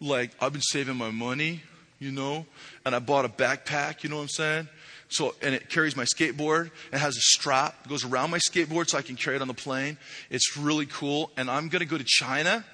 like, 0.00 0.30
I've 0.40 0.52
been 0.52 0.62
saving 0.62 0.96
my 0.96 1.10
money, 1.10 1.62
you 1.98 2.12
know? 2.12 2.46
And 2.84 2.94
I 2.94 2.98
bought 2.98 3.24
a 3.24 3.28
backpack, 3.28 4.02
you 4.02 4.10
know 4.10 4.16
what 4.16 4.22
I'm 4.22 4.28
saying? 4.28 4.68
So, 5.08 5.34
and 5.42 5.54
it 5.54 5.68
carries 5.68 5.94
my 5.94 6.04
skateboard. 6.04 6.70
It 6.90 6.98
has 6.98 7.16
a 7.16 7.20
strap. 7.20 7.76
It 7.84 7.88
goes 7.88 8.04
around 8.04 8.30
my 8.30 8.38
skateboard 8.38 8.88
so 8.88 8.96
I 8.96 9.02
can 9.02 9.16
carry 9.16 9.36
it 9.36 9.42
on 9.42 9.48
the 9.48 9.54
plane. 9.54 9.98
It's 10.30 10.56
really 10.56 10.86
cool. 10.86 11.30
And 11.36 11.50
I'm 11.50 11.68
going 11.68 11.80
to 11.80 11.86
go 11.86 11.98
to 11.98 12.04
China 12.04 12.64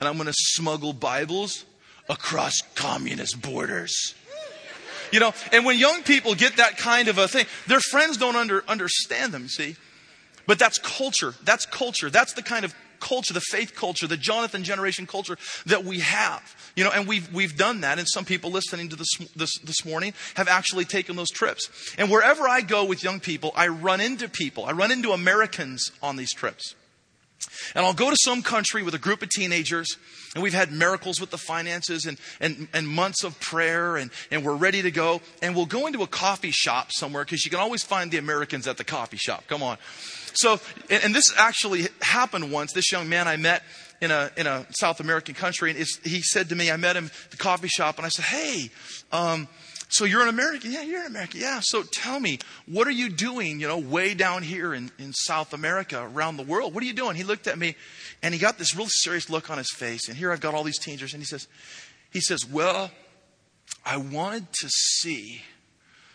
and 0.00 0.08
I'm 0.08 0.16
going 0.16 0.26
to 0.26 0.34
smuggle 0.34 0.92
Bibles 0.92 1.64
across 2.08 2.60
communist 2.74 3.40
borders. 3.40 4.16
You 5.12 5.20
know, 5.20 5.32
and 5.52 5.64
when 5.64 5.78
young 5.78 6.02
people 6.02 6.34
get 6.34 6.56
that 6.56 6.78
kind 6.78 7.08
of 7.08 7.18
a 7.18 7.28
thing, 7.28 7.46
their 7.66 7.80
friends 7.80 8.16
don't 8.16 8.34
under, 8.34 8.64
understand 8.66 9.32
them, 9.32 9.46
see? 9.46 9.76
But 10.46 10.58
that's 10.58 10.78
culture. 10.78 11.34
That's 11.44 11.66
culture. 11.66 12.10
That's 12.10 12.32
the 12.32 12.42
kind 12.42 12.64
of 12.64 12.74
culture, 12.98 13.34
the 13.34 13.40
faith 13.40 13.74
culture, 13.74 14.06
the 14.06 14.16
Jonathan 14.16 14.64
generation 14.64 15.06
culture 15.06 15.36
that 15.66 15.84
we 15.84 16.00
have. 16.00 16.56
You 16.76 16.84
know, 16.84 16.90
and 16.90 17.06
we've, 17.06 17.32
we've 17.32 17.56
done 17.56 17.82
that. 17.82 17.98
And 17.98 18.08
some 18.08 18.24
people 18.24 18.50
listening 18.50 18.88
to 18.88 18.96
this, 18.96 19.10
this, 19.36 19.58
this 19.58 19.84
morning 19.84 20.14
have 20.34 20.48
actually 20.48 20.84
taken 20.84 21.16
those 21.16 21.30
trips. 21.30 21.94
And 21.98 22.10
wherever 22.10 22.48
I 22.48 22.62
go 22.62 22.84
with 22.84 23.04
young 23.04 23.20
people, 23.20 23.52
I 23.54 23.68
run 23.68 24.00
into 24.00 24.28
people. 24.28 24.64
I 24.64 24.72
run 24.72 24.90
into 24.90 25.12
Americans 25.12 25.90
on 26.02 26.16
these 26.16 26.32
trips. 26.32 26.74
And 27.74 27.84
I'll 27.84 27.94
go 27.94 28.10
to 28.10 28.16
some 28.22 28.42
country 28.42 28.82
with 28.82 28.94
a 28.94 28.98
group 28.98 29.22
of 29.22 29.28
teenagers, 29.28 29.96
and 30.34 30.42
we've 30.42 30.54
had 30.54 30.72
miracles 30.72 31.20
with 31.20 31.30
the 31.30 31.38
finances 31.38 32.06
and, 32.06 32.18
and, 32.40 32.68
and 32.72 32.88
months 32.88 33.24
of 33.24 33.38
prayer, 33.40 33.96
and, 33.96 34.10
and 34.30 34.44
we're 34.44 34.56
ready 34.56 34.82
to 34.82 34.90
go. 34.90 35.20
And 35.42 35.54
we'll 35.54 35.66
go 35.66 35.86
into 35.86 36.02
a 36.02 36.06
coffee 36.06 36.50
shop 36.50 36.92
somewhere 36.92 37.24
because 37.24 37.44
you 37.44 37.50
can 37.50 37.60
always 37.60 37.82
find 37.82 38.10
the 38.10 38.18
Americans 38.18 38.66
at 38.66 38.76
the 38.76 38.84
coffee 38.84 39.16
shop. 39.16 39.44
Come 39.48 39.62
on. 39.62 39.78
So, 40.34 40.60
and, 40.90 41.04
and 41.04 41.14
this 41.14 41.32
actually 41.36 41.88
happened 42.00 42.50
once. 42.52 42.72
This 42.72 42.90
young 42.92 43.08
man 43.08 43.28
I 43.28 43.36
met 43.36 43.62
in 44.00 44.10
a, 44.10 44.30
in 44.36 44.46
a 44.46 44.66
South 44.70 45.00
American 45.00 45.34
country, 45.34 45.70
and 45.70 45.78
he 45.78 46.22
said 46.22 46.48
to 46.48 46.56
me, 46.56 46.70
I 46.70 46.76
met 46.76 46.96
him 46.96 47.06
at 47.24 47.30
the 47.30 47.36
coffee 47.36 47.68
shop, 47.68 47.98
and 47.98 48.06
I 48.06 48.08
said, 48.08 48.24
Hey, 48.24 48.70
um, 49.12 49.48
so 49.92 50.06
you're 50.06 50.22
an 50.22 50.28
American? 50.28 50.72
Yeah, 50.72 50.80
you're 50.80 51.00
an 51.00 51.08
American. 51.08 51.38
Yeah. 51.40 51.60
So 51.62 51.82
tell 51.82 52.18
me, 52.18 52.38
what 52.64 52.86
are 52.86 52.92
you 52.92 53.10
doing, 53.10 53.60
you 53.60 53.68
know, 53.68 53.76
way 53.76 54.14
down 54.14 54.42
here 54.42 54.72
in, 54.72 54.90
in 54.98 55.12
South 55.12 55.52
America, 55.52 56.08
around 56.14 56.38
the 56.38 56.44
world? 56.44 56.72
What 56.72 56.82
are 56.82 56.86
you 56.86 56.94
doing? 56.94 57.14
He 57.14 57.24
looked 57.24 57.46
at 57.46 57.58
me 57.58 57.76
and 58.22 58.32
he 58.32 58.40
got 58.40 58.56
this 58.56 58.74
real 58.74 58.86
serious 58.88 59.28
look 59.28 59.50
on 59.50 59.58
his 59.58 59.70
face. 59.70 60.08
And 60.08 60.16
here 60.16 60.32
I've 60.32 60.40
got 60.40 60.54
all 60.54 60.64
these 60.64 60.78
teenagers. 60.78 61.12
And 61.12 61.20
he 61.20 61.26
says, 61.26 61.46
he 62.10 62.22
says, 62.22 62.46
well, 62.46 62.90
I 63.84 63.98
wanted 63.98 64.50
to 64.60 64.68
see 64.70 65.42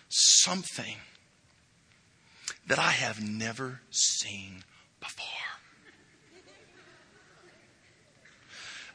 something 0.10 0.96
that 2.66 2.80
I 2.80 2.90
have 2.90 3.22
never 3.22 3.82
seen 3.92 4.63
before. 5.00 5.26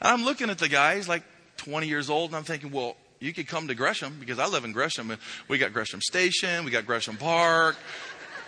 And 0.01 0.11
I'm 0.11 0.25
looking 0.25 0.49
at 0.49 0.57
the 0.57 0.67
guy, 0.67 0.97
he's 0.97 1.07
like 1.07 1.23
20 1.55 1.87
years 1.87 2.09
old, 2.09 2.31
and 2.31 2.35
I'm 2.35 2.43
thinking, 2.43 2.71
well, 2.71 2.97
you 3.23 3.31
could 3.31 3.47
come 3.47 3.69
to 3.69 3.75
Gresham 3.75 4.17
because 4.19 4.37
I 4.37 4.47
live 4.47 4.65
in 4.65 4.73
Gresham. 4.73 5.17
We 5.47 5.57
got 5.57 5.71
Gresham 5.71 6.01
Station, 6.01 6.65
we 6.65 6.71
got 6.71 6.85
Gresham 6.85 7.15
Park, 7.15 7.77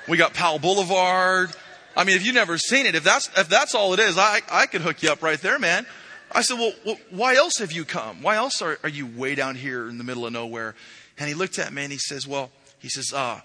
we 0.06 0.18
got 0.18 0.34
Powell 0.34 0.60
Boulevard. 0.60 1.50
I 1.96 2.04
mean, 2.04 2.18
if 2.18 2.26
you've 2.26 2.36
never 2.36 2.58
seen 2.58 2.86
it, 2.86 2.94
if 2.94 3.06
that's, 3.06 3.30
if 3.38 3.48
that's 3.48 3.74
all 3.74 3.94
it 3.94 4.02
is, 4.02 4.18
I, 4.18 4.42
I 4.52 4.66
could 4.66 4.82
hook 4.82 5.02
you 5.02 5.12
up 5.12 5.24
right 5.24 5.40
there, 5.40 5.58
man. 5.60 5.86
I 6.30 6.42
said, 6.42 6.60
well, 6.60 6.98
why 7.10 7.36
else 7.36 7.60
have 7.60 7.72
you 7.72 7.86
come? 7.86 8.22
Why 8.22 8.36
else 8.36 8.62
are, 8.62 8.78
are 8.84 8.90
you 8.90 9.08
way 9.08 9.34
down 9.34 9.56
here 9.56 9.88
in 9.88 9.98
the 9.98 10.04
middle 10.04 10.26
of 10.26 10.34
nowhere? 10.34 10.76
And 11.18 11.30
he 11.30 11.36
looked 11.36 11.58
at 11.58 11.72
me 11.72 11.84
and 11.84 11.92
he 11.94 11.98
says, 11.98 12.28
well, 12.28 12.52
he 12.80 12.90
says, 12.90 13.14
uh, 13.14 13.40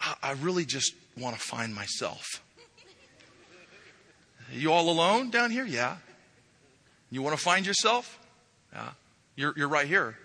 I, 0.00 0.14
I 0.24 0.32
really 0.32 0.64
just 0.64 0.92
want 1.16 1.36
to 1.36 1.40
find 1.40 1.72
myself. 1.72 2.42
You 4.52 4.72
all 4.72 4.90
alone 4.90 5.30
down 5.30 5.52
here? 5.52 5.64
Yeah. 5.64 5.98
You 7.12 7.22
want 7.22 7.36
to 7.36 7.42
find 7.42 7.64
yourself? 7.64 8.18
Yeah. 8.72 8.88
You're, 9.36 9.54
you're 9.56 9.68
right 9.68 9.86
here. 9.86 10.16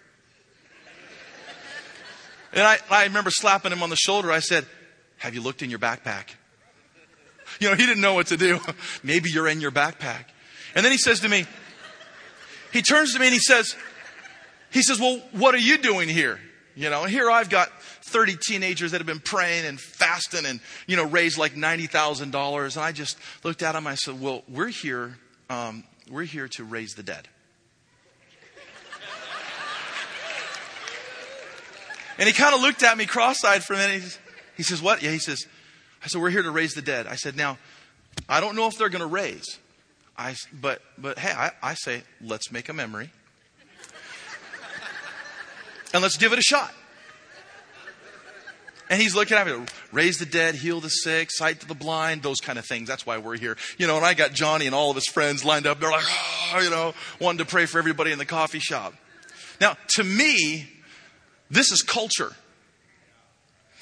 And 2.53 2.63
I, 2.63 2.77
I 2.89 3.03
remember 3.03 3.29
slapping 3.31 3.71
him 3.71 3.83
on 3.83 3.89
the 3.89 3.95
shoulder. 3.95 4.31
I 4.31 4.39
said, 4.39 4.65
Have 5.17 5.35
you 5.35 5.41
looked 5.41 5.61
in 5.61 5.69
your 5.69 5.79
backpack? 5.79 6.25
You 7.59 7.67
know, 7.67 7.75
he 7.75 7.87
didn't 7.87 8.01
know 8.01 8.13
what 8.13 8.27
to 8.27 8.37
do. 8.37 8.59
Maybe 9.03 9.31
you're 9.31 9.47
in 9.47 9.59
your 9.59 9.71
backpack. 9.71 10.25
And 10.75 10.85
then 10.85 10.91
he 10.91 10.99
says 10.99 11.21
to 11.21 11.27
me, 11.27 11.45
he 12.71 12.83
turns 12.83 13.13
to 13.13 13.19
me 13.19 13.25
and 13.25 13.33
he 13.33 13.39
says, 13.39 13.75
he 14.71 14.83
says, 14.83 14.99
well, 14.99 15.19
what 15.31 15.55
are 15.55 15.59
you 15.59 15.79
doing 15.79 16.09
here? 16.09 16.39
You 16.75 16.89
know, 16.89 17.05
here 17.05 17.29
I've 17.29 17.49
got 17.49 17.69
30 17.81 18.37
teenagers 18.37 18.91
that 18.91 18.99
have 18.99 19.07
been 19.07 19.19
praying 19.19 19.65
and 19.65 19.79
fasting 19.79 20.45
and, 20.45 20.59
you 20.87 20.95
know, 20.95 21.05
raised 21.05 21.37
like 21.37 21.53
$90,000. 21.53 22.75
And 22.75 22.83
I 22.85 22.91
just 22.91 23.17
looked 23.43 23.63
at 23.63 23.75
him. 23.75 23.87
I 23.87 23.95
said, 23.95 24.21
well, 24.21 24.43
we're 24.47 24.67
here, 24.67 25.17
um, 25.49 25.83
we're 26.09 26.23
here 26.23 26.47
to 26.49 26.63
raise 26.63 26.93
the 26.93 27.03
dead. 27.03 27.27
And 32.19 32.27
he 32.27 32.33
kind 32.33 32.53
of 32.53 32.61
looked 32.61 32.83
at 32.83 32.97
me 32.97 33.05
cross-eyed 33.05 33.63
for 33.63 33.73
a 33.73 33.77
minute. 33.77 34.19
He 34.57 34.63
says, 34.63 34.81
what? 34.81 35.01
Yeah, 35.01 35.11
he 35.11 35.19
says, 35.19 35.47
I 36.03 36.07
said, 36.07 36.21
we're 36.21 36.29
here 36.29 36.43
to 36.43 36.51
raise 36.51 36.73
the 36.73 36.81
dead. 36.81 37.07
I 37.07 37.15
said, 37.15 37.35
now, 37.35 37.57
I 38.27 38.41
don't 38.41 38.55
know 38.55 38.67
if 38.67 38.77
they're 38.77 38.89
going 38.89 39.01
to 39.01 39.07
raise. 39.07 39.57
I, 40.17 40.35
but, 40.53 40.81
but 40.97 41.17
hey, 41.17 41.31
I, 41.31 41.51
I 41.63 41.73
say, 41.75 42.03
let's 42.21 42.51
make 42.51 42.67
a 42.67 42.73
memory. 42.73 43.09
and 45.93 46.03
let's 46.03 46.17
give 46.17 46.33
it 46.33 46.39
a 46.39 46.43
shot. 46.43 46.73
And 48.89 48.99
he's 48.99 49.15
looking 49.15 49.37
at 49.37 49.47
me, 49.47 49.65
raise 49.91 50.17
the 50.17 50.25
dead, 50.25 50.55
heal 50.55 50.81
the 50.81 50.89
sick, 50.89 51.29
sight 51.31 51.61
to 51.61 51.67
the 51.67 51.75
blind, 51.75 52.23
those 52.23 52.41
kind 52.41 52.59
of 52.59 52.65
things. 52.65 52.89
That's 52.89 53.05
why 53.05 53.19
we're 53.19 53.37
here. 53.37 53.55
You 53.77 53.87
know, 53.87 53.95
and 53.95 54.05
I 54.05 54.13
got 54.13 54.33
Johnny 54.33 54.65
and 54.65 54.73
all 54.73 54.89
of 54.89 54.95
his 54.95 55.07
friends 55.07 55.45
lined 55.45 55.67
up. 55.67 55.79
They're 55.79 55.91
like, 55.91 56.05
oh, 56.53 56.59
you 56.59 56.69
know, 56.69 56.93
wanting 57.21 57.37
to 57.37 57.45
pray 57.45 57.65
for 57.65 57.77
everybody 57.77 58.11
in 58.11 58.17
the 58.17 58.25
coffee 58.25 58.59
shop. 58.59 58.93
Now, 59.61 59.77
to 59.95 60.03
me, 60.03 60.67
this 61.49 61.71
is 61.71 61.81
culture. 61.81 62.33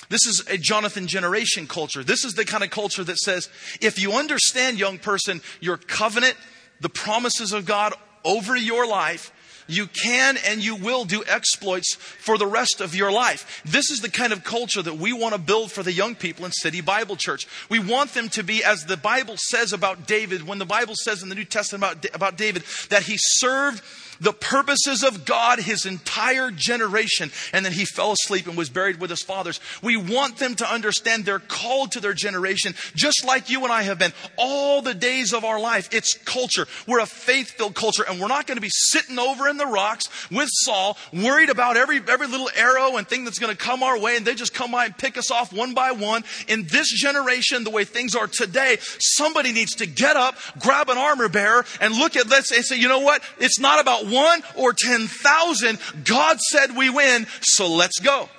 This 0.09 0.25
is 0.25 0.45
a 0.49 0.57
Jonathan 0.57 1.07
generation 1.07 1.67
culture. 1.67 2.03
This 2.03 2.23
is 2.23 2.33
the 2.33 2.45
kind 2.45 2.63
of 2.63 2.69
culture 2.69 3.03
that 3.03 3.17
says, 3.17 3.49
if 3.81 3.99
you 3.99 4.13
understand, 4.13 4.79
young 4.79 4.99
person, 4.99 5.41
your 5.59 5.77
covenant, 5.77 6.35
the 6.79 6.89
promises 6.89 7.51
of 7.51 7.65
God 7.65 7.93
over 8.23 8.55
your 8.55 8.87
life, 8.87 9.33
you 9.67 9.87
can 9.87 10.37
and 10.45 10.63
you 10.63 10.75
will 10.75 11.03
do 11.03 11.23
exploits 11.27 11.95
for 11.95 12.37
the 12.37 12.47
rest 12.47 12.79
of 12.79 12.95
your 12.95 13.11
life. 13.11 13.61
This 13.65 13.91
is 13.91 13.99
the 13.99 14.09
kind 14.09 14.31
of 14.31 14.45
culture 14.45 14.81
that 14.81 14.97
we 14.97 15.11
want 15.11 15.33
to 15.33 15.39
build 15.41 15.73
for 15.73 15.83
the 15.83 15.91
young 15.91 16.15
people 16.15 16.45
in 16.45 16.51
City 16.53 16.79
Bible 16.79 17.17
Church. 17.17 17.47
We 17.69 17.79
want 17.79 18.13
them 18.13 18.29
to 18.29 18.43
be, 18.43 18.63
as 18.63 18.85
the 18.85 18.95
Bible 18.95 19.35
says 19.37 19.73
about 19.73 20.07
David, 20.07 20.47
when 20.47 20.57
the 20.57 20.65
Bible 20.65 20.95
says 20.95 21.21
in 21.21 21.27
the 21.27 21.35
New 21.35 21.43
Testament 21.43 21.83
about, 21.83 22.15
about 22.15 22.37
David, 22.37 22.63
that 22.89 23.03
he 23.03 23.15
served 23.17 23.83
the 24.19 24.33
purposes 24.33 25.03
of 25.03 25.25
God 25.25 25.59
his 25.59 25.85
entire 25.85 26.51
generation, 26.51 27.31
and 27.53 27.65
then 27.65 27.73
he 27.73 27.85
fell 27.85 28.11
asleep 28.11 28.47
and 28.47 28.57
was 28.57 28.69
buried 28.69 28.99
with 28.99 29.09
his 29.09 29.23
fathers. 29.23 29.59
We 29.81 29.97
want 29.97 30.37
them 30.37 30.55
to 30.55 30.71
understand 30.71 31.25
they're 31.25 31.39
called 31.39 31.91
to 31.93 31.99
their 31.99 32.13
generation, 32.13 32.73
just 32.95 33.25
like 33.25 33.49
you 33.49 33.63
and 33.63 33.71
I 33.71 33.83
have 33.83 33.99
been 33.99 34.13
all 34.37 34.81
the 34.81 34.93
days 34.93 35.33
of 35.33 35.45
our 35.45 35.59
life. 35.59 35.89
It's 35.91 36.13
culture. 36.13 36.67
We're 36.87 36.99
a 36.99 37.05
faith 37.05 37.51
filled 37.51 37.75
culture, 37.75 38.03
and 38.07 38.19
we're 38.19 38.27
not 38.27 38.47
going 38.47 38.57
to 38.57 38.61
be 38.61 38.71
sitting 38.71 39.19
over 39.19 39.47
in 39.47 39.57
the 39.57 39.65
rocks 39.65 40.09
with 40.31 40.49
Saul, 40.51 40.97
worried 41.13 41.49
about 41.49 41.77
every, 41.77 42.01
every 42.07 42.27
little 42.27 42.49
arrow 42.55 42.97
and 42.97 43.07
thing 43.07 43.23
that's 43.23 43.39
going 43.39 43.55
to 43.55 43.57
come 43.57 43.83
our 43.83 43.99
way, 43.99 44.17
and 44.17 44.25
they 44.25 44.35
just 44.35 44.53
come 44.53 44.71
by 44.71 44.85
and 44.85 44.97
pick 44.97 45.17
us 45.17 45.31
off 45.31 45.53
one 45.53 45.73
by 45.73 45.91
one. 45.91 46.23
In 46.47 46.63
this 46.63 46.91
generation, 46.91 47.63
the 47.63 47.69
way 47.69 47.83
things 47.83 48.15
are 48.15 48.27
today, 48.27 48.77
somebody 48.99 49.51
needs 49.51 49.75
to 49.75 49.85
get 49.85 50.15
up, 50.15 50.35
grab 50.59 50.89
an 50.89 50.97
armor 50.97 51.29
bearer, 51.29 51.65
and 51.81 51.93
look 51.93 52.15
at, 52.15 52.27
let's 52.29 52.49
say, 52.49 52.61
say 52.61 52.77
you 52.77 52.87
know 52.87 52.99
what? 52.99 53.21
It's 53.39 53.59
not 53.59 53.81
about 53.81 54.06
one 54.09 54.41
or 54.55 54.73
10,000. 54.73 55.79
God 56.03 56.39
said 56.39 56.75
we 56.75 56.89
win, 56.89 57.27
so 57.41 57.71
let's 57.71 57.99
go. 57.99 58.29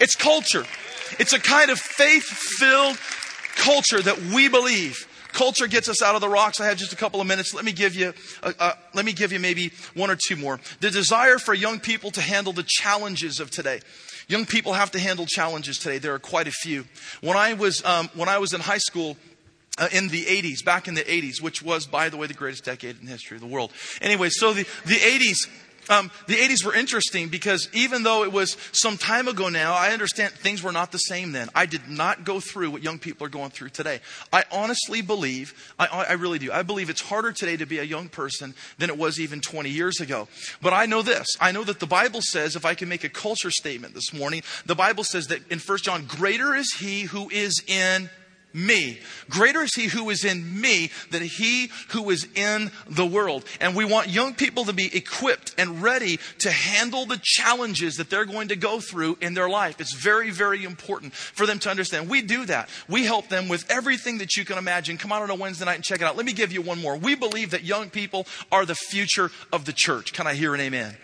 It's 0.00 0.14
culture. 0.14 0.64
It's 1.18 1.32
a 1.32 1.40
kind 1.40 1.70
of 1.70 1.78
faith 1.78 2.24
filled 2.24 2.98
culture 3.56 4.00
that 4.00 4.20
we 4.34 4.48
believe. 4.48 5.06
Culture 5.32 5.66
gets 5.66 5.88
us 5.88 6.02
out 6.02 6.14
of 6.14 6.20
the 6.20 6.28
rocks. 6.28 6.60
I 6.60 6.66
have 6.66 6.78
just 6.78 6.92
a 6.92 6.96
couple 6.96 7.20
of 7.20 7.26
minutes. 7.26 7.54
Let 7.54 7.64
me 7.64 7.72
give 7.72 7.94
you, 7.94 8.14
uh, 8.42 8.52
uh, 8.58 8.72
let 8.94 9.04
me 9.04 9.12
give 9.12 9.30
you 9.30 9.38
maybe 9.38 9.72
one 9.94 10.10
or 10.10 10.16
two 10.16 10.36
more. 10.36 10.58
The 10.80 10.90
desire 10.90 11.38
for 11.38 11.54
young 11.54 11.80
people 11.80 12.10
to 12.12 12.20
handle 12.20 12.52
the 12.52 12.64
challenges 12.66 13.38
of 13.38 13.50
today. 13.50 13.80
Young 14.26 14.46
people 14.46 14.74
have 14.74 14.90
to 14.92 14.98
handle 14.98 15.26
challenges 15.26 15.78
today. 15.78 15.98
There 15.98 16.14
are 16.14 16.18
quite 16.18 16.48
a 16.48 16.50
few. 16.50 16.86
When 17.20 17.36
I 17.36 17.54
was 17.54 17.84
um, 17.84 18.10
when 18.14 18.28
I 18.28 18.38
was 18.38 18.52
in 18.52 18.60
high 18.60 18.78
school, 18.78 19.16
uh, 19.78 19.88
in 19.92 20.08
the 20.08 20.24
80s, 20.24 20.64
back 20.64 20.88
in 20.88 20.94
the 20.94 21.02
80s, 21.02 21.40
which 21.40 21.62
was, 21.62 21.86
by 21.86 22.08
the 22.08 22.16
way, 22.16 22.26
the 22.26 22.34
greatest 22.34 22.64
decade 22.64 22.98
in 23.00 23.06
the 23.06 23.12
history 23.12 23.36
of 23.36 23.40
the 23.40 23.46
world. 23.46 23.72
Anyway, 24.00 24.28
so 24.28 24.52
the, 24.52 24.64
the 24.84 24.94
80s, 24.94 25.48
um, 25.90 26.10
the 26.26 26.34
80s 26.34 26.64
were 26.64 26.74
interesting 26.74 27.28
because 27.28 27.68
even 27.72 28.02
though 28.02 28.22
it 28.22 28.32
was 28.32 28.56
some 28.72 28.98
time 28.98 29.26
ago 29.26 29.48
now, 29.48 29.74
I 29.74 29.90
understand 29.90 30.32
things 30.32 30.62
were 30.62 30.72
not 30.72 30.92
the 30.92 30.98
same 30.98 31.32
then. 31.32 31.48
I 31.54 31.66
did 31.66 31.88
not 31.88 32.24
go 32.24 32.40
through 32.40 32.70
what 32.70 32.82
young 32.82 32.98
people 32.98 33.26
are 33.26 33.30
going 33.30 33.50
through 33.50 33.70
today. 33.70 34.00
I 34.32 34.44
honestly 34.52 35.00
believe, 35.00 35.72
I, 35.78 35.86
I 35.86 36.12
really 36.12 36.38
do, 36.38 36.52
I 36.52 36.62
believe 36.62 36.90
it's 36.90 37.00
harder 37.00 37.32
today 37.32 37.56
to 37.56 37.66
be 37.66 37.78
a 37.78 37.84
young 37.84 38.08
person 38.08 38.54
than 38.76 38.90
it 38.90 38.98
was 38.98 39.18
even 39.18 39.40
20 39.40 39.70
years 39.70 40.00
ago. 40.00 40.28
But 40.60 40.72
I 40.72 40.86
know 40.86 41.02
this. 41.02 41.26
I 41.40 41.52
know 41.52 41.64
that 41.64 41.80
the 41.80 41.86
Bible 41.86 42.20
says, 42.22 42.54
if 42.54 42.66
I 42.66 42.74
can 42.74 42.88
make 42.88 43.04
a 43.04 43.08
culture 43.08 43.50
statement 43.50 43.94
this 43.94 44.12
morning, 44.12 44.42
the 44.66 44.74
Bible 44.74 45.04
says 45.04 45.28
that 45.28 45.50
in 45.50 45.58
1 45.58 45.78
John, 45.78 46.04
greater 46.04 46.54
is 46.54 46.74
he 46.78 47.02
who 47.02 47.30
is 47.30 47.62
in 47.66 48.10
me. 48.66 48.98
Greater 49.30 49.62
is 49.62 49.74
he 49.74 49.86
who 49.86 50.10
is 50.10 50.24
in 50.24 50.60
me 50.60 50.90
than 51.10 51.22
he 51.22 51.70
who 51.90 52.10
is 52.10 52.26
in 52.34 52.70
the 52.88 53.06
world. 53.06 53.44
And 53.60 53.74
we 53.74 53.84
want 53.84 54.08
young 54.08 54.34
people 54.34 54.64
to 54.64 54.72
be 54.72 54.94
equipped 54.96 55.54
and 55.58 55.82
ready 55.82 56.18
to 56.40 56.50
handle 56.50 57.06
the 57.06 57.20
challenges 57.22 57.96
that 57.96 58.10
they're 58.10 58.24
going 58.24 58.48
to 58.48 58.56
go 58.56 58.80
through 58.80 59.18
in 59.20 59.34
their 59.34 59.48
life. 59.48 59.80
It's 59.80 59.94
very, 59.94 60.30
very 60.30 60.64
important 60.64 61.14
for 61.14 61.46
them 61.46 61.58
to 61.60 61.70
understand. 61.70 62.08
We 62.08 62.22
do 62.22 62.46
that. 62.46 62.68
We 62.88 63.04
help 63.04 63.28
them 63.28 63.48
with 63.48 63.70
everything 63.70 64.18
that 64.18 64.36
you 64.36 64.44
can 64.44 64.58
imagine. 64.58 64.98
Come 64.98 65.12
out 65.12 65.22
on 65.22 65.30
a 65.30 65.34
Wednesday 65.34 65.64
night 65.64 65.76
and 65.76 65.84
check 65.84 66.00
it 66.00 66.04
out. 66.04 66.16
Let 66.16 66.26
me 66.26 66.32
give 66.32 66.52
you 66.52 66.62
one 66.62 66.80
more. 66.80 66.96
We 66.96 67.14
believe 67.14 67.50
that 67.50 67.64
young 67.64 67.90
people 67.90 68.26
are 68.50 68.64
the 68.64 68.74
future 68.74 69.30
of 69.52 69.64
the 69.64 69.72
church. 69.72 70.12
Can 70.12 70.26
I 70.26 70.34
hear 70.34 70.54
an 70.54 70.60
amen? 70.60 70.96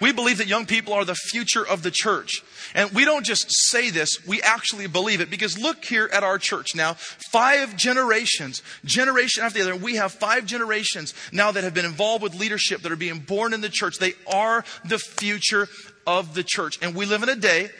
We 0.00 0.12
believe 0.12 0.38
that 0.38 0.46
young 0.46 0.66
people 0.66 0.94
are 0.94 1.04
the 1.04 1.14
future 1.14 1.66
of 1.66 1.82
the 1.82 1.90
church. 1.90 2.42
And 2.74 2.90
we 2.92 3.04
don't 3.04 3.24
just 3.24 3.46
say 3.68 3.90
this, 3.90 4.26
we 4.26 4.40
actually 4.40 4.86
believe 4.86 5.20
it 5.20 5.30
because 5.30 5.58
look 5.58 5.84
here 5.84 6.08
at 6.12 6.22
our 6.22 6.38
church 6.38 6.74
now. 6.74 6.94
Five 7.30 7.76
generations, 7.76 8.62
generation 8.84 9.44
after 9.44 9.58
the 9.58 9.70
other, 9.70 9.76
we 9.76 9.96
have 9.96 10.12
five 10.12 10.46
generations 10.46 11.14
now 11.32 11.52
that 11.52 11.64
have 11.64 11.74
been 11.74 11.84
involved 11.84 12.22
with 12.22 12.34
leadership 12.34 12.82
that 12.82 12.92
are 12.92 12.96
being 12.96 13.18
born 13.18 13.52
in 13.52 13.60
the 13.60 13.68
church. 13.68 13.98
They 13.98 14.14
are 14.26 14.64
the 14.84 14.98
future 14.98 15.68
of 16.06 16.34
the 16.34 16.44
church. 16.44 16.78
And 16.80 16.94
we 16.94 17.04
live 17.04 17.22
in 17.22 17.28
a 17.28 17.36
day 17.36 17.70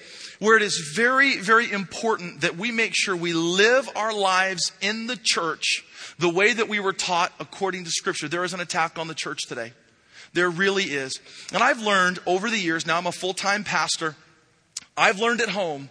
where 0.40 0.56
it 0.56 0.62
is 0.62 0.92
very, 0.94 1.38
very 1.38 1.70
important 1.70 2.40
that 2.40 2.56
we 2.56 2.70
make 2.70 2.92
sure 2.94 3.14
we 3.14 3.32
live 3.32 3.88
our 3.94 4.12
lives 4.12 4.72
in 4.80 5.06
the 5.06 5.18
church 5.22 5.84
the 6.18 6.30
way 6.30 6.52
that 6.52 6.68
we 6.68 6.80
were 6.80 6.92
taught 6.92 7.32
according 7.38 7.84
to 7.84 7.90
Scripture. 7.90 8.28
There 8.28 8.44
is 8.44 8.54
an 8.54 8.60
attack 8.60 8.98
on 8.98 9.08
the 9.08 9.14
church 9.14 9.40
today. 9.46 9.72
There 10.32 10.50
really 10.50 10.84
is. 10.84 11.18
And 11.52 11.62
I've 11.62 11.80
learned 11.80 12.20
over 12.26 12.48
the 12.48 12.58
years, 12.58 12.86
now 12.86 12.98
I'm 12.98 13.06
a 13.06 13.12
full 13.12 13.34
time 13.34 13.64
pastor, 13.64 14.16
I've 14.96 15.18
learned 15.18 15.40
at 15.40 15.50
home 15.50 15.90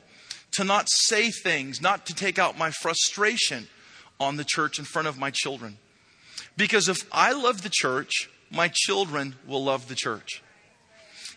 to 0.51 0.63
not 0.63 0.87
say 0.89 1.29
things, 1.29 1.81
not 1.81 2.05
to 2.07 2.13
take 2.13 2.39
out 2.39 2.57
my 2.57 2.71
frustration 2.71 3.67
on 4.19 4.37
the 4.37 4.43
church 4.43 4.79
in 4.79 4.85
front 4.85 5.07
of 5.07 5.17
my 5.17 5.31
children. 5.31 5.77
Because 6.57 6.89
if 6.89 7.07
I 7.11 7.33
love 7.33 7.61
the 7.61 7.69
church, 7.71 8.29
my 8.51 8.69
children 8.73 9.35
will 9.47 9.63
love 9.63 9.87
the 9.87 9.95
church. 9.95 10.41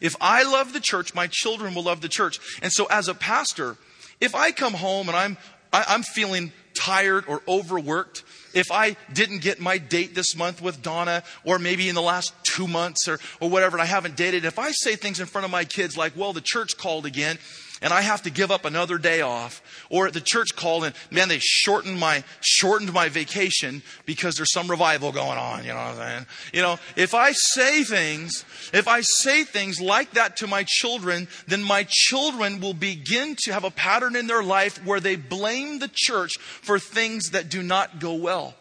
If 0.00 0.16
I 0.20 0.42
love 0.42 0.72
the 0.72 0.80
church, 0.80 1.14
my 1.14 1.28
children 1.28 1.74
will 1.74 1.84
love 1.84 2.00
the 2.00 2.09
church. 2.09 2.40
And 2.61 2.72
so 2.72 2.86
as 2.86 3.09
a 3.09 3.14
pastor, 3.14 3.76
if 4.20 4.34
I 4.34 4.50
come 4.50 4.74
home 4.74 5.09
and 5.09 5.16
I'm, 5.16 5.38
I, 5.72 5.94
am 5.94 6.03
feeling 6.03 6.53
tired 6.74 7.24
or 7.28 7.42
overworked, 7.46 8.24
if 8.53 8.72
I 8.72 8.96
didn't 9.12 9.42
get 9.42 9.61
my 9.61 9.78
date 9.78 10.14
this 10.14 10.36
month 10.36 10.61
with 10.61 10.82
Donna, 10.82 11.22
or 11.44 11.59
maybe 11.59 11.88
in 11.88 11.94
the 11.94 12.03
last 12.03 12.34
two 12.55 12.68
months 12.68 13.09
or, 13.09 13.18
or 13.40 13.48
whatever, 13.48 13.76
and 13.76 13.82
I 13.82 13.86
haven't 13.86 14.16
dated, 14.16 14.44
if 14.44 14.59
I 14.59 14.70
say 14.72 14.96
things 14.96 15.20
in 15.20 15.26
front 15.26 15.44
of 15.44 15.50
my 15.50 15.64
kids 15.64 15.96
like, 15.96 16.16
well, 16.16 16.32
the 16.32 16.40
church 16.40 16.76
called 16.76 17.07
again, 17.07 17.38
and 17.82 17.92
I 17.92 18.00
have 18.00 18.22
to 18.22 18.30
give 18.30 18.50
up 18.50 18.64
another 18.64 18.96
day 18.96 19.20
off, 19.20 19.61
or 19.90 20.11
the 20.11 20.20
church 20.20 20.55
called 20.55 20.84
and 20.84 20.94
man, 21.11 21.28
they 21.28 21.40
shortened 21.40 21.98
my 21.98 22.22
shortened 22.40 22.92
my 22.92 23.09
vacation 23.09 23.82
because 24.07 24.36
there's 24.36 24.53
some 24.53 24.70
revival 24.70 25.11
going 25.11 25.36
on. 25.36 25.64
You 25.64 25.70
know 25.70 25.76
what 25.76 25.86
I'm 25.86 25.96
saying? 25.96 26.26
You 26.55 26.62
know, 26.62 26.78
if 26.96 27.12
I 27.12 27.32
say 27.32 27.82
things, 27.82 28.44
if 28.72 28.86
I 28.86 29.00
say 29.00 29.42
things 29.42 29.80
like 29.80 30.12
that 30.12 30.36
to 30.38 30.46
my 30.46 30.64
children, 30.66 31.26
then 31.48 31.62
my 31.62 31.84
children 31.88 32.61
will 32.61 32.74
begin 32.74 33.36
to 33.42 33.53
have 33.53 33.64
a 33.64 33.70
pattern 33.70 34.14
in 34.14 34.28
their 34.28 34.44
life 34.44 34.84
where 34.86 35.00
they 35.00 35.16
blame 35.16 35.80
the 35.80 35.90
church 35.92 36.38
for 36.38 36.78
things 36.78 37.30
that 37.30 37.48
do 37.48 37.62
not 37.62 37.98
go 37.98 38.14
well. 38.14 38.55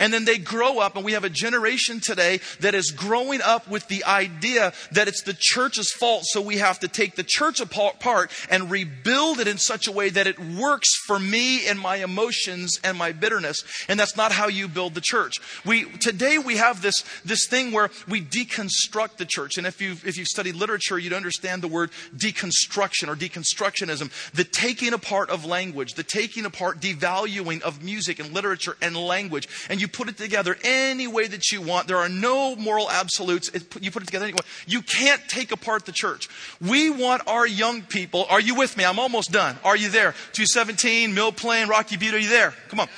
And 0.00 0.12
then 0.12 0.24
they 0.24 0.38
grow 0.38 0.78
up, 0.78 0.96
and 0.96 1.04
we 1.04 1.12
have 1.12 1.24
a 1.24 1.30
generation 1.30 2.00
today 2.00 2.40
that 2.60 2.74
is 2.74 2.90
growing 2.90 3.40
up 3.42 3.68
with 3.68 3.88
the 3.88 4.04
idea 4.04 4.72
that 4.92 5.08
it's 5.08 5.22
the 5.22 5.36
church's 5.38 5.92
fault, 5.92 6.24
so 6.26 6.40
we 6.40 6.58
have 6.58 6.80
to 6.80 6.88
take 6.88 7.16
the 7.16 7.24
church 7.26 7.60
apart 7.60 8.30
and 8.50 8.70
rebuild 8.70 9.40
it 9.40 9.48
in 9.48 9.58
such 9.58 9.86
a 9.88 9.92
way 9.92 10.08
that 10.10 10.26
it 10.26 10.38
works 10.38 10.94
for 11.06 11.18
me 11.18 11.66
and 11.66 11.78
my 11.78 11.96
emotions 11.96 12.78
and 12.84 12.96
my 12.96 13.12
bitterness. 13.12 13.64
And 13.88 13.98
that's 13.98 14.16
not 14.16 14.32
how 14.32 14.48
you 14.48 14.68
build 14.68 14.94
the 14.94 15.00
church. 15.00 15.34
We, 15.64 15.84
today 15.98 16.38
we 16.38 16.56
have 16.56 16.82
this, 16.82 17.04
this 17.24 17.46
thing 17.48 17.72
where 17.72 17.90
we 18.06 18.20
deconstruct 18.20 19.16
the 19.16 19.26
church. 19.26 19.58
And 19.58 19.66
if 19.66 19.80
you've, 19.80 20.06
if 20.06 20.16
you've 20.16 20.28
studied 20.28 20.56
literature, 20.56 20.98
you'd 20.98 21.12
understand 21.12 21.62
the 21.62 21.68
word 21.68 21.90
deconstruction 22.16 23.08
or 23.08 23.16
deconstructionism, 23.16 24.10
the 24.32 24.44
taking 24.44 24.92
apart 24.92 25.30
of 25.30 25.44
language, 25.44 25.94
the 25.94 26.02
taking 26.02 26.44
apart, 26.44 26.80
devaluing 26.80 27.60
of 27.62 27.82
music 27.82 28.18
and 28.18 28.32
literature 28.32 28.76
and 28.80 28.96
language. 28.96 29.48
And 29.68 29.77
and 29.78 29.82
you 29.82 29.86
put 29.86 30.08
it 30.08 30.16
together 30.16 30.56
any 30.64 31.06
way 31.06 31.28
that 31.28 31.52
you 31.52 31.62
want. 31.62 31.86
There 31.86 31.98
are 31.98 32.08
no 32.08 32.56
moral 32.56 32.90
absolutes. 32.90 33.48
you 33.80 33.92
put 33.92 34.02
it 34.02 34.06
together 34.06 34.24
anyway. 34.24 34.40
You 34.66 34.82
can't 34.82 35.22
take 35.28 35.52
apart 35.52 35.86
the 35.86 35.92
church. 35.92 36.28
We 36.60 36.90
want 36.90 37.22
our 37.28 37.46
young 37.46 37.82
people. 37.82 38.26
Are 38.28 38.40
you 38.40 38.56
with 38.56 38.76
me? 38.76 38.84
I'm 38.84 38.98
almost 38.98 39.30
done. 39.30 39.56
Are 39.62 39.76
you 39.76 39.88
there? 39.88 40.16
217, 40.32 41.14
Mill 41.14 41.30
Plain, 41.30 41.68
Rocky 41.68 41.96
Butte. 41.96 42.14
Are 42.14 42.18
you 42.18 42.28
there? 42.28 42.54
Come 42.70 42.80
on. 42.80 42.88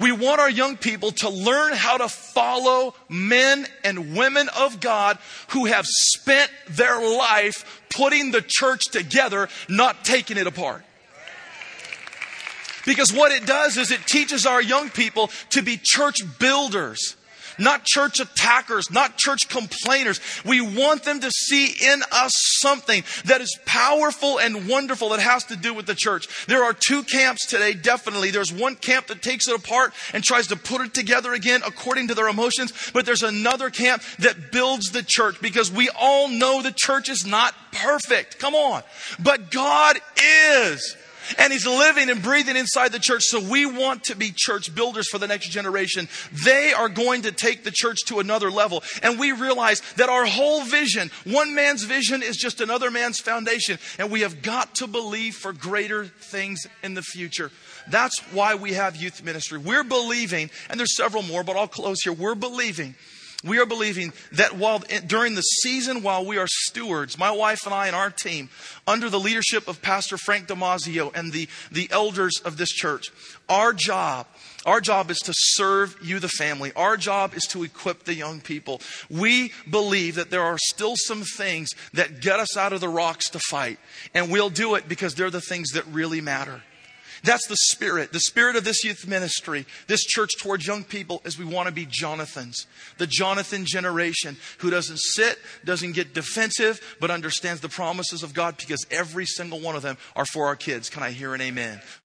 We 0.00 0.10
want 0.10 0.40
our 0.40 0.50
young 0.50 0.76
people 0.76 1.12
to 1.12 1.28
learn 1.28 1.74
how 1.74 1.98
to 1.98 2.08
follow 2.08 2.96
men 3.08 3.64
and 3.84 4.16
women 4.16 4.48
of 4.58 4.80
God 4.80 5.18
who 5.50 5.66
have 5.66 5.86
spent 5.86 6.50
their 6.70 7.00
life 7.00 7.82
putting 7.88 8.32
the 8.32 8.42
church 8.44 8.86
together, 8.86 9.48
not 9.68 10.04
taking 10.04 10.38
it 10.38 10.48
apart. 10.48 10.82
Because 12.86 13.12
what 13.12 13.32
it 13.32 13.46
does 13.46 13.76
is 13.76 13.90
it 13.90 14.06
teaches 14.06 14.46
our 14.46 14.62
young 14.62 14.88
people 14.88 15.30
to 15.50 15.62
be 15.62 15.78
church 15.82 16.18
builders 16.38 17.16
not 17.58 17.84
church 17.84 18.20
attackers, 18.20 18.90
not 18.90 19.16
church 19.16 19.48
complainers. 19.48 20.20
We 20.44 20.60
want 20.60 21.04
them 21.04 21.20
to 21.20 21.30
see 21.30 21.66
in 21.66 22.02
us 22.12 22.32
something 22.60 23.02
that 23.24 23.40
is 23.40 23.58
powerful 23.64 24.38
and 24.38 24.68
wonderful 24.68 25.10
that 25.10 25.20
has 25.20 25.44
to 25.44 25.56
do 25.56 25.72
with 25.74 25.86
the 25.86 25.94
church. 25.94 26.46
There 26.46 26.64
are 26.64 26.72
two 26.72 27.02
camps 27.02 27.46
today, 27.46 27.72
definitely. 27.74 28.30
There's 28.30 28.52
one 28.52 28.76
camp 28.76 29.06
that 29.08 29.22
takes 29.22 29.48
it 29.48 29.54
apart 29.54 29.92
and 30.12 30.22
tries 30.22 30.48
to 30.48 30.56
put 30.56 30.80
it 30.82 30.94
together 30.94 31.32
again 31.32 31.62
according 31.66 32.08
to 32.08 32.14
their 32.14 32.28
emotions, 32.28 32.72
but 32.92 33.06
there's 33.06 33.22
another 33.22 33.70
camp 33.70 34.02
that 34.18 34.52
builds 34.52 34.90
the 34.90 35.02
church 35.06 35.40
because 35.40 35.70
we 35.70 35.88
all 35.98 36.28
know 36.28 36.62
the 36.62 36.72
church 36.72 37.08
is 37.08 37.26
not 37.26 37.54
perfect. 37.72 38.38
Come 38.38 38.54
on. 38.54 38.82
But 39.18 39.50
God 39.50 39.98
is. 40.22 40.96
And 41.38 41.52
he's 41.52 41.66
living 41.66 42.10
and 42.10 42.22
breathing 42.22 42.56
inside 42.56 42.92
the 42.92 42.98
church. 42.98 43.22
So 43.24 43.40
we 43.40 43.66
want 43.66 44.04
to 44.04 44.16
be 44.16 44.32
church 44.34 44.74
builders 44.74 45.08
for 45.08 45.18
the 45.18 45.26
next 45.26 45.50
generation. 45.50 46.08
They 46.44 46.72
are 46.72 46.88
going 46.88 47.22
to 47.22 47.32
take 47.32 47.64
the 47.64 47.70
church 47.70 48.04
to 48.06 48.20
another 48.20 48.50
level. 48.50 48.82
And 49.02 49.18
we 49.18 49.32
realize 49.32 49.80
that 49.96 50.08
our 50.08 50.26
whole 50.26 50.62
vision, 50.62 51.10
one 51.24 51.54
man's 51.54 51.84
vision 51.84 52.22
is 52.22 52.36
just 52.36 52.60
another 52.60 52.90
man's 52.90 53.20
foundation. 53.20 53.78
And 53.98 54.10
we 54.10 54.20
have 54.20 54.42
got 54.42 54.74
to 54.76 54.86
believe 54.86 55.34
for 55.34 55.52
greater 55.52 56.04
things 56.06 56.66
in 56.82 56.94
the 56.94 57.02
future. 57.02 57.50
That's 57.88 58.18
why 58.32 58.54
we 58.54 58.72
have 58.72 58.96
youth 58.96 59.22
ministry. 59.22 59.58
We're 59.58 59.84
believing, 59.84 60.50
and 60.68 60.78
there's 60.78 60.96
several 60.96 61.22
more, 61.22 61.44
but 61.44 61.56
I'll 61.56 61.68
close 61.68 62.02
here. 62.02 62.12
We're 62.12 62.34
believing 62.34 62.94
we 63.44 63.58
are 63.58 63.66
believing 63.66 64.12
that 64.32 64.56
while 64.56 64.82
during 65.06 65.34
the 65.34 65.42
season 65.42 66.02
while 66.02 66.24
we 66.24 66.38
are 66.38 66.48
stewards, 66.48 67.18
my 67.18 67.30
wife 67.30 67.64
and 67.64 67.74
I 67.74 67.86
and 67.86 67.96
our 67.96 68.10
team, 68.10 68.48
under 68.86 69.10
the 69.10 69.20
leadership 69.20 69.68
of 69.68 69.82
Pastor 69.82 70.16
Frank 70.16 70.48
Damazio 70.48 71.14
and 71.14 71.32
the, 71.32 71.48
the 71.70 71.88
elders 71.90 72.40
of 72.44 72.56
this 72.56 72.70
church, 72.70 73.10
our 73.48 73.72
job 73.72 74.26
our 74.66 74.80
job 74.80 75.12
is 75.12 75.18
to 75.20 75.32
serve 75.32 75.96
you, 76.02 76.18
the 76.18 76.28
family. 76.28 76.72
Our 76.74 76.96
job 76.96 77.34
is 77.34 77.44
to 77.50 77.62
equip 77.62 78.02
the 78.02 78.14
young 78.14 78.40
people. 78.40 78.82
We 79.08 79.52
believe 79.70 80.16
that 80.16 80.30
there 80.30 80.42
are 80.42 80.58
still 80.58 80.94
some 80.96 81.22
things 81.22 81.70
that 81.94 82.20
get 82.20 82.40
us 82.40 82.56
out 82.56 82.72
of 82.72 82.80
the 82.80 82.88
rocks 82.88 83.30
to 83.30 83.38
fight. 83.38 83.78
And 84.12 84.30
we'll 84.30 84.50
do 84.50 84.74
it 84.74 84.88
because 84.88 85.14
they're 85.14 85.30
the 85.30 85.40
things 85.40 85.70
that 85.70 85.86
really 85.86 86.20
matter. 86.20 86.62
That's 87.22 87.46
the 87.46 87.56
spirit. 87.70 88.12
The 88.12 88.20
spirit 88.20 88.56
of 88.56 88.64
this 88.64 88.84
youth 88.84 89.06
ministry, 89.06 89.66
this 89.86 90.04
church 90.04 90.32
towards 90.38 90.66
young 90.66 90.84
people, 90.84 91.22
is 91.24 91.38
we 91.38 91.44
want 91.44 91.68
to 91.68 91.74
be 91.74 91.86
Jonathans. 91.88 92.66
The 92.98 93.06
Jonathan 93.06 93.64
generation 93.64 94.36
who 94.58 94.70
doesn't 94.70 94.98
sit, 94.98 95.38
doesn't 95.64 95.92
get 95.92 96.14
defensive, 96.14 96.96
but 97.00 97.10
understands 97.10 97.60
the 97.60 97.68
promises 97.68 98.22
of 98.22 98.34
God 98.34 98.56
because 98.56 98.84
every 98.90 99.26
single 99.26 99.60
one 99.60 99.76
of 99.76 99.82
them 99.82 99.96
are 100.14 100.26
for 100.26 100.46
our 100.46 100.56
kids. 100.56 100.90
Can 100.90 101.02
I 101.02 101.10
hear 101.10 101.34
an 101.34 101.40
amen? 101.40 101.80